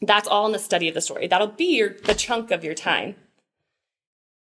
That's 0.00 0.26
all 0.26 0.46
in 0.46 0.52
the 0.52 0.58
study 0.58 0.88
of 0.88 0.94
the 0.94 1.00
story. 1.00 1.28
That'll 1.28 1.46
be 1.46 1.76
your, 1.76 1.90
the 1.90 2.14
chunk 2.14 2.50
of 2.50 2.64
your 2.64 2.74
time. 2.74 3.14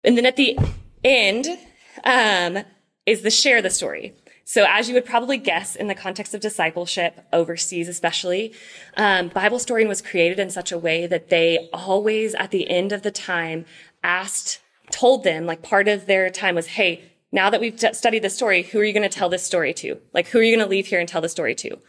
And 0.03 0.17
then 0.17 0.25
at 0.25 0.35
the 0.35 0.57
end, 1.03 1.47
um, 2.03 2.63
is 3.05 3.21
the 3.21 3.29
share 3.29 3.61
the 3.61 3.69
story. 3.69 4.13
So 4.45 4.65
as 4.67 4.89
you 4.89 4.93
would 4.95 5.05
probably 5.05 5.37
guess 5.37 5.75
in 5.75 5.87
the 5.87 5.95
context 5.95 6.33
of 6.33 6.41
discipleship 6.41 7.25
overseas, 7.31 7.87
especially, 7.87 8.53
um, 8.97 9.29
Bible 9.29 9.59
storying 9.59 9.87
was 9.87 10.01
created 10.01 10.39
in 10.39 10.49
such 10.49 10.71
a 10.71 10.77
way 10.77 11.07
that 11.07 11.29
they 11.29 11.69
always 11.71 12.35
at 12.35 12.51
the 12.51 12.69
end 12.69 12.91
of 12.91 13.03
the 13.03 13.11
time 13.11 13.65
asked, 14.03 14.59
told 14.91 15.23
them 15.23 15.45
like 15.45 15.61
part 15.61 15.87
of 15.87 16.07
their 16.07 16.29
time 16.29 16.55
was, 16.55 16.67
Hey, 16.67 17.03
now 17.31 17.49
that 17.49 17.61
we've 17.61 17.79
studied 17.79 18.21
the 18.21 18.29
story, 18.29 18.63
who 18.63 18.79
are 18.79 18.83
you 18.83 18.93
going 18.93 19.09
to 19.09 19.17
tell 19.17 19.29
this 19.29 19.43
story 19.43 19.73
to? 19.75 19.99
Like, 20.13 20.27
who 20.27 20.39
are 20.39 20.43
you 20.43 20.55
going 20.55 20.65
to 20.65 20.69
leave 20.69 20.87
here 20.87 20.99
and 20.99 21.09
tell 21.09 21.21
the 21.21 21.29
story 21.29 21.55
to? 21.55 21.79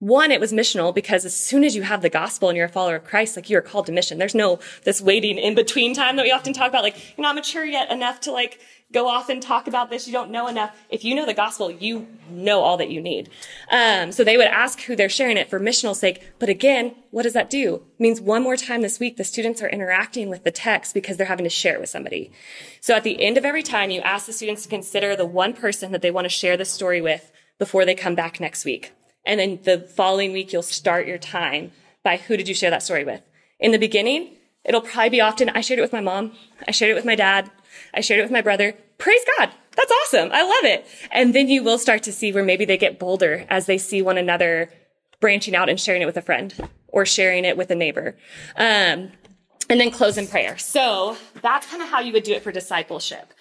One, 0.00 0.32
it 0.32 0.40
was 0.40 0.52
missional 0.52 0.94
because 0.94 1.26
as 1.26 1.36
soon 1.36 1.62
as 1.62 1.76
you 1.76 1.82
have 1.82 2.00
the 2.00 2.08
gospel 2.08 2.48
and 2.48 2.56
you're 2.56 2.66
a 2.66 2.70
follower 2.70 2.96
of 2.96 3.04
Christ, 3.04 3.36
like 3.36 3.50
you're 3.50 3.60
called 3.60 3.86
to 3.86 3.92
mission. 3.92 4.18
There's 4.18 4.34
no 4.34 4.58
this 4.84 5.00
waiting 5.00 5.38
in 5.38 5.54
between 5.54 5.94
time 5.94 6.16
that 6.16 6.24
we 6.24 6.32
often 6.32 6.54
talk 6.54 6.70
about. 6.70 6.82
Like, 6.82 6.96
you're 7.16 7.22
not 7.22 7.34
mature 7.34 7.66
yet 7.66 7.92
enough 7.92 8.18
to 8.20 8.32
like 8.32 8.58
go 8.92 9.08
off 9.08 9.28
and 9.28 9.40
talk 9.42 9.68
about 9.68 9.90
this. 9.90 10.06
You 10.06 10.12
don't 10.12 10.30
know 10.30 10.48
enough. 10.48 10.76
If 10.88 11.04
you 11.04 11.14
know 11.14 11.26
the 11.26 11.34
gospel, 11.34 11.70
you 11.70 12.08
know 12.28 12.60
all 12.60 12.76
that 12.78 12.90
you 12.90 13.00
need. 13.00 13.30
Um, 13.70 14.12
so 14.12 14.24
they 14.24 14.36
would 14.36 14.46
ask 14.46 14.80
who 14.82 14.96
they're 14.96 15.08
sharing 15.08 15.36
it 15.36 15.48
for 15.48 15.60
missional 15.60 15.94
sake. 15.94 16.22
But 16.38 16.48
again, 16.48 16.94
what 17.10 17.22
does 17.22 17.32
that 17.34 17.50
do? 17.50 17.76
It 17.76 18.00
means 18.00 18.20
one 18.20 18.42
more 18.42 18.56
time 18.56 18.82
this 18.82 18.98
week, 18.98 19.16
the 19.16 19.24
students 19.24 19.62
are 19.62 19.68
interacting 19.68 20.28
with 20.28 20.44
the 20.44 20.50
text 20.50 20.94
because 20.94 21.16
they're 21.16 21.26
having 21.26 21.44
to 21.44 21.50
share 21.50 21.74
it 21.74 21.80
with 21.80 21.90
somebody. 21.90 22.32
So 22.80 22.94
at 22.94 23.04
the 23.04 23.22
end 23.22 23.36
of 23.36 23.44
every 23.44 23.62
time, 23.62 23.90
you 23.90 24.00
ask 24.00 24.26
the 24.26 24.32
students 24.32 24.64
to 24.64 24.68
consider 24.68 25.14
the 25.14 25.26
one 25.26 25.52
person 25.52 25.92
that 25.92 26.02
they 26.02 26.10
want 26.10 26.24
to 26.24 26.30
share 26.30 26.56
the 26.56 26.64
story 26.64 27.00
with 27.00 27.30
before 27.58 27.84
they 27.84 27.94
come 27.94 28.14
back 28.14 28.40
next 28.40 28.64
week. 28.64 28.92
And 29.24 29.38
then 29.38 29.60
the 29.62 29.80
following 29.80 30.32
week, 30.32 30.52
you'll 30.52 30.62
start 30.62 31.06
your 31.06 31.18
time 31.18 31.72
by 32.02 32.16
who 32.16 32.36
did 32.36 32.48
you 32.48 32.54
share 32.54 32.70
that 32.70 32.82
story 32.82 33.04
with? 33.04 33.22
In 33.58 33.72
the 33.72 33.78
beginning, 33.78 34.36
it'll 34.64 34.80
probably 34.80 35.10
be 35.10 35.20
often, 35.20 35.50
I 35.50 35.60
shared 35.60 35.78
it 35.78 35.82
with 35.82 35.92
my 35.92 36.00
mom. 36.00 36.32
I 36.66 36.70
shared 36.70 36.90
it 36.90 36.94
with 36.94 37.04
my 37.04 37.14
dad. 37.14 37.50
I 37.94 38.00
shared 38.00 38.20
it 38.20 38.24
with 38.24 38.32
my 38.32 38.42
brother. 38.42 38.74
Praise 38.98 39.22
God. 39.38 39.50
That's 39.76 39.92
awesome. 39.92 40.30
I 40.32 40.42
love 40.42 40.64
it. 40.64 40.86
And 41.10 41.34
then 41.34 41.48
you 41.48 41.62
will 41.62 41.78
start 41.78 42.02
to 42.04 42.12
see 42.12 42.32
where 42.32 42.44
maybe 42.44 42.64
they 42.64 42.76
get 42.76 42.98
bolder 42.98 43.46
as 43.48 43.66
they 43.66 43.78
see 43.78 44.02
one 44.02 44.18
another 44.18 44.70
branching 45.20 45.54
out 45.54 45.68
and 45.68 45.78
sharing 45.78 46.02
it 46.02 46.06
with 46.06 46.16
a 46.16 46.22
friend 46.22 46.54
or 46.88 47.06
sharing 47.06 47.44
it 47.44 47.56
with 47.56 47.70
a 47.70 47.74
neighbor. 47.74 48.16
Um, 48.56 49.12
and 49.68 49.80
then 49.80 49.90
close 49.90 50.18
in 50.18 50.26
prayer. 50.26 50.58
So 50.58 51.16
that's 51.42 51.66
kind 51.66 51.82
of 51.82 51.88
how 51.88 52.00
you 52.00 52.12
would 52.12 52.24
do 52.24 52.32
it 52.32 52.42
for 52.42 52.50
discipleship. 52.50 53.32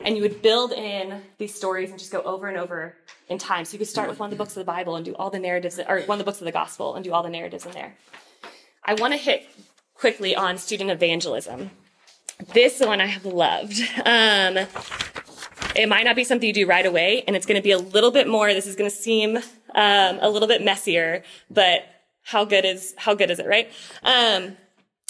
And 0.00 0.16
you 0.16 0.22
would 0.22 0.42
build 0.42 0.72
in 0.72 1.22
these 1.38 1.54
stories 1.54 1.90
and 1.90 1.98
just 1.98 2.12
go 2.12 2.20
over 2.22 2.48
and 2.48 2.58
over 2.58 2.96
in 3.28 3.38
time. 3.38 3.64
So 3.64 3.74
you 3.74 3.78
could 3.78 3.88
start 3.88 4.08
with 4.10 4.18
one 4.18 4.26
of 4.26 4.30
the 4.30 4.36
books 4.36 4.52
of 4.56 4.60
the 4.60 4.70
Bible 4.70 4.96
and 4.96 5.04
do 5.04 5.14
all 5.14 5.30
the 5.30 5.38
narratives, 5.38 5.78
or 5.78 6.00
one 6.02 6.16
of 6.16 6.18
the 6.18 6.24
books 6.24 6.40
of 6.40 6.44
the 6.44 6.52
gospel 6.52 6.96
and 6.96 7.04
do 7.04 7.12
all 7.12 7.22
the 7.22 7.30
narratives 7.30 7.64
in 7.64 7.72
there. 7.72 7.96
I 8.84 8.94
want 8.94 9.14
to 9.14 9.18
hit 9.18 9.48
quickly 9.94 10.36
on 10.36 10.58
student 10.58 10.90
evangelism. 10.90 11.70
This 12.52 12.80
one 12.80 13.00
I 13.00 13.06
have 13.06 13.24
loved. 13.24 13.80
Um, 14.04 14.66
it 15.74 15.88
might 15.88 16.04
not 16.04 16.16
be 16.16 16.24
something 16.24 16.46
you 16.46 16.52
do 16.52 16.66
right 16.66 16.86
away, 16.86 17.24
and 17.26 17.36
it's 17.36 17.46
going 17.46 17.56
to 17.56 17.62
be 17.62 17.72
a 17.72 17.78
little 17.78 18.10
bit 18.10 18.28
more. 18.28 18.52
This 18.52 18.66
is 18.66 18.76
going 18.76 18.90
to 18.90 18.96
seem 18.96 19.36
um, 19.36 20.18
a 20.20 20.28
little 20.28 20.48
bit 20.48 20.62
messier, 20.62 21.22
but 21.50 21.82
how 22.22 22.44
good 22.44 22.64
is 22.64 22.94
how 22.96 23.14
good 23.14 23.30
is 23.30 23.38
it, 23.38 23.46
right? 23.46 23.70
Um, 24.02 24.56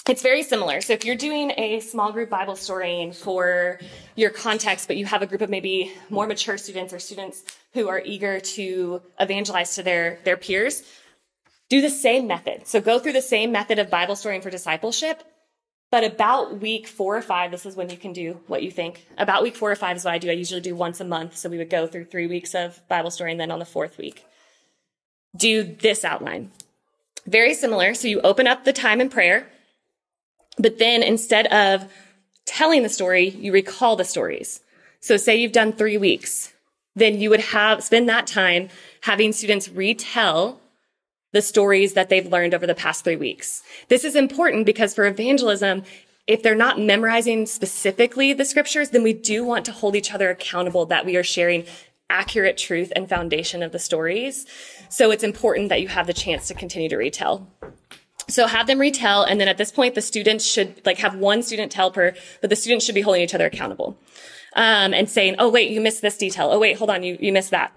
it's 0.08 0.22
very 0.22 0.44
similar. 0.44 0.80
So 0.82 0.92
if 0.92 1.04
you're 1.04 1.16
doing 1.16 1.52
a 1.56 1.80
small 1.80 2.12
group 2.12 2.30
Bible 2.30 2.54
storying 2.54 3.12
for 3.12 3.80
your 4.14 4.30
context, 4.30 4.86
but 4.86 4.96
you 4.96 5.04
have 5.04 5.22
a 5.22 5.26
group 5.26 5.40
of 5.40 5.50
maybe 5.50 5.92
more 6.10 6.26
mature 6.26 6.58
students 6.58 6.92
or 6.92 7.00
students 7.00 7.42
who 7.74 7.88
are 7.88 8.00
eager 8.04 8.38
to 8.38 9.02
evangelize 9.18 9.74
to 9.74 9.82
their 9.82 10.20
their 10.24 10.36
peers, 10.36 10.82
do 11.68 11.80
the 11.80 11.90
same 11.90 12.26
method. 12.26 12.66
So 12.66 12.80
go 12.80 12.98
through 12.98 13.14
the 13.14 13.22
same 13.22 13.50
method 13.50 13.78
of 13.78 13.90
Bible 13.90 14.14
storying 14.14 14.42
for 14.42 14.50
discipleship, 14.50 15.22
but 15.90 16.04
about 16.04 16.60
week 16.60 16.86
four 16.86 17.16
or 17.16 17.22
five, 17.22 17.50
this 17.50 17.64
is 17.64 17.76
when 17.76 17.90
you 17.90 17.96
can 17.96 18.12
do 18.12 18.40
what 18.48 18.62
you 18.62 18.70
think. 18.70 19.06
About 19.16 19.42
week 19.42 19.54
four 19.54 19.70
or 19.70 19.76
five 19.76 19.96
is 19.96 20.04
what 20.04 20.14
I 20.14 20.18
do. 20.18 20.28
I 20.28 20.34
usually 20.34 20.60
do 20.60 20.74
once 20.74 21.00
a 21.00 21.04
month. 21.04 21.36
So 21.36 21.48
we 21.48 21.58
would 21.58 21.70
go 21.70 21.86
through 21.86 22.06
three 22.06 22.26
weeks 22.26 22.54
of 22.54 22.80
Bible 22.88 23.10
story 23.10 23.30
and 23.30 23.40
then 23.40 23.50
on 23.50 23.60
the 23.60 23.64
fourth 23.64 23.96
week, 23.96 24.24
do 25.36 25.62
this 25.62 26.04
outline. 26.04 26.50
Very 27.26 27.54
similar. 27.54 27.94
So 27.94 28.08
you 28.08 28.20
open 28.22 28.46
up 28.46 28.64
the 28.64 28.72
time 28.72 29.00
in 29.00 29.08
prayer, 29.08 29.48
but 30.58 30.78
then 30.78 31.02
instead 31.02 31.46
of 31.48 31.90
telling 32.46 32.82
the 32.82 32.88
story, 32.88 33.28
you 33.28 33.52
recall 33.52 33.96
the 33.96 34.04
stories. 34.04 34.60
So 35.00 35.16
say 35.16 35.36
you've 35.36 35.52
done 35.52 35.72
three 35.72 35.98
weeks, 35.98 36.52
then 36.94 37.20
you 37.20 37.30
would 37.30 37.40
have, 37.40 37.84
spend 37.84 38.08
that 38.08 38.26
time 38.26 38.70
having 39.02 39.32
students 39.32 39.68
retell 39.68 40.60
the 41.36 41.42
stories 41.42 41.92
that 41.92 42.08
they've 42.08 42.32
learned 42.32 42.54
over 42.54 42.66
the 42.66 42.74
past 42.74 43.04
three 43.04 43.14
weeks. 43.14 43.62
This 43.88 44.04
is 44.04 44.16
important 44.16 44.64
because 44.64 44.94
for 44.94 45.04
evangelism, 45.04 45.82
if 46.26 46.42
they're 46.42 46.54
not 46.54 46.80
memorizing 46.80 47.44
specifically 47.44 48.32
the 48.32 48.46
scriptures, 48.46 48.88
then 48.88 49.02
we 49.02 49.12
do 49.12 49.44
want 49.44 49.66
to 49.66 49.72
hold 49.72 49.96
each 49.96 50.14
other 50.14 50.30
accountable 50.30 50.86
that 50.86 51.04
we 51.04 51.14
are 51.14 51.22
sharing 51.22 51.66
accurate 52.08 52.56
truth 52.56 52.90
and 52.96 53.06
foundation 53.06 53.62
of 53.62 53.70
the 53.70 53.78
stories. 53.78 54.46
So 54.88 55.10
it's 55.10 55.22
important 55.22 55.68
that 55.68 55.82
you 55.82 55.88
have 55.88 56.06
the 56.06 56.14
chance 56.14 56.48
to 56.48 56.54
continue 56.54 56.88
to 56.88 56.96
retell. 56.96 57.52
So 58.28 58.46
have 58.46 58.66
them 58.66 58.78
retell, 58.78 59.22
and 59.22 59.38
then 59.38 59.46
at 59.46 59.58
this 59.58 59.70
point, 59.70 59.94
the 59.94 60.00
students 60.00 60.42
should 60.42 60.80
like 60.86 60.98
have 61.00 61.16
one 61.16 61.42
student 61.42 61.70
tell 61.70 61.90
per, 61.90 62.14
but 62.40 62.48
the 62.48 62.56
students 62.56 62.86
should 62.86 62.94
be 62.94 63.02
holding 63.02 63.20
each 63.20 63.34
other 63.34 63.44
accountable. 63.44 63.98
Um, 64.54 64.94
and 64.94 65.06
saying, 65.06 65.36
oh 65.38 65.50
wait, 65.50 65.70
you 65.70 65.82
missed 65.82 66.00
this 66.00 66.16
detail. 66.16 66.48
Oh 66.50 66.58
wait, 66.58 66.78
hold 66.78 66.88
on, 66.88 67.02
you, 67.02 67.18
you 67.20 67.30
missed 67.30 67.50
that. 67.50 67.76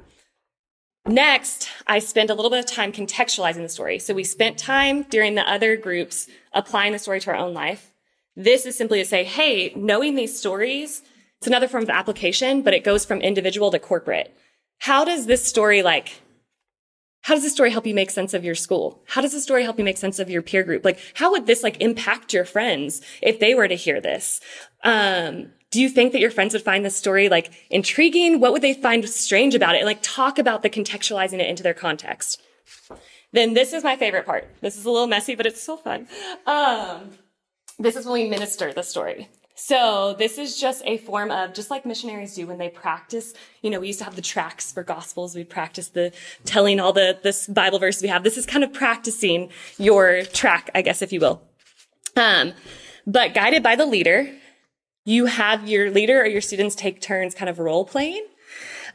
Next, 1.08 1.70
I 1.88 2.00
spent 2.00 2.30
a 2.30 2.36
little 2.36 2.52
bit 2.52 2.60
of 2.60 2.66
time 2.66 2.92
contextualizing 2.92 3.64
the 3.64 3.70
story. 3.70 4.00
So 4.00 4.14
we 4.14 4.24
spent 4.24 4.58
time 4.58 5.04
during 5.04 5.36
the 5.36 5.50
other 5.50 5.76
groups 5.76 6.28
applying 6.54 6.94
the 6.94 7.00
story 7.00 7.20
to 7.22 7.32
our 7.32 7.38
own 7.38 7.54
life. 7.54 7.92
This 8.36 8.66
is 8.66 8.78
simply 8.78 9.00
to 9.00 9.06
say, 9.06 9.24
hey, 9.24 9.74
knowing 9.76 10.16
these 10.16 10.38
stories, 10.38 11.02
it's 11.38 11.48
another 11.48 11.68
form 11.68 11.84
of 11.84 11.90
application, 11.90 12.62
but 12.62 12.74
it 12.74 12.84
goes 12.84 13.06
from 13.06 13.22
individual 13.22 13.72
to 13.72 13.80
corporate. 13.80 14.36
How 14.80 15.04
does 15.04 15.26
this 15.26 15.44
story 15.44 15.82
like, 15.82 16.22
how 17.22 17.34
does 17.34 17.44
this 17.44 17.54
story 17.54 17.72
help 17.72 17.86
you 17.86 17.94
make 17.94 18.12
sense 18.12 18.34
of 18.34 18.44
your 18.44 18.56
school? 18.56 19.02
How 19.08 19.22
does 19.22 19.34
this 19.34 19.44
story 19.44 19.64
help 19.64 19.78
you 19.78 19.84
make 19.84 19.98
sense 19.98 20.20
of 20.20 20.30
your 20.30 20.42
peer 20.42 20.64
group? 20.64 20.86
Like, 20.86 21.00
how 21.16 21.32
would 21.32 21.48
this 21.48 21.64
like 21.64 21.82
impact 21.82 22.34
your 22.34 22.46
friends 22.46 23.02
if 23.22 23.40
they 23.40 23.54
were 23.54 23.68
to 23.68 23.76
hear 23.76 24.00
this? 24.00 24.42
Um, 24.84 25.52
do 25.72 25.82
you 25.82 25.90
think 25.90 26.12
that 26.14 26.20
your 26.20 26.32
friends 26.32 26.54
would 26.54 26.64
find 26.64 26.84
this 26.84 26.96
story 26.96 27.30
like 27.30 27.52
intriguing? 27.70 28.40
What 28.40 28.54
would 28.54 28.62
they 28.62 28.74
find 28.74 29.08
strange 29.08 29.56
about 29.56 29.76
it? 29.76 29.80
And 29.80 29.86
like 29.86 30.00
talk 30.02 30.40
about 30.40 30.64
the 30.64 30.70
contextualizing 30.70 31.40
it 31.40 31.50
into 31.50 31.64
their 31.64 31.74
context. 31.74 32.42
Then 33.32 33.54
this 33.54 33.74
is 33.74 33.84
my 33.84 33.96
favorite 33.96 34.26
part. 34.26 34.48
This 34.62 34.76
is 34.78 34.86
a 34.86 34.92
little 34.92 35.08
messy, 35.08 35.36
but 35.36 35.46
it's 35.46 35.62
so 35.62 35.78
fun. 35.78 36.08
Um, 36.48 37.12
this 37.78 37.96
is 37.96 38.06
when 38.06 38.24
we 38.24 38.30
minister 38.30 38.74
the 38.74 38.82
story. 38.82 39.30
So 39.54 40.16
this 40.18 40.38
is 40.38 40.58
just 40.58 40.82
a 40.86 40.98
form 40.98 41.32
of 41.32 41.54
just 41.54 41.70
like 41.70 41.86
missionaries 41.86 42.34
do 42.34 42.48
when 42.48 42.58
they 42.58 42.70
practice. 42.70 43.34
You 43.62 43.70
know, 43.70 43.82
we 43.82 43.88
used 43.88 44.00
to 44.00 44.06
have 44.06 44.16
the 44.16 44.22
tracks 44.22 44.72
for 44.72 44.84
gospels. 44.84 45.36
We'd 45.36 45.50
practice 45.50 45.90
the 45.90 46.14
telling 46.46 46.80
all 46.80 46.94
the 46.94 47.20
this 47.22 47.46
Bible 47.46 47.78
verses 47.78 48.02
we 48.02 48.08
have. 48.08 48.24
This 48.24 48.38
is 48.38 48.46
kind 48.46 48.64
of 48.64 48.72
practicing 48.72 49.50
your 49.78 50.24
track, 50.24 50.70
I 50.74 50.82
guess, 50.82 51.02
if 51.02 51.12
you 51.12 51.20
will. 51.20 51.42
Um, 52.16 52.54
but 53.06 53.34
guided 53.34 53.62
by 53.62 53.76
the 53.76 53.86
leader, 53.86 54.34
you 55.10 55.26
have 55.26 55.68
your 55.68 55.90
leader 55.90 56.22
or 56.22 56.28
your 56.28 56.42
students 56.42 56.76
take 56.76 57.02
turns 57.02 57.34
kind 57.34 57.50
of 57.50 57.58
role 57.58 57.84
playing. 57.84 58.24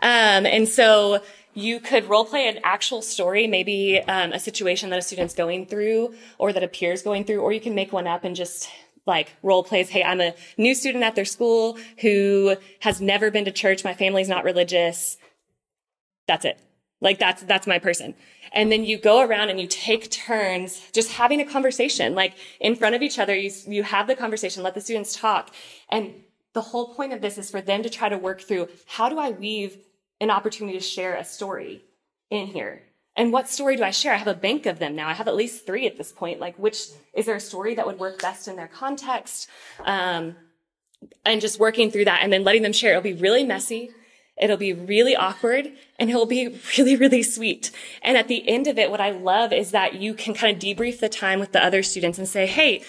Um, 0.00 0.46
and 0.46 0.68
so 0.68 1.20
you 1.54 1.80
could 1.80 2.08
role 2.08 2.24
play 2.24 2.46
an 2.48 2.60
actual 2.62 3.02
story, 3.02 3.46
maybe 3.48 4.00
um, 4.00 4.32
a 4.32 4.38
situation 4.38 4.90
that 4.90 4.98
a 4.98 5.02
student's 5.02 5.34
going 5.34 5.66
through 5.66 6.14
or 6.38 6.52
that 6.52 6.62
a 6.62 6.68
peer's 6.68 7.02
going 7.02 7.24
through, 7.24 7.40
or 7.40 7.52
you 7.52 7.60
can 7.60 7.74
make 7.74 7.92
one 7.92 8.06
up 8.06 8.22
and 8.22 8.36
just 8.36 8.68
like 9.06 9.32
role 9.42 9.64
plays. 9.64 9.88
Hey, 9.88 10.04
I'm 10.04 10.20
a 10.20 10.34
new 10.56 10.74
student 10.74 11.02
at 11.02 11.16
their 11.16 11.24
school 11.24 11.78
who 12.00 12.56
has 12.80 13.00
never 13.00 13.30
been 13.30 13.44
to 13.46 13.52
church. 13.52 13.82
My 13.84 13.94
family's 13.94 14.28
not 14.28 14.44
religious. 14.44 15.16
That's 16.28 16.44
it. 16.44 16.58
Like 17.00 17.18
that's, 17.18 17.42
that's 17.42 17.66
my 17.66 17.78
person. 17.78 18.14
And 18.52 18.70
then 18.70 18.84
you 18.84 18.98
go 18.98 19.20
around 19.20 19.50
and 19.50 19.60
you 19.60 19.66
take 19.66 20.10
turns 20.10 20.80
just 20.92 21.12
having 21.12 21.40
a 21.40 21.44
conversation, 21.44 22.14
like 22.14 22.34
in 22.60 22.76
front 22.76 22.94
of 22.94 23.02
each 23.02 23.18
other. 23.18 23.34
You, 23.34 23.50
you 23.66 23.82
have 23.82 24.06
the 24.06 24.14
conversation, 24.14 24.62
let 24.62 24.74
the 24.74 24.80
students 24.80 25.14
talk. 25.14 25.52
And 25.90 26.14
the 26.52 26.60
whole 26.60 26.94
point 26.94 27.12
of 27.12 27.20
this 27.20 27.38
is 27.38 27.50
for 27.50 27.60
them 27.60 27.82
to 27.82 27.90
try 27.90 28.08
to 28.08 28.18
work 28.18 28.40
through 28.40 28.68
how 28.86 29.08
do 29.08 29.18
I 29.18 29.30
weave 29.30 29.78
an 30.20 30.30
opportunity 30.30 30.78
to 30.78 30.84
share 30.84 31.14
a 31.14 31.24
story 31.24 31.82
in 32.30 32.46
here? 32.46 32.82
And 33.16 33.32
what 33.32 33.48
story 33.48 33.76
do 33.76 33.84
I 33.84 33.90
share? 33.90 34.12
I 34.12 34.16
have 34.16 34.28
a 34.28 34.34
bank 34.34 34.66
of 34.66 34.78
them 34.78 34.96
now. 34.96 35.08
I 35.08 35.12
have 35.12 35.28
at 35.28 35.36
least 35.36 35.66
three 35.66 35.86
at 35.86 35.96
this 35.96 36.10
point. 36.10 36.40
Like, 36.40 36.56
which 36.58 36.86
is 37.12 37.26
there 37.26 37.36
a 37.36 37.40
story 37.40 37.74
that 37.76 37.86
would 37.86 37.98
work 37.98 38.20
best 38.20 38.48
in 38.48 38.56
their 38.56 38.66
context? 38.66 39.48
Um, 39.84 40.34
and 41.24 41.40
just 41.40 41.60
working 41.60 41.90
through 41.90 42.06
that 42.06 42.20
and 42.22 42.32
then 42.32 42.44
letting 42.44 42.62
them 42.62 42.72
share. 42.72 42.90
It'll 42.90 43.02
be 43.02 43.12
really 43.12 43.44
messy. 43.44 43.90
It'll 44.36 44.56
be 44.56 44.72
really 44.72 45.14
awkward 45.14 45.72
and 45.98 46.10
it'll 46.10 46.26
be 46.26 46.48
really, 46.78 46.96
really 46.96 47.22
sweet. 47.22 47.70
And 48.02 48.16
at 48.16 48.28
the 48.28 48.48
end 48.48 48.66
of 48.66 48.78
it, 48.78 48.90
what 48.90 49.00
I 49.00 49.10
love 49.10 49.52
is 49.52 49.70
that 49.70 49.94
you 49.94 50.14
can 50.14 50.34
kind 50.34 50.56
of 50.56 50.62
debrief 50.62 50.98
the 50.98 51.08
time 51.08 51.38
with 51.38 51.52
the 51.52 51.64
other 51.64 51.82
students 51.82 52.18
and 52.18 52.28
say, 52.28 52.46
Hey, 52.46 52.82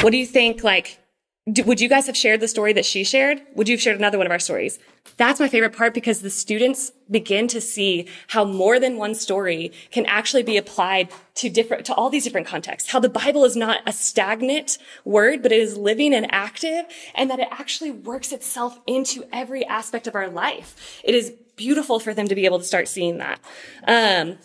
what 0.00 0.10
do 0.10 0.16
you 0.16 0.26
think? 0.26 0.64
Like, 0.64 0.98
would 1.46 1.80
you 1.80 1.88
guys 1.88 2.06
have 2.06 2.16
shared 2.16 2.38
the 2.38 2.46
story 2.46 2.72
that 2.72 2.84
she 2.84 3.02
shared? 3.02 3.42
Would 3.56 3.68
you 3.68 3.74
have 3.74 3.82
shared 3.82 3.98
another 3.98 4.16
one 4.16 4.26
of 4.26 4.30
our 4.30 4.38
stories? 4.38 4.78
That's 5.16 5.40
my 5.40 5.48
favorite 5.48 5.76
part 5.76 5.92
because 5.92 6.22
the 6.22 6.30
students 6.30 6.92
begin 7.10 7.48
to 7.48 7.60
see 7.60 8.06
how 8.28 8.44
more 8.44 8.78
than 8.78 8.96
one 8.96 9.16
story 9.16 9.72
can 9.90 10.06
actually 10.06 10.44
be 10.44 10.56
applied 10.56 11.08
to 11.36 11.50
different, 11.50 11.84
to 11.86 11.94
all 11.94 12.10
these 12.10 12.22
different 12.22 12.46
contexts. 12.46 12.92
How 12.92 13.00
the 13.00 13.08
Bible 13.08 13.44
is 13.44 13.56
not 13.56 13.80
a 13.86 13.92
stagnant 13.92 14.78
word, 15.04 15.42
but 15.42 15.50
it 15.50 15.58
is 15.58 15.76
living 15.76 16.14
and 16.14 16.32
active 16.32 16.84
and 17.16 17.28
that 17.28 17.40
it 17.40 17.48
actually 17.50 17.90
works 17.90 18.30
itself 18.30 18.78
into 18.86 19.24
every 19.32 19.64
aspect 19.66 20.06
of 20.06 20.14
our 20.14 20.28
life. 20.28 21.00
It 21.02 21.16
is 21.16 21.32
beautiful 21.56 21.98
for 21.98 22.14
them 22.14 22.28
to 22.28 22.36
be 22.36 22.44
able 22.44 22.60
to 22.60 22.64
start 22.64 22.86
seeing 22.86 23.18
that. 23.18 23.40
Um, 23.88 24.38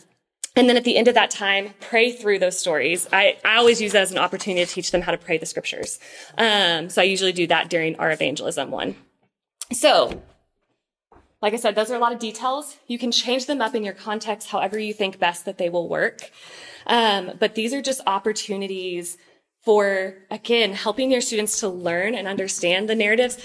and 0.57 0.67
then 0.67 0.75
at 0.75 0.83
the 0.83 0.97
end 0.97 1.07
of 1.07 1.13
that 1.13 1.29
time, 1.29 1.69
pray 1.79 2.11
through 2.11 2.39
those 2.39 2.57
stories. 2.57 3.07
I, 3.13 3.37
I 3.45 3.57
always 3.57 3.79
use 3.79 3.91
that 3.91 4.01
as 4.01 4.11
an 4.11 4.17
opportunity 4.17 4.65
to 4.65 4.71
teach 4.71 4.89
them 4.89 5.01
how 5.01 5.11
to 5.11 5.17
pray 5.17 5.37
the 5.37 5.45
scriptures. 5.45 5.99
Um, 6.37 6.89
so 6.89 7.01
I 7.01 7.05
usually 7.05 7.31
do 7.31 7.45
that 7.47 7.69
during 7.69 7.95
our 7.97 8.11
evangelism 8.11 8.71
one. 8.71 8.95
So, 9.71 10.23
like 11.41 11.53
I 11.53 11.57
said, 11.57 11.75
those 11.75 11.91
are 11.91 11.95
a 11.95 11.99
lot 11.99 12.11
of 12.11 12.17
details. 12.17 12.77
You 12.87 12.97
can 12.97 13.11
change 13.11 13.45
them 13.45 13.61
up 13.61 13.75
in 13.75 13.83
your 13.83 13.93
context 13.93 14.49
however 14.49 14.79
you 14.79 14.93
think 14.93 15.19
best 15.19 15.45
that 15.45 15.59
they 15.59 15.69
will 15.69 15.87
work. 15.87 16.31
Um, 16.87 17.33
but 17.39 17.53
these 17.53 17.71
are 17.73 17.81
just 17.81 18.01
opportunities 18.07 19.17
for, 19.63 20.15
again, 20.31 20.73
helping 20.73 21.11
your 21.11 21.21
students 21.21 21.59
to 21.59 21.67
learn 21.67 22.15
and 22.15 22.27
understand 22.27 22.89
the 22.89 22.95
narratives 22.95 23.37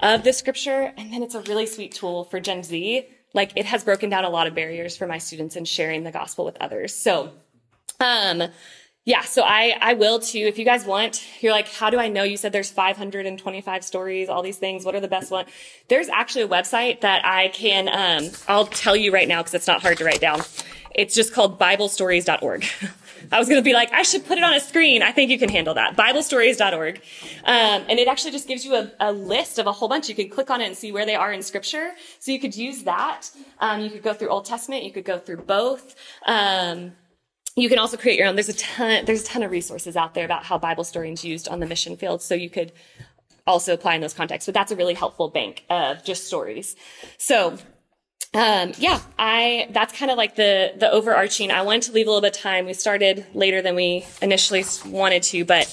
of 0.00 0.22
the 0.22 0.32
scripture. 0.32 0.92
And 0.96 1.12
then 1.12 1.24
it's 1.24 1.34
a 1.34 1.40
really 1.40 1.66
sweet 1.66 1.92
tool 1.92 2.24
for 2.24 2.38
Gen 2.38 2.62
Z 2.62 3.08
like 3.34 3.52
it 3.56 3.66
has 3.66 3.84
broken 3.84 4.10
down 4.10 4.24
a 4.24 4.30
lot 4.30 4.46
of 4.46 4.54
barriers 4.54 4.96
for 4.96 5.06
my 5.06 5.18
students 5.18 5.56
in 5.56 5.64
sharing 5.64 6.04
the 6.04 6.10
gospel 6.10 6.44
with 6.44 6.56
others. 6.60 6.94
So, 6.94 7.30
um, 8.00 8.42
yeah, 9.04 9.22
so 9.22 9.42
I, 9.42 9.76
I 9.80 9.94
will 9.94 10.18
too. 10.18 10.40
If 10.40 10.58
you 10.58 10.64
guys 10.64 10.84
want, 10.84 11.24
you're 11.40 11.52
like, 11.52 11.68
how 11.68 11.90
do 11.90 11.98
I 11.98 12.08
know? 12.08 12.22
You 12.22 12.36
said 12.36 12.52
there's 12.52 12.70
525 12.70 13.84
stories, 13.84 14.28
all 14.28 14.42
these 14.42 14.58
things. 14.58 14.84
What 14.84 14.94
are 14.94 15.00
the 15.00 15.08
best 15.08 15.30
ones? 15.30 15.48
There's 15.88 16.08
actually 16.08 16.42
a 16.42 16.48
website 16.48 17.00
that 17.00 17.24
I 17.24 17.48
can, 17.48 17.88
um, 17.88 18.30
I'll 18.46 18.66
tell 18.66 18.94
you 18.94 19.12
right 19.12 19.26
now 19.26 19.40
because 19.40 19.54
it's 19.54 19.66
not 19.66 19.80
hard 19.80 19.98
to 19.98 20.04
write 20.04 20.20
down. 20.20 20.42
It's 20.94 21.14
just 21.14 21.32
called 21.32 21.58
BibleStories.org. 21.58 22.66
I 23.32 23.38
was 23.38 23.48
going 23.48 23.60
to 23.60 23.64
be 23.64 23.72
like, 23.72 23.92
I 23.92 24.02
should 24.02 24.26
put 24.26 24.38
it 24.38 24.44
on 24.44 24.54
a 24.54 24.60
screen. 24.60 25.02
I 25.02 25.12
think 25.12 25.30
you 25.30 25.38
can 25.38 25.48
handle 25.48 25.74
that. 25.74 25.96
BibleStories.org. 25.96 27.00
Um, 27.44 27.84
and 27.88 27.98
it 27.98 28.08
actually 28.08 28.32
just 28.32 28.48
gives 28.48 28.64
you 28.64 28.74
a, 28.74 28.90
a, 28.98 29.12
list 29.12 29.58
of 29.58 29.66
a 29.66 29.72
whole 29.72 29.88
bunch. 29.88 30.08
You 30.08 30.14
can 30.14 30.28
click 30.28 30.50
on 30.50 30.60
it 30.60 30.66
and 30.66 30.76
see 30.76 30.90
where 30.90 31.06
they 31.06 31.14
are 31.14 31.32
in 31.32 31.42
scripture. 31.42 31.92
So 32.18 32.32
you 32.32 32.40
could 32.40 32.56
use 32.56 32.82
that. 32.84 33.30
Um, 33.58 33.80
you 33.80 33.90
could 33.90 34.02
go 34.02 34.14
through 34.14 34.28
Old 34.28 34.46
Testament. 34.46 34.82
You 34.82 34.92
could 34.92 35.04
go 35.04 35.18
through 35.18 35.38
both. 35.38 35.94
Um, 36.26 36.92
you 37.56 37.68
can 37.68 37.78
also 37.78 37.96
create 37.96 38.18
your 38.18 38.26
own. 38.26 38.34
There's 38.36 38.48
a 38.48 38.56
ton, 38.56 39.04
there's 39.04 39.22
a 39.22 39.26
ton 39.26 39.42
of 39.42 39.50
resources 39.50 39.96
out 39.96 40.14
there 40.14 40.24
about 40.24 40.44
how 40.44 40.58
Bible 40.58 40.84
story 40.84 41.12
is 41.12 41.24
used 41.24 41.48
on 41.48 41.60
the 41.60 41.66
mission 41.66 41.96
field. 41.96 42.22
So 42.22 42.34
you 42.34 42.50
could 42.50 42.72
also 43.46 43.74
apply 43.74 43.94
in 43.94 44.00
those 44.00 44.14
contexts. 44.14 44.46
But 44.46 44.54
that's 44.54 44.72
a 44.72 44.76
really 44.76 44.94
helpful 44.94 45.28
bank 45.28 45.64
of 45.70 46.04
just 46.04 46.26
stories. 46.26 46.74
So 47.18 47.58
um, 48.32 48.72
yeah, 48.78 49.00
I, 49.18 49.68
that's 49.70 49.96
kind 49.96 50.10
of 50.10 50.16
like 50.16 50.36
the, 50.36 50.72
the 50.76 50.90
overarching. 50.90 51.50
I 51.50 51.62
wanted 51.62 51.82
to 51.82 51.92
leave 51.92 52.06
a 52.06 52.10
little 52.10 52.20
bit 52.20 52.36
of 52.36 52.42
time. 52.42 52.66
We 52.66 52.74
started 52.74 53.26
later 53.34 53.60
than 53.60 53.74
we 53.74 54.06
initially 54.22 54.64
wanted 54.86 55.22
to, 55.24 55.44
but 55.44 55.66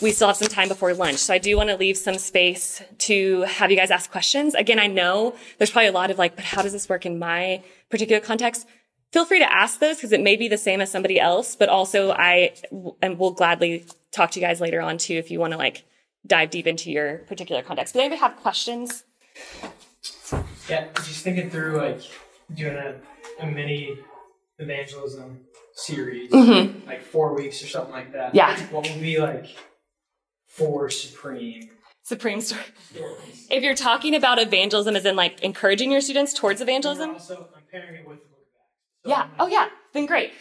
we 0.00 0.12
still 0.12 0.28
have 0.28 0.36
some 0.36 0.48
time 0.48 0.68
before 0.68 0.94
lunch. 0.94 1.18
So 1.18 1.34
I 1.34 1.38
do 1.38 1.56
want 1.56 1.68
to 1.68 1.76
leave 1.76 1.98
some 1.98 2.16
space 2.16 2.82
to 2.98 3.42
have 3.42 3.70
you 3.70 3.76
guys 3.76 3.90
ask 3.90 4.10
questions. 4.10 4.54
Again, 4.54 4.78
I 4.78 4.86
know 4.86 5.34
there's 5.58 5.70
probably 5.70 5.88
a 5.88 5.92
lot 5.92 6.10
of 6.10 6.18
like, 6.18 6.34
but 6.34 6.44
how 6.44 6.62
does 6.62 6.72
this 6.72 6.88
work 6.88 7.04
in 7.04 7.18
my 7.18 7.62
particular 7.90 8.20
context? 8.20 8.66
Feel 9.12 9.24
free 9.24 9.40
to 9.40 9.52
ask 9.52 9.80
those 9.80 9.96
because 9.96 10.12
it 10.12 10.22
may 10.22 10.36
be 10.36 10.48
the 10.48 10.58
same 10.58 10.80
as 10.80 10.90
somebody 10.90 11.18
else, 11.18 11.56
but 11.56 11.68
also 11.68 12.12
I 12.12 12.54
and 13.02 13.18
will 13.18 13.32
gladly 13.32 13.86
talk 14.12 14.30
to 14.32 14.40
you 14.40 14.46
guys 14.46 14.60
later 14.60 14.80
on 14.80 14.98
too 14.98 15.14
if 15.14 15.30
you 15.30 15.40
want 15.40 15.52
to 15.52 15.58
like 15.58 15.84
dive 16.26 16.50
deep 16.50 16.66
into 16.66 16.90
your 16.90 17.18
particular 17.18 17.62
context. 17.62 17.94
But 17.94 18.00
anybody 18.00 18.20
have 18.20 18.36
questions? 18.36 19.04
Yeah, 20.68 20.86
just 20.96 21.24
thinking 21.24 21.50
through 21.50 21.76
like 21.78 22.00
doing 22.54 22.76
a, 22.76 22.96
a 23.42 23.46
mini 23.46 23.98
evangelism 24.58 25.40
series, 25.74 26.30
Mhm. 26.32 26.86
like 26.86 27.02
four 27.02 27.34
weeks 27.34 27.62
or 27.62 27.68
something 27.68 27.92
like 27.92 28.12
that. 28.12 28.34
Yeah. 28.34 28.58
What 28.70 28.88
would 28.88 29.00
be 29.00 29.18
like 29.18 29.46
four 30.46 30.90
supreme 30.90 31.70
Supreme 32.02 32.40
story. 32.40 32.62
stories? 32.94 33.46
If 33.50 33.62
you're 33.62 33.74
talking 33.74 34.14
about 34.14 34.38
evangelism 34.38 34.96
as 34.96 35.04
in 35.04 35.14
like 35.16 35.40
encouraging 35.42 35.92
your 35.92 36.00
students 36.00 36.32
towards 36.32 36.60
And 36.60 36.68
evangelism, 36.68 37.10
Also, 37.10 37.48
I'm 37.54 37.62
pairing 37.70 38.02
it 38.02 38.08
with 38.08 38.18
the 38.18 38.28
book 38.28 38.38
of 38.40 38.46
Acts. 38.60 39.04
So 39.04 39.10
Yeah. 39.10 39.22
I'm 39.22 39.30
Oh, 39.38 39.46
yeah. 39.46 39.68
Then 39.92 40.06
great. 40.06 40.32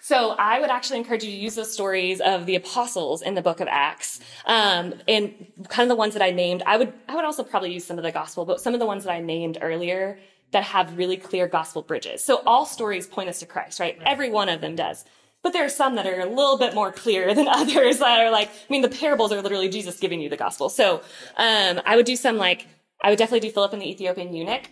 So 0.00 0.30
I 0.30 0.60
would 0.60 0.70
actually 0.70 0.98
encourage 0.98 1.24
you 1.24 1.30
to 1.30 1.36
use 1.36 1.54
those 1.54 1.72
stories 1.72 2.20
of 2.20 2.46
the 2.46 2.56
apostles 2.56 3.22
in 3.22 3.34
the 3.34 3.42
book 3.42 3.60
of 3.60 3.68
Acts, 3.70 4.20
um, 4.44 4.94
and 5.06 5.46
kind 5.68 5.82
of 5.82 5.88
the 5.88 5.96
ones 5.96 6.14
that 6.14 6.22
I 6.22 6.30
named. 6.30 6.62
I 6.66 6.76
would 6.76 6.92
I 7.08 7.14
would 7.14 7.24
also 7.24 7.44
probably 7.44 7.72
use 7.72 7.84
some 7.84 7.96
of 7.96 8.02
the 8.02 8.12
gospel, 8.12 8.44
but 8.44 8.60
some 8.60 8.74
of 8.74 8.80
the 8.80 8.86
ones 8.86 9.04
that 9.04 9.12
I 9.12 9.20
named 9.20 9.58
earlier 9.60 10.18
that 10.52 10.64
have 10.64 10.98
really 10.98 11.16
clear 11.16 11.46
gospel 11.46 11.82
bridges. 11.82 12.24
So 12.24 12.42
all 12.44 12.66
stories 12.66 13.06
point 13.06 13.28
us 13.28 13.38
to 13.38 13.46
Christ, 13.46 13.78
right? 13.78 13.98
Every 14.04 14.30
one 14.30 14.48
of 14.48 14.60
them 14.60 14.74
does. 14.74 15.04
But 15.42 15.52
there 15.52 15.64
are 15.64 15.70
some 15.70 15.94
that 15.94 16.06
are 16.06 16.20
a 16.20 16.26
little 16.26 16.58
bit 16.58 16.74
more 16.74 16.92
clear 16.92 17.32
than 17.34 17.48
others 17.60 17.98
that 17.98 18.20
are 18.20 18.30
like, 18.30 18.48
I 18.48 18.52
mean, 18.68 18.82
the 18.82 18.88
parables 18.88 19.32
are 19.32 19.40
literally 19.40 19.68
Jesus 19.68 19.98
giving 20.00 20.20
you 20.20 20.28
the 20.28 20.36
gospel. 20.36 20.68
So 20.68 21.02
um, 21.36 21.80
I 21.86 21.96
would 21.96 22.04
do 22.04 22.16
some 22.16 22.36
like, 22.36 22.66
I 23.00 23.10
would 23.10 23.18
definitely 23.18 23.48
do 23.48 23.54
Philip 23.54 23.72
and 23.72 23.80
the 23.80 23.88
Ethiopian 23.88 24.34
eunuch 24.34 24.70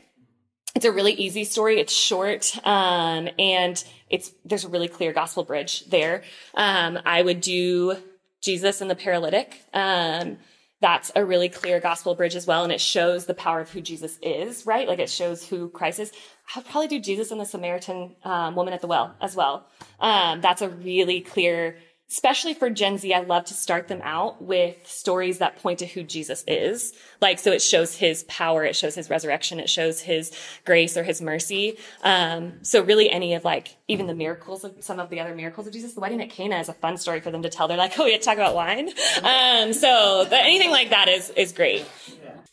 it's 0.75 0.85
a 0.85 0.93
really 0.93 1.13
easy 1.13 1.45
story. 1.45 1.81
It's 1.81 1.93
short, 1.93 2.55
um, 2.65 3.29
and 3.39 3.83
it's 4.11 4.33
there's 4.45 4.65
a 4.65 4.69
really 4.69 4.89
clear 4.89 5.13
gospel 5.13 5.45
bridge 5.45 5.85
there. 5.87 6.23
Um, 6.55 6.99
I 7.05 7.23
would 7.23 7.41
do 7.41 7.97
Jesus 8.41 8.81
and 8.81 8.91
the 8.91 8.95
paralytic. 8.95 9.63
Um, 9.73 10.39
that's 10.81 11.11
a 11.17 11.25
really 11.25 11.49
clear 11.49 11.81
gospel 11.81 12.15
bridge 12.15 12.37
as 12.37 12.47
well, 12.47 12.63
and 12.63 12.73
it 12.73 12.81
shows 12.81 13.27
the 13.27 13.35
power 13.35 13.61
of 13.61 13.71
who 13.71 13.81
Jesus 13.81 14.19
is, 14.23 14.65
right? 14.65 14.87
Like 14.87 15.01
it 15.01 15.11
shows 15.11 15.45
who 15.45 15.69
Christ 15.71 15.99
is. 15.99 16.13
I'd 16.55 16.65
probably 16.65 16.87
do 16.87 17.01
Jesus 17.01 17.33
and 17.33 17.41
the 17.41 17.45
Samaritan 17.45 18.15
um, 18.23 18.55
woman 18.55 18.73
at 18.73 18.81
the 18.81 18.87
well 18.87 19.17
as 19.21 19.35
well. 19.35 19.67
Um, 19.99 20.41
that's 20.41 20.63
a 20.63 20.69
really 20.69 21.21
clear 21.21 21.77
especially 22.11 22.55
for 22.55 22.71
Gen 22.71 22.97
Z, 22.97 23.13
I 23.13 23.21
love 23.21 23.45
to 23.47 23.55
start 23.55 23.89
them 23.89 24.01
out 24.03 24.41
with 24.41 24.77
stories 24.87 25.39
that 25.39 25.57
point 25.57 25.81
to 25.81 25.87
who 25.87 26.03
Jesus 26.03 26.43
is. 26.47 26.95
Like, 27.21 27.39
so 27.39 27.53
it 27.53 27.61
shows 27.61 27.97
his 27.97 28.25
power, 28.25 28.65
it 28.65 28.75
shows 28.75 28.95
his 28.95 29.11
resurrection, 29.11 29.61
it 29.61 29.69
shows 29.69 30.01
his 30.01 30.33
grace 30.65 30.97
or 30.97 31.03
his 31.03 31.21
mercy. 31.21 31.77
Um, 32.03 32.55
so 32.63 32.83
really 32.83 33.11
any 33.11 33.35
of 33.35 33.45
like, 33.45 33.77
even 33.89 34.07
the 34.07 34.15
miracles 34.15 34.65
of 34.65 34.75
some 34.81 34.99
of 34.99 35.11
the 35.11 35.21
other 35.21 35.35
miracles 35.35 35.67
of 35.67 35.73
Jesus, 35.73 35.93
the 35.93 36.01
wedding 36.01 36.23
at 36.23 36.31
Cana 36.31 36.59
is 36.59 36.69
a 36.71 36.75
fun 36.75 36.97
story 36.97 37.21
for 37.21 37.31
them 37.31 37.43
to 37.43 37.51
tell. 37.51 37.69
They're 37.69 37.77
like, 37.77 37.99
oh, 37.99 38.05
we 38.05 38.13
have 38.13 38.21
to 38.21 38.25
talk 38.25 38.37
about 38.37 38.55
wine. 38.55 38.89
Um, 39.23 39.75
so 39.75 40.25
the, 40.29 40.37
anything 40.37 40.71
like 40.71 40.91
that 40.91 41.09
is, 41.09 41.31
is 41.31 41.53
great. 41.53 41.85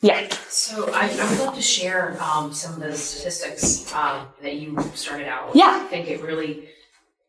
Yeah. 0.01 0.28
So 0.49 0.91
I, 0.91 1.10
I 1.10 1.30
would 1.30 1.39
love 1.39 1.56
to 1.56 1.62
share 1.62 2.22
um, 2.22 2.53
some 2.53 2.74
of 2.74 2.80
the 2.82 2.95
statistics 2.95 3.91
um, 3.93 4.28
that 4.41 4.56
you 4.56 4.80
started 4.93 5.28
out 5.28 5.47
with. 5.47 5.56
Yeah. 5.56 5.82
I 5.82 5.88
think 5.88 6.10
it 6.10 6.22
really 6.22 6.70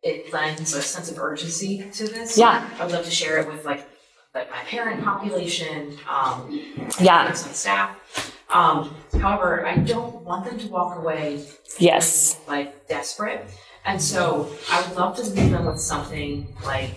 it 0.06 0.32
lends 0.32 0.72
a 0.74 0.82
sense 0.82 1.10
of 1.10 1.18
urgency 1.18 1.84
to 1.92 2.06
this. 2.06 2.38
Yeah. 2.38 2.68
I 2.78 2.84
would 2.84 2.92
love 2.92 3.04
to 3.04 3.10
share 3.10 3.38
it 3.38 3.48
with 3.48 3.64
like 3.64 3.86
like 4.34 4.50
my 4.50 4.58
parent 4.68 5.02
population, 5.02 5.96
um, 6.08 6.36
Yeah. 7.00 7.26
on 7.28 7.34
staff. 7.34 7.96
Um, 8.50 8.94
however, 9.20 9.66
I 9.66 9.76
don't 9.78 10.16
want 10.22 10.44
them 10.44 10.58
to 10.58 10.68
walk 10.68 10.98
away 10.98 11.44
Yes. 11.78 12.38
like 12.46 12.86
desperate, 12.86 13.46
and 13.84 14.00
so 14.00 14.48
I 14.70 14.82
would 14.82 14.94
love 14.96 15.16
to 15.16 15.22
leave 15.22 15.50
them 15.50 15.64
with 15.66 15.80
something 15.80 16.54
like. 16.64 16.90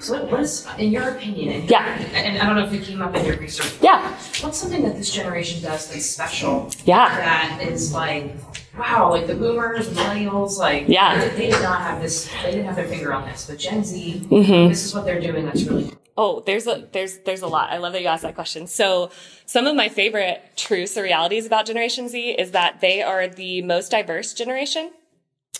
So 0.00 0.14
what, 0.14 0.32
what 0.32 0.40
is, 0.40 0.66
in 0.78 0.90
your 0.90 1.10
opinion, 1.10 1.48
and, 1.60 1.70
Yeah. 1.70 1.84
and 2.14 2.38
I 2.42 2.46
don't 2.46 2.56
know 2.56 2.64
if 2.66 2.72
it 2.72 2.82
came 2.82 3.00
up 3.02 3.14
in 3.14 3.24
your 3.24 3.36
research, 3.36 3.74
Yeah. 3.80 4.00
what's 4.40 4.58
something 4.58 4.82
that 4.82 4.96
this 4.96 5.12
generation 5.12 5.62
does 5.62 5.86
that's 5.86 6.06
special 6.06 6.72
Yeah. 6.84 7.06
that 7.08 7.60
is 7.62 7.92
like 7.92 8.34
wow 8.78 9.10
like 9.10 9.26
the 9.26 9.34
boomers 9.34 9.88
millennials 9.88 10.58
like 10.58 10.84
Yeah. 10.88 11.18
they, 11.20 11.28
they 11.36 11.50
did 11.50 11.62
not 11.62 11.80
have 11.82 12.00
this 12.00 12.30
they 12.42 12.50
didn't 12.52 12.66
have 12.66 12.76
their 12.76 12.88
finger 12.88 13.12
on 13.12 13.26
this 13.28 13.46
but 13.46 13.58
gen 13.58 13.84
z 13.84 14.20
Mm-hmm. 14.30 14.68
this 14.68 14.84
is 14.84 14.94
what 14.94 15.04
they're 15.04 15.20
doing 15.20 15.44
that's 15.46 15.62
really 15.64 15.84
cool. 15.90 15.98
Oh, 16.14 16.42
there's 16.44 16.66
a 16.66 16.86
there's 16.92 17.18
there's 17.20 17.40
a 17.40 17.46
lot. 17.46 17.70
I 17.72 17.78
love 17.78 17.94
that 17.94 18.02
you 18.02 18.06
asked 18.08 18.22
that 18.22 18.34
question. 18.34 18.66
So, 18.66 19.10
some 19.46 19.66
of 19.66 19.74
my 19.74 19.88
favorite 19.88 20.42
truths 20.56 20.98
or 20.98 21.02
realities 21.02 21.46
about 21.46 21.64
Generation 21.64 22.06
Z 22.10 22.32
is 22.32 22.50
that 22.50 22.82
they 22.82 23.00
are 23.02 23.28
the 23.28 23.62
most 23.62 23.90
diverse 23.90 24.34
generation 24.34 24.90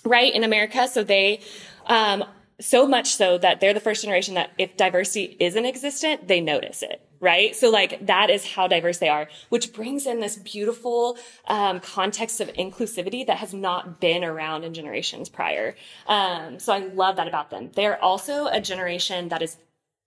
right, 0.04 0.30
in 0.34 0.44
America. 0.44 0.88
So 0.88 1.04
they, 1.04 1.40
um, 1.86 2.22
so 2.60 2.86
much 2.86 3.14
so 3.14 3.38
that 3.38 3.60
they're 3.60 3.72
the 3.72 3.80
first 3.80 4.02
generation 4.02 4.34
that 4.34 4.50
if 4.58 4.76
diversity 4.76 5.38
isn't 5.40 5.64
existent, 5.64 6.28
they 6.28 6.42
notice 6.42 6.82
it, 6.82 7.00
right? 7.22 7.54
So 7.54 7.70
like 7.70 8.04
that 8.06 8.28
is 8.28 8.44
how 8.44 8.66
diverse 8.66 8.98
they 8.98 9.08
are, 9.08 9.28
which 9.48 9.72
brings 9.72 10.06
in 10.06 10.20
this 10.20 10.36
beautiful 10.36 11.16
um, 11.46 11.78
context 11.80 12.40
of 12.40 12.48
inclusivity 12.54 13.24
that 13.26 13.38
has 13.38 13.54
not 13.54 14.00
been 14.00 14.24
around 14.24 14.64
in 14.64 14.74
generations 14.74 15.28
prior. 15.28 15.76
Um, 16.08 16.58
so 16.58 16.74
I 16.74 16.80
love 16.80 17.16
that 17.16 17.28
about 17.28 17.50
them. 17.50 17.70
They're 17.74 18.02
also 18.02 18.46
a 18.48 18.60
generation 18.60 19.28
that 19.28 19.40
is 19.40 19.56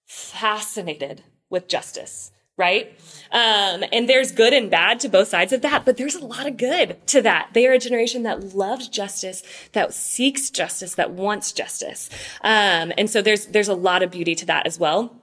fascinated 0.05 1.23
with 1.49 1.67
justice 1.67 2.31
right? 2.57 2.97
Um, 3.33 3.83
and 3.91 4.07
there's 4.07 4.31
good 4.31 4.53
and 4.53 4.71
bad 4.71 5.01
to 5.01 5.09
both 5.09 5.27
sides 5.27 5.51
of 5.51 5.61
that, 5.61 5.83
but 5.83 5.97
there's 5.97 6.15
a 6.15 6.25
lot 6.25 6.47
of 6.47 6.55
good 6.55 7.05
to 7.07 7.21
that. 7.21 7.49
They 7.51 7.67
are 7.67 7.73
a 7.73 7.79
generation 7.79 8.23
that 8.23 8.55
loves 8.55 8.87
justice, 8.87 9.43
that 9.73 9.93
seeks 9.93 10.49
justice, 10.49 10.95
that 10.95 11.11
wants 11.11 11.51
justice. 11.51 12.09
Um, 12.41 12.93
and 12.97 13.09
so 13.09 13.21
there's, 13.21 13.47
there's 13.47 13.67
a 13.67 13.73
lot 13.73 14.03
of 14.03 14.11
beauty 14.11 14.35
to 14.35 14.45
that 14.45 14.65
as 14.65 14.79
well. 14.79 15.21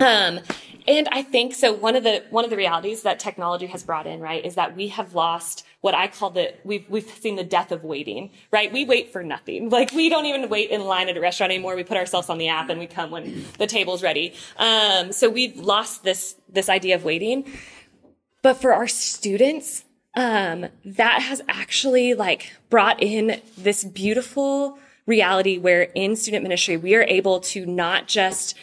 Um, 0.00 0.40
and 0.88 1.08
I 1.10 1.22
think 1.22 1.54
so. 1.54 1.72
One 1.72 1.96
of 1.96 2.04
the 2.04 2.24
one 2.30 2.44
of 2.44 2.50
the 2.50 2.56
realities 2.56 3.02
that 3.02 3.18
technology 3.18 3.66
has 3.66 3.82
brought 3.82 4.06
in, 4.06 4.20
right, 4.20 4.44
is 4.44 4.54
that 4.54 4.76
we 4.76 4.88
have 4.88 5.14
lost 5.14 5.64
what 5.80 5.94
I 5.94 6.08
call 6.08 6.30
the 6.30 6.54
we've 6.64 6.88
we've 6.88 7.08
seen 7.08 7.36
the 7.36 7.44
death 7.44 7.72
of 7.72 7.84
waiting, 7.84 8.30
right? 8.50 8.72
We 8.72 8.84
wait 8.84 9.12
for 9.12 9.22
nothing. 9.22 9.70
Like 9.76 9.92
we 9.92 10.08
don't 10.08 10.24
even 10.24 10.48
wait 10.48 10.70
in 10.70 10.80
line 10.82 11.10
at 11.10 11.16
a 11.18 11.20
restaurant 11.20 11.52
anymore. 11.52 11.76
We 11.76 11.84
put 11.84 11.98
ourselves 11.98 12.30
on 12.30 12.38
the 12.38 12.48
app 12.48 12.70
and 12.70 12.80
we 12.80 12.86
come 12.86 13.10
when 13.10 13.44
the 13.58 13.66
table's 13.66 14.02
ready. 14.02 14.32
Um, 14.56 15.12
so 15.12 15.28
we've 15.28 15.56
lost 15.58 16.02
this 16.02 16.36
this 16.48 16.68
idea 16.68 16.94
of 16.94 17.04
waiting. 17.04 17.44
But 18.42 18.54
for 18.54 18.72
our 18.72 18.88
students, 18.88 19.84
um, 20.14 20.66
that 20.84 21.22
has 21.22 21.42
actually 21.48 22.14
like 22.14 22.52
brought 22.70 23.02
in 23.02 23.40
this 23.58 23.84
beautiful 23.84 24.78
reality 25.04 25.58
where 25.58 25.82
in 25.94 26.16
student 26.16 26.42
ministry 26.42 26.76
we 26.76 26.94
are 26.94 27.02
able 27.04 27.40
to 27.40 27.66
not 27.66 28.08
just 28.08 28.56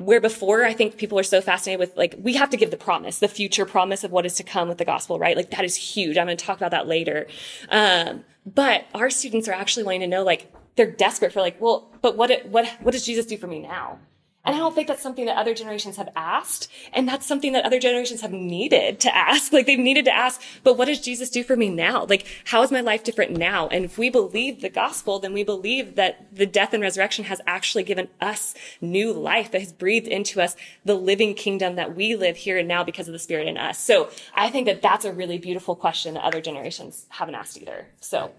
where 0.00 0.20
before 0.20 0.64
I 0.64 0.72
think 0.72 0.96
people 0.96 1.18
are 1.18 1.22
so 1.22 1.40
fascinated 1.40 1.78
with 1.80 1.96
like 1.96 2.14
we 2.18 2.34
have 2.34 2.50
to 2.50 2.56
give 2.56 2.70
the 2.70 2.76
promise, 2.76 3.18
the 3.18 3.28
future 3.28 3.66
promise 3.66 4.02
of 4.02 4.10
what 4.10 4.26
is 4.26 4.34
to 4.36 4.42
come 4.42 4.68
with 4.68 4.78
the 4.78 4.84
gospel, 4.84 5.18
right? 5.18 5.36
Like 5.36 5.50
that 5.50 5.64
is 5.64 5.76
huge. 5.76 6.16
I'm 6.16 6.26
going 6.26 6.36
to 6.36 6.44
talk 6.44 6.56
about 6.56 6.70
that 6.70 6.88
later. 6.88 7.26
Um, 7.68 8.24
but 8.46 8.86
our 8.94 9.10
students 9.10 9.46
are 9.48 9.52
actually 9.52 9.84
wanting 9.84 10.00
to 10.00 10.06
know 10.06 10.24
like 10.24 10.52
they're 10.76 10.90
desperate 10.90 11.32
for 11.32 11.40
like, 11.40 11.60
well, 11.60 11.92
but 12.00 12.16
what 12.16 12.30
what 12.46 12.66
what 12.80 12.92
does 12.92 13.04
Jesus 13.04 13.26
do 13.26 13.36
for 13.36 13.46
me 13.46 13.58
now? 13.60 13.98
And 14.42 14.54
I 14.56 14.58
don't 14.58 14.74
think 14.74 14.88
that's 14.88 15.02
something 15.02 15.26
that 15.26 15.36
other 15.36 15.52
generations 15.52 15.98
have 15.98 16.08
asked. 16.16 16.68
And 16.94 17.06
that's 17.06 17.26
something 17.26 17.52
that 17.52 17.66
other 17.66 17.78
generations 17.78 18.22
have 18.22 18.32
needed 18.32 18.98
to 19.00 19.14
ask. 19.14 19.52
Like 19.60 19.66
they've 19.66 19.78
needed 19.78 20.04
to 20.06 20.16
ask, 20.16 20.40
but 20.62 20.78
what 20.78 20.86
does 20.86 21.00
Jesus 21.00 21.28
do 21.28 21.42
for 21.42 21.56
me 21.56 21.68
now? 21.68 22.04
Like, 22.04 22.26
how 22.46 22.62
is 22.62 22.70
my 22.70 22.80
life 22.80 23.02
different 23.02 23.32
now? 23.36 23.68
And 23.68 23.84
if 23.84 23.98
we 23.98 24.08
believe 24.08 24.60
the 24.60 24.68
gospel, 24.68 25.18
then 25.18 25.32
we 25.32 25.42
believe 25.42 25.96
that 25.96 26.34
the 26.34 26.46
death 26.46 26.72
and 26.72 26.82
resurrection 26.82 27.24
has 27.24 27.40
actually 27.46 27.82
given 27.82 28.08
us 28.20 28.54
new 28.80 29.12
life 29.12 29.50
that 29.50 29.60
has 29.60 29.72
breathed 29.72 30.06
into 30.06 30.40
us 30.40 30.56
the 30.84 30.94
living 30.94 31.34
kingdom 31.34 31.74
that 31.76 31.96
we 31.96 32.14
live 32.16 32.36
here 32.36 32.56
and 32.58 32.68
now 32.68 32.84
because 32.84 33.08
of 33.08 33.12
the 33.12 33.18
spirit 33.18 33.48
in 33.48 33.58
us. 33.58 33.78
So 33.78 34.08
I 34.34 34.50
think 34.50 34.66
that 34.66 34.80
that's 34.80 35.04
a 35.04 35.12
really 35.12 35.38
beautiful 35.38 35.74
question 35.74 36.14
that 36.14 36.24
other 36.24 36.40
generations 36.40 37.06
haven't 37.10 37.34
asked 37.34 37.60
either. 37.60 37.88
So 38.00 38.32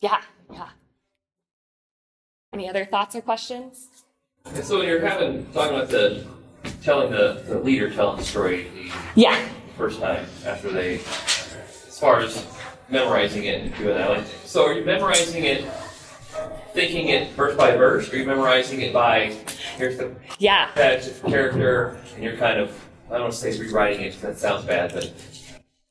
yeah, 0.00 0.22
yeah. 0.50 0.68
Any 2.52 2.68
other 2.68 2.84
thoughts 2.84 3.14
or 3.14 3.20
questions? 3.20 3.88
And 4.46 4.64
so 4.64 4.78
when 4.78 4.88
you're 4.88 5.00
having 5.06 5.46
talking 5.52 5.76
about 5.76 5.88
the 5.88 6.24
telling 6.82 7.10
the, 7.10 7.42
the 7.46 7.58
leader 7.58 7.90
telling 7.90 8.18
the 8.18 8.24
story 8.24 8.68
the 8.74 8.90
Yeah. 9.14 9.48
first 9.76 10.00
time 10.00 10.26
after 10.46 10.70
they, 10.70 10.96
as 10.96 11.98
far 11.98 12.20
as 12.20 12.46
memorizing 12.88 13.44
it 13.44 13.62
and 13.62 13.76
doing 13.76 13.96
that, 13.96 14.10
like, 14.10 14.24
so 14.44 14.64
are 14.66 14.72
you 14.74 14.84
memorizing 14.84 15.44
it, 15.44 15.64
thinking 16.74 17.08
it 17.08 17.30
verse 17.32 17.56
by 17.56 17.76
verse, 17.76 18.08
or 18.10 18.16
are 18.16 18.18
you 18.18 18.26
memorizing 18.26 18.80
it 18.80 18.92
by 18.92 19.36
here's 19.76 19.96
the 19.98 20.14
Yeah. 20.38 20.70
character, 20.74 21.98
and 22.14 22.24
you're 22.24 22.36
kind 22.36 22.58
of 22.60 22.72
I 23.08 23.14
don't 23.14 23.22
want 23.22 23.32
to 23.34 23.38
say 23.40 23.58
rewriting 23.60 24.02
it 24.02 24.12
'cause 24.12 24.20
that 24.22 24.38
sounds 24.38 24.64
bad, 24.64 24.92
but 24.94 25.10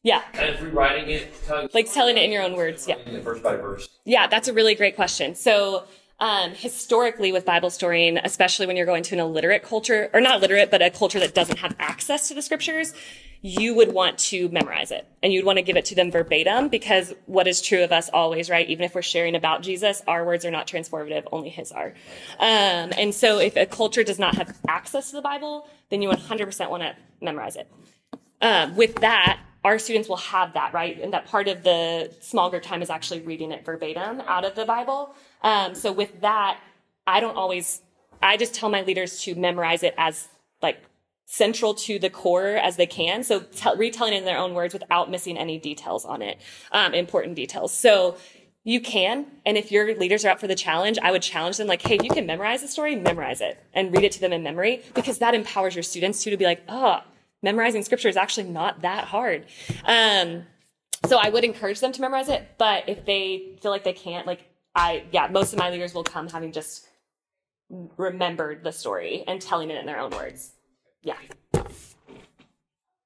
Yeah. 0.04 0.22
kind 0.34 0.56
of 0.56 0.62
rewriting 0.64 1.10
it, 1.10 1.34
telling, 1.46 1.70
Like 1.74 1.92
telling 1.92 2.18
it 2.18 2.24
in 2.24 2.32
your 2.32 2.44
own 2.44 2.56
words. 2.56 2.88
Yeah. 2.88 2.96
verse 3.22 3.42
by 3.42 3.58
verse. 3.58 3.90
Yeah, 4.06 4.28
that's 4.28 4.48
a 4.48 4.54
really 4.54 4.74
great 4.76 4.96
question. 4.96 5.36
So, 5.36 5.84
um, 6.20 6.52
historically 6.52 7.32
with 7.32 7.46
Bible 7.46 7.70
storying, 7.70 8.18
especially 8.18 8.68
when 8.68 8.76
you're 8.76 8.86
going 8.86 9.04
to 9.04 9.16
an 9.16 9.20
illiterate 9.20 9.64
culture, 9.64 10.10
or 10.14 10.22
not 10.22 10.40
illiterate, 10.40 10.70
but 10.70 10.82
a 10.82 10.90
culture 10.90 11.20
that 11.20 11.34
doesn't 11.34 11.60
have 11.60 11.76
access 11.80 12.28
to 12.28 12.34
the 12.34 12.42
scriptures, 12.42 12.94
you 13.42 13.74
would 13.74 13.94
want 13.94 14.18
to 14.18 14.50
memorize 14.50 14.92
it 14.92 15.08
and 15.24 15.32
you'd 15.32 15.46
want 15.46 15.58
to 15.58 15.62
give 15.62 15.78
it 15.78 15.86
to 15.86 15.96
them 15.96 16.12
verbatim 16.12 16.68
because 16.68 17.14
what 17.26 17.48
is 17.48 17.62
true 17.62 17.84
of 17.84 17.92
us 17.92 18.10
always, 18.10 18.50
right? 18.50 18.70
Even 18.70 18.84
if 18.84 18.94
we're 18.94 19.02
sharing 19.02 19.36
about 19.36 19.62
Jesus, 19.62 20.02
our 20.08 20.26
words 20.26 20.44
are 20.44 20.52
not 20.52 20.68
transformative, 20.68 21.24
only 21.32 21.50
his 21.50 21.72
are. 21.72 21.94
Um, 22.38 22.92
and 22.98 23.16
so 23.16 23.40
if 23.40 23.56
a 23.56 23.66
culture 23.66 24.04
does 24.04 24.20
not 24.20 24.36
have 24.36 24.58
access 24.68 25.12
to 25.12 25.16
the 25.16 25.22
Bible, 25.22 25.68
then 25.90 26.02
you 26.02 26.10
100% 26.10 26.70
want 26.70 26.84
to 26.84 26.96
memorize 27.22 27.56
it. 27.56 27.72
Um, 28.42 28.76
with 28.76 28.96
that, 28.96 29.40
our 29.70 29.78
students 29.78 30.10
will 30.10 30.18
have 30.18 30.54
that, 30.54 30.74
right? 30.74 31.00
And 31.00 31.14
that 31.14 31.28
part 31.28 31.48
of 31.48 31.62
the 31.62 32.12
small 32.22 32.50
group 32.50 32.64
time 32.64 32.82
is 32.82 32.90
actually 32.90 33.20
reading 33.20 33.52
it 33.52 33.64
verbatim 33.64 34.20
out 34.22 34.44
of 34.44 34.56
the 34.56 34.66
Bible. 34.66 35.14
Um, 35.44 35.76
so 35.76 35.92
with 35.92 36.22
that, 36.22 36.60
I 37.06 37.20
don't 37.20 37.38
always, 37.38 37.84
I 38.20 38.36
just 38.36 38.56
tell 38.56 38.70
my 38.70 38.82
leaders 38.82 39.22
to 39.22 39.36
memorize 39.36 39.84
it 39.84 39.94
as 39.96 40.28
like 40.64 40.82
central 41.26 41.76
to 41.76 42.00
the 42.00 42.10
core 42.10 42.58
as 42.58 42.78
they 42.78 42.88
can. 42.88 43.24
So 43.24 43.42
tell, 43.42 43.76
retelling 43.76 44.14
it 44.14 44.18
in 44.18 44.26
their 44.26 44.40
own 44.40 44.56
words 44.56 44.74
without 44.74 45.12
missing 45.12 45.38
any 45.38 45.60
details 45.60 46.04
on 46.04 46.24
it, 46.24 46.42
um, 46.72 46.96
important 46.96 47.36
details. 47.36 47.72
So 47.72 48.18
you 48.64 48.82
can, 48.82 49.28
and 49.46 49.56
if 49.56 49.72
your 49.72 49.96
leaders 50.00 50.26
are 50.26 50.30
up 50.30 50.40
for 50.40 50.48
the 50.48 50.56
challenge, 50.56 50.98
I 51.04 51.12
would 51.12 51.22
challenge 51.22 51.58
them 51.58 51.68
like, 51.68 51.84
hey, 51.84 51.98
if 51.98 52.04
you 52.04 52.10
can 52.10 52.26
memorize 52.26 52.64
the 52.64 52.68
story, 52.68 52.96
memorize 52.96 53.40
it 53.40 53.64
and 53.72 53.94
read 53.94 54.04
it 54.04 54.14
to 54.14 54.20
them 54.20 54.34
in 54.34 54.42
memory 54.42 54.82
because 54.96 55.20
that 55.20 55.36
empowers 55.36 55.76
your 55.76 55.84
students 55.84 56.24
too 56.24 56.32
to 56.32 56.38
be 56.38 56.46
like, 56.46 56.64
oh, 56.68 57.02
memorizing 57.42 57.84
scripture 57.84 58.10
is 58.10 58.18
actually 58.18 58.50
not 58.50 58.82
that 58.82 59.06
hard. 59.06 59.46
Um, 59.86 60.44
so 61.06 61.18
I 61.18 61.30
would 61.30 61.44
encourage 61.44 61.80
them 61.80 61.92
to 61.94 62.02
memorize 62.02 62.30
it, 62.30 62.48
but 62.58 62.88
if 62.88 63.06
they 63.06 63.58
feel 63.62 63.72
like 63.72 63.84
they 63.84 63.94
can't, 63.94 64.28
like 64.28 64.50
I, 64.76 65.04
yeah, 65.12 65.28
most 65.28 65.54
of 65.54 65.60
my 65.60 65.70
leaders 65.70 65.94
will 65.94 66.04
come 66.04 66.28
having 66.28 66.52
just 66.52 66.88
remembered 67.98 68.64
the 68.64 68.72
story 68.72 69.24
and 69.28 69.42
telling 69.42 69.70
it 69.70 69.78
in 69.78 69.86
their 69.86 70.00
own 70.00 70.12
words. 70.12 70.52
Yeah. 71.02 71.18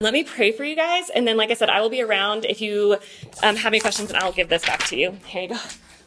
Let 0.02 0.14
me 0.14 0.24
pray 0.24 0.52
for 0.52 0.66
you 0.66 0.76
guys, 0.76 1.10
and 1.10 1.26
then, 1.26 1.38
like 1.38 1.50
I 1.50 1.54
said, 1.54 1.70
I 1.70 1.80
will 1.80 1.90
be 1.90 2.02
around 2.02 2.44
if 2.46 2.60
you 2.60 2.98
um, 3.42 3.56
have 3.56 3.72
any 3.72 3.80
questions, 3.80 4.10
and 4.10 4.18
I'll 4.22 4.34
give 4.34 4.50
this 4.50 4.66
back 4.66 4.84
to 4.88 4.98
you. 4.98 5.18
Here 5.26 5.44
you 5.44 5.50
go. 5.50 5.58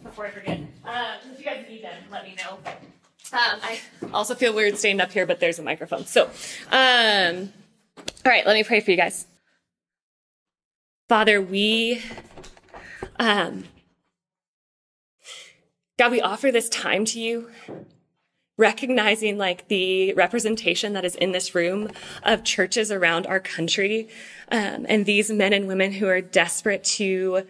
Before 0.03 0.27
I 0.27 0.31
forget, 0.31 0.61
uh, 0.85 1.15
if 1.33 1.39
you 1.39 1.45
guys 1.45 1.65
need 1.67 1.83
them, 1.83 2.03
let 2.11 2.25
me 2.25 2.37
know. 2.37 2.59
Um, 3.33 3.59
I 3.63 3.81
also 4.13 4.35
feel 4.35 4.55
weird 4.55 4.77
standing 4.77 5.01
up 5.01 5.13
here, 5.13 5.25
but 5.25 5.41
there's 5.41 5.59
a 5.59 5.63
microphone. 5.63 6.05
So, 6.05 6.29
um, 6.71 7.53
all 7.97 8.05
right, 8.25 8.47
let 8.47 8.55
me 8.55 8.65
pray 8.65 8.81
for 8.81 8.91
you 8.91 8.97
guys. 8.97 9.27
Father, 11.09 11.41
we, 11.41 12.03
um, 13.19 13.65
God, 15.99 16.11
we 16.11 16.21
offer 16.21 16.51
this 16.51 16.69
time 16.69 17.05
to 17.07 17.21
you, 17.21 17.51
recognizing 18.59 19.39
like 19.39 19.69
the 19.69 20.13
representation 20.15 20.95
that 20.95 21.05
is 21.05 21.15
in 21.15 21.33
this 21.33 21.55
room 21.55 21.91
of 22.23 22.43
churches 22.43 22.91
around 22.91 23.27
our 23.27 23.39
country, 23.39 24.09
um, 24.51 24.87
and 24.89 25.07
these 25.07 25.31
men 25.31 25.53
and 25.53 25.69
women 25.69 25.93
who 25.93 26.09
are 26.09 26.21
desperate 26.21 26.83
to 26.83 27.47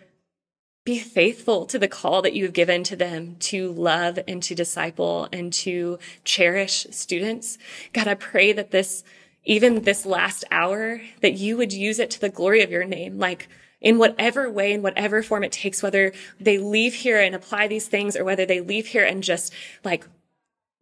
be 0.85 0.99
faithful 1.01 1.67
to 1.67 1.79
the 1.81 1.89
call 1.89 2.23
that 2.23 2.33
you've 2.33 2.53
given 2.53 2.85
to 2.85 2.95
them 2.95 3.37
to 3.41 3.73
love 3.73 4.21
and 4.29 4.41
to 4.43 4.55
disciple 4.55 5.29
and 5.33 5.53
to 5.53 5.99
cherish 6.25 6.87
students. 6.91 7.59
God, 7.93 8.07
I 8.07 8.15
pray 8.15 8.53
that 8.53 8.71
this, 8.71 9.03
even 9.47 9.83
this 9.83 10.05
last 10.05 10.45
hour, 10.51 11.01
that 11.23 11.35
you 11.35 11.57
would 11.57 11.73
use 11.73 11.99
it 11.99 12.11
to 12.11 12.21
the 12.21 12.29
glory 12.29 12.63
of 12.63 12.71
your 12.71 12.85
name. 12.85 13.19
Like, 13.19 13.49
in 13.81 13.99
whatever 13.99 14.51
way, 14.51 14.73
in 14.73 14.83
whatever 14.83 15.23
form 15.23 15.45
it 15.45 15.53
takes, 15.53 15.83
whether 15.83 16.13
they 16.41 16.59
leave 16.59 16.95
here 16.95 17.21
and 17.21 17.35
apply 17.35 17.69
these 17.69 17.89
things 17.89 18.17
or 18.17 18.25
whether 18.25 18.45
they 18.45 18.61
leave 18.61 18.89
here 18.89 19.05
and 19.05 19.23
just 19.23 19.53
like 19.85 20.07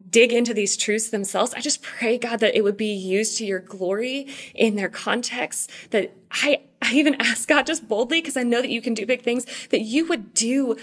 dig 0.09 0.31
into 0.31 0.53
these 0.53 0.77
truths 0.77 1.09
themselves. 1.09 1.53
I 1.53 1.61
just 1.61 1.81
pray, 1.81 2.17
God, 2.17 2.39
that 2.39 2.55
it 2.55 2.63
would 2.63 2.77
be 2.77 2.93
used 2.93 3.37
to 3.37 3.45
your 3.45 3.59
glory 3.59 4.27
in 4.53 4.75
their 4.75 4.89
context. 4.89 5.69
That 5.91 6.15
I, 6.31 6.61
I 6.81 6.93
even 6.93 7.15
ask 7.15 7.47
God 7.47 7.65
just 7.65 7.87
boldly, 7.87 8.21
because 8.21 8.37
I 8.37 8.43
know 8.43 8.61
that 8.61 8.69
you 8.69 8.81
can 8.81 8.93
do 8.93 9.05
big 9.05 9.23
things, 9.23 9.45
that 9.69 9.81
you 9.81 10.07
would 10.07 10.33
do 10.33 10.77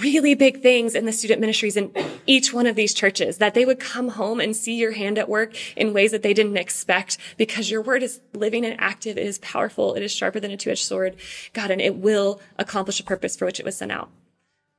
really 0.00 0.34
big 0.34 0.60
things 0.60 0.94
in 0.94 1.06
the 1.06 1.12
student 1.12 1.40
ministries 1.40 1.76
in 1.76 1.90
each 2.26 2.52
one 2.52 2.66
of 2.66 2.76
these 2.76 2.92
churches, 2.92 3.38
that 3.38 3.54
they 3.54 3.64
would 3.64 3.80
come 3.80 4.08
home 4.10 4.40
and 4.40 4.54
see 4.54 4.74
your 4.74 4.92
hand 4.92 5.18
at 5.18 5.28
work 5.28 5.54
in 5.74 5.94
ways 5.94 6.10
that 6.10 6.22
they 6.22 6.34
didn't 6.34 6.58
expect 6.58 7.16
because 7.36 7.70
your 7.70 7.80
word 7.80 8.02
is 8.02 8.20
living 8.34 8.64
and 8.66 8.78
active. 8.78 9.16
It 9.16 9.26
is 9.26 9.38
powerful. 9.38 9.94
It 9.94 10.02
is 10.02 10.12
sharper 10.12 10.38
than 10.38 10.50
a 10.50 10.56
two-edged 10.56 10.84
sword, 10.84 11.16
God, 11.54 11.70
and 11.70 11.80
it 11.80 11.96
will 11.96 12.40
accomplish 12.58 13.00
a 13.00 13.04
purpose 13.04 13.36
for 13.36 13.46
which 13.46 13.58
it 13.58 13.64
was 13.64 13.78
sent 13.78 13.92
out. 13.92 14.10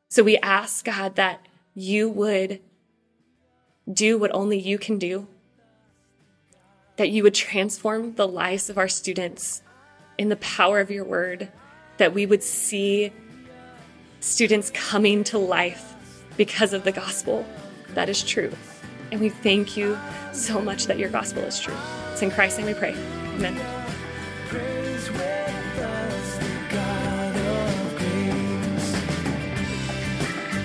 So 0.10 0.24
we 0.24 0.38
ask 0.38 0.86
God 0.86 1.16
that 1.16 1.46
you 1.74 2.10
would 2.10 2.62
do 3.92 4.18
what 4.18 4.32
only 4.34 4.60
you 4.60 4.78
can 4.78 5.00
do, 5.00 5.28
that 6.98 7.10
you 7.10 7.24
would 7.24 7.34
transform 7.34 8.16
the 8.16 8.28
lives 8.28 8.70
of 8.70 8.78
our 8.78 8.88
students 8.88 9.64
in 10.18 10.30
the 10.30 10.36
power 10.38 10.80
of 10.80 10.92
your 10.92 11.06
word, 11.06 11.52
that 11.98 12.14
we 12.14 12.26
would 12.26 12.44
see 12.44 13.12
students 14.28 14.72
coming 14.74 15.24
to 15.26 15.38
life 15.38 15.96
because 16.36 16.74
of 16.74 16.84
the 16.84 16.92
gospel. 16.92 17.46
That 17.94 18.10
is 18.10 18.24
true. 18.24 18.52
And 19.12 19.22
we 19.22 19.30
thank 19.30 19.78
you 19.78 19.98
so 20.34 20.62
much 20.62 20.88
that 20.88 21.00
your 21.00 21.10
gospel 21.10 21.44
is 21.44 21.60
true. 21.60 21.76
It's 22.12 22.22
in 22.22 22.32
Christ's 22.32 22.60
name 22.60 22.68
we 22.68 22.74
pray. 22.74 22.94
Amen. 23.36 23.58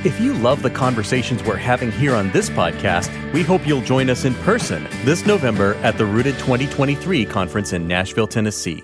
If 0.04 0.20
you 0.20 0.34
love 0.34 0.62
the 0.62 0.70
conversations 0.70 1.44
we're 1.44 1.54
having 1.54 1.92
here 1.92 2.16
on 2.16 2.32
this 2.32 2.50
podcast, 2.50 3.08
we 3.32 3.44
hope 3.44 3.64
you'll 3.64 3.82
join 3.82 4.10
us 4.10 4.24
in 4.24 4.34
person 4.34 4.88
this 5.04 5.24
November 5.24 5.74
at 5.76 5.96
the 5.96 6.04
Rooted 6.04 6.34
2023 6.40 7.24
conference 7.24 7.72
in 7.72 7.86
Nashville, 7.86 8.26
Tennessee. 8.26 8.82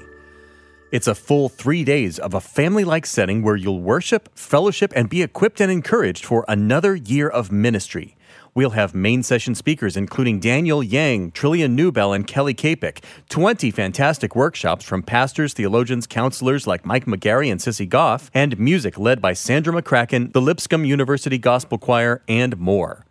It's 0.90 1.06
a 1.06 1.14
full 1.14 1.50
three 1.50 1.84
days 1.84 2.18
of 2.18 2.32
a 2.32 2.40
family 2.40 2.82
like 2.82 3.04
setting 3.04 3.42
where 3.42 3.56
you'll 3.56 3.82
worship, 3.82 4.30
fellowship, 4.34 4.90
and 4.96 5.10
be 5.10 5.22
equipped 5.22 5.60
and 5.60 5.70
encouraged 5.70 6.24
for 6.24 6.46
another 6.48 6.96
year 6.96 7.28
of 7.28 7.52
ministry. 7.52 8.16
We'll 8.54 8.70
have 8.70 8.94
main 8.94 9.22
session 9.22 9.54
speakers 9.54 9.98
including 9.98 10.40
Daniel 10.40 10.82
Yang, 10.82 11.32
Trillia 11.32 11.68
Newbell, 11.68 12.14
and 12.14 12.26
Kelly 12.26 12.54
Kapic. 12.54 13.04
20 13.28 13.70
fantastic 13.70 14.34
workshops 14.34 14.82
from 14.82 15.02
pastors, 15.02 15.52
theologians, 15.52 16.06
counselors 16.06 16.66
like 16.66 16.86
Mike 16.86 17.04
McGarry 17.04 17.52
and 17.52 17.60
Sissy 17.60 17.86
Goff, 17.86 18.30
and 18.32 18.58
music 18.58 18.98
led 18.98 19.20
by 19.20 19.34
Sandra 19.34 19.74
McCracken, 19.74 20.32
the 20.32 20.40
Lipscomb 20.40 20.86
University 20.86 21.36
Gospel 21.36 21.76
Choir, 21.76 22.22
and 22.26 22.56
more. 22.58 23.04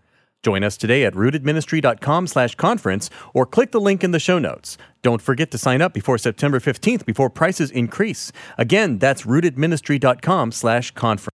Join 0.44 0.64
us 0.64 0.78
today 0.78 1.04
at 1.04 1.14
rootedministry.com 1.14 2.28
slash 2.28 2.56
conference 2.56 3.10
or 3.34 3.46
click 3.46 3.72
the 3.72 3.82
link 3.82 4.04
in 4.04 4.12
the 4.12 4.20
show 4.20 4.40
notes. 4.40 4.78
Don't 5.08 5.22
forget 5.22 5.52
to 5.52 5.58
sign 5.58 5.82
up 5.82 5.94
before 5.94 6.18
September 6.18 6.60
15th 6.60 7.06
before 7.06 7.30
prices 7.30 7.72
increase. 7.72 8.34
Again, 8.58 8.98
that's 8.98 9.22
rootedministry.com 9.22 10.52
slash 10.52 10.92
conference. 10.92 11.37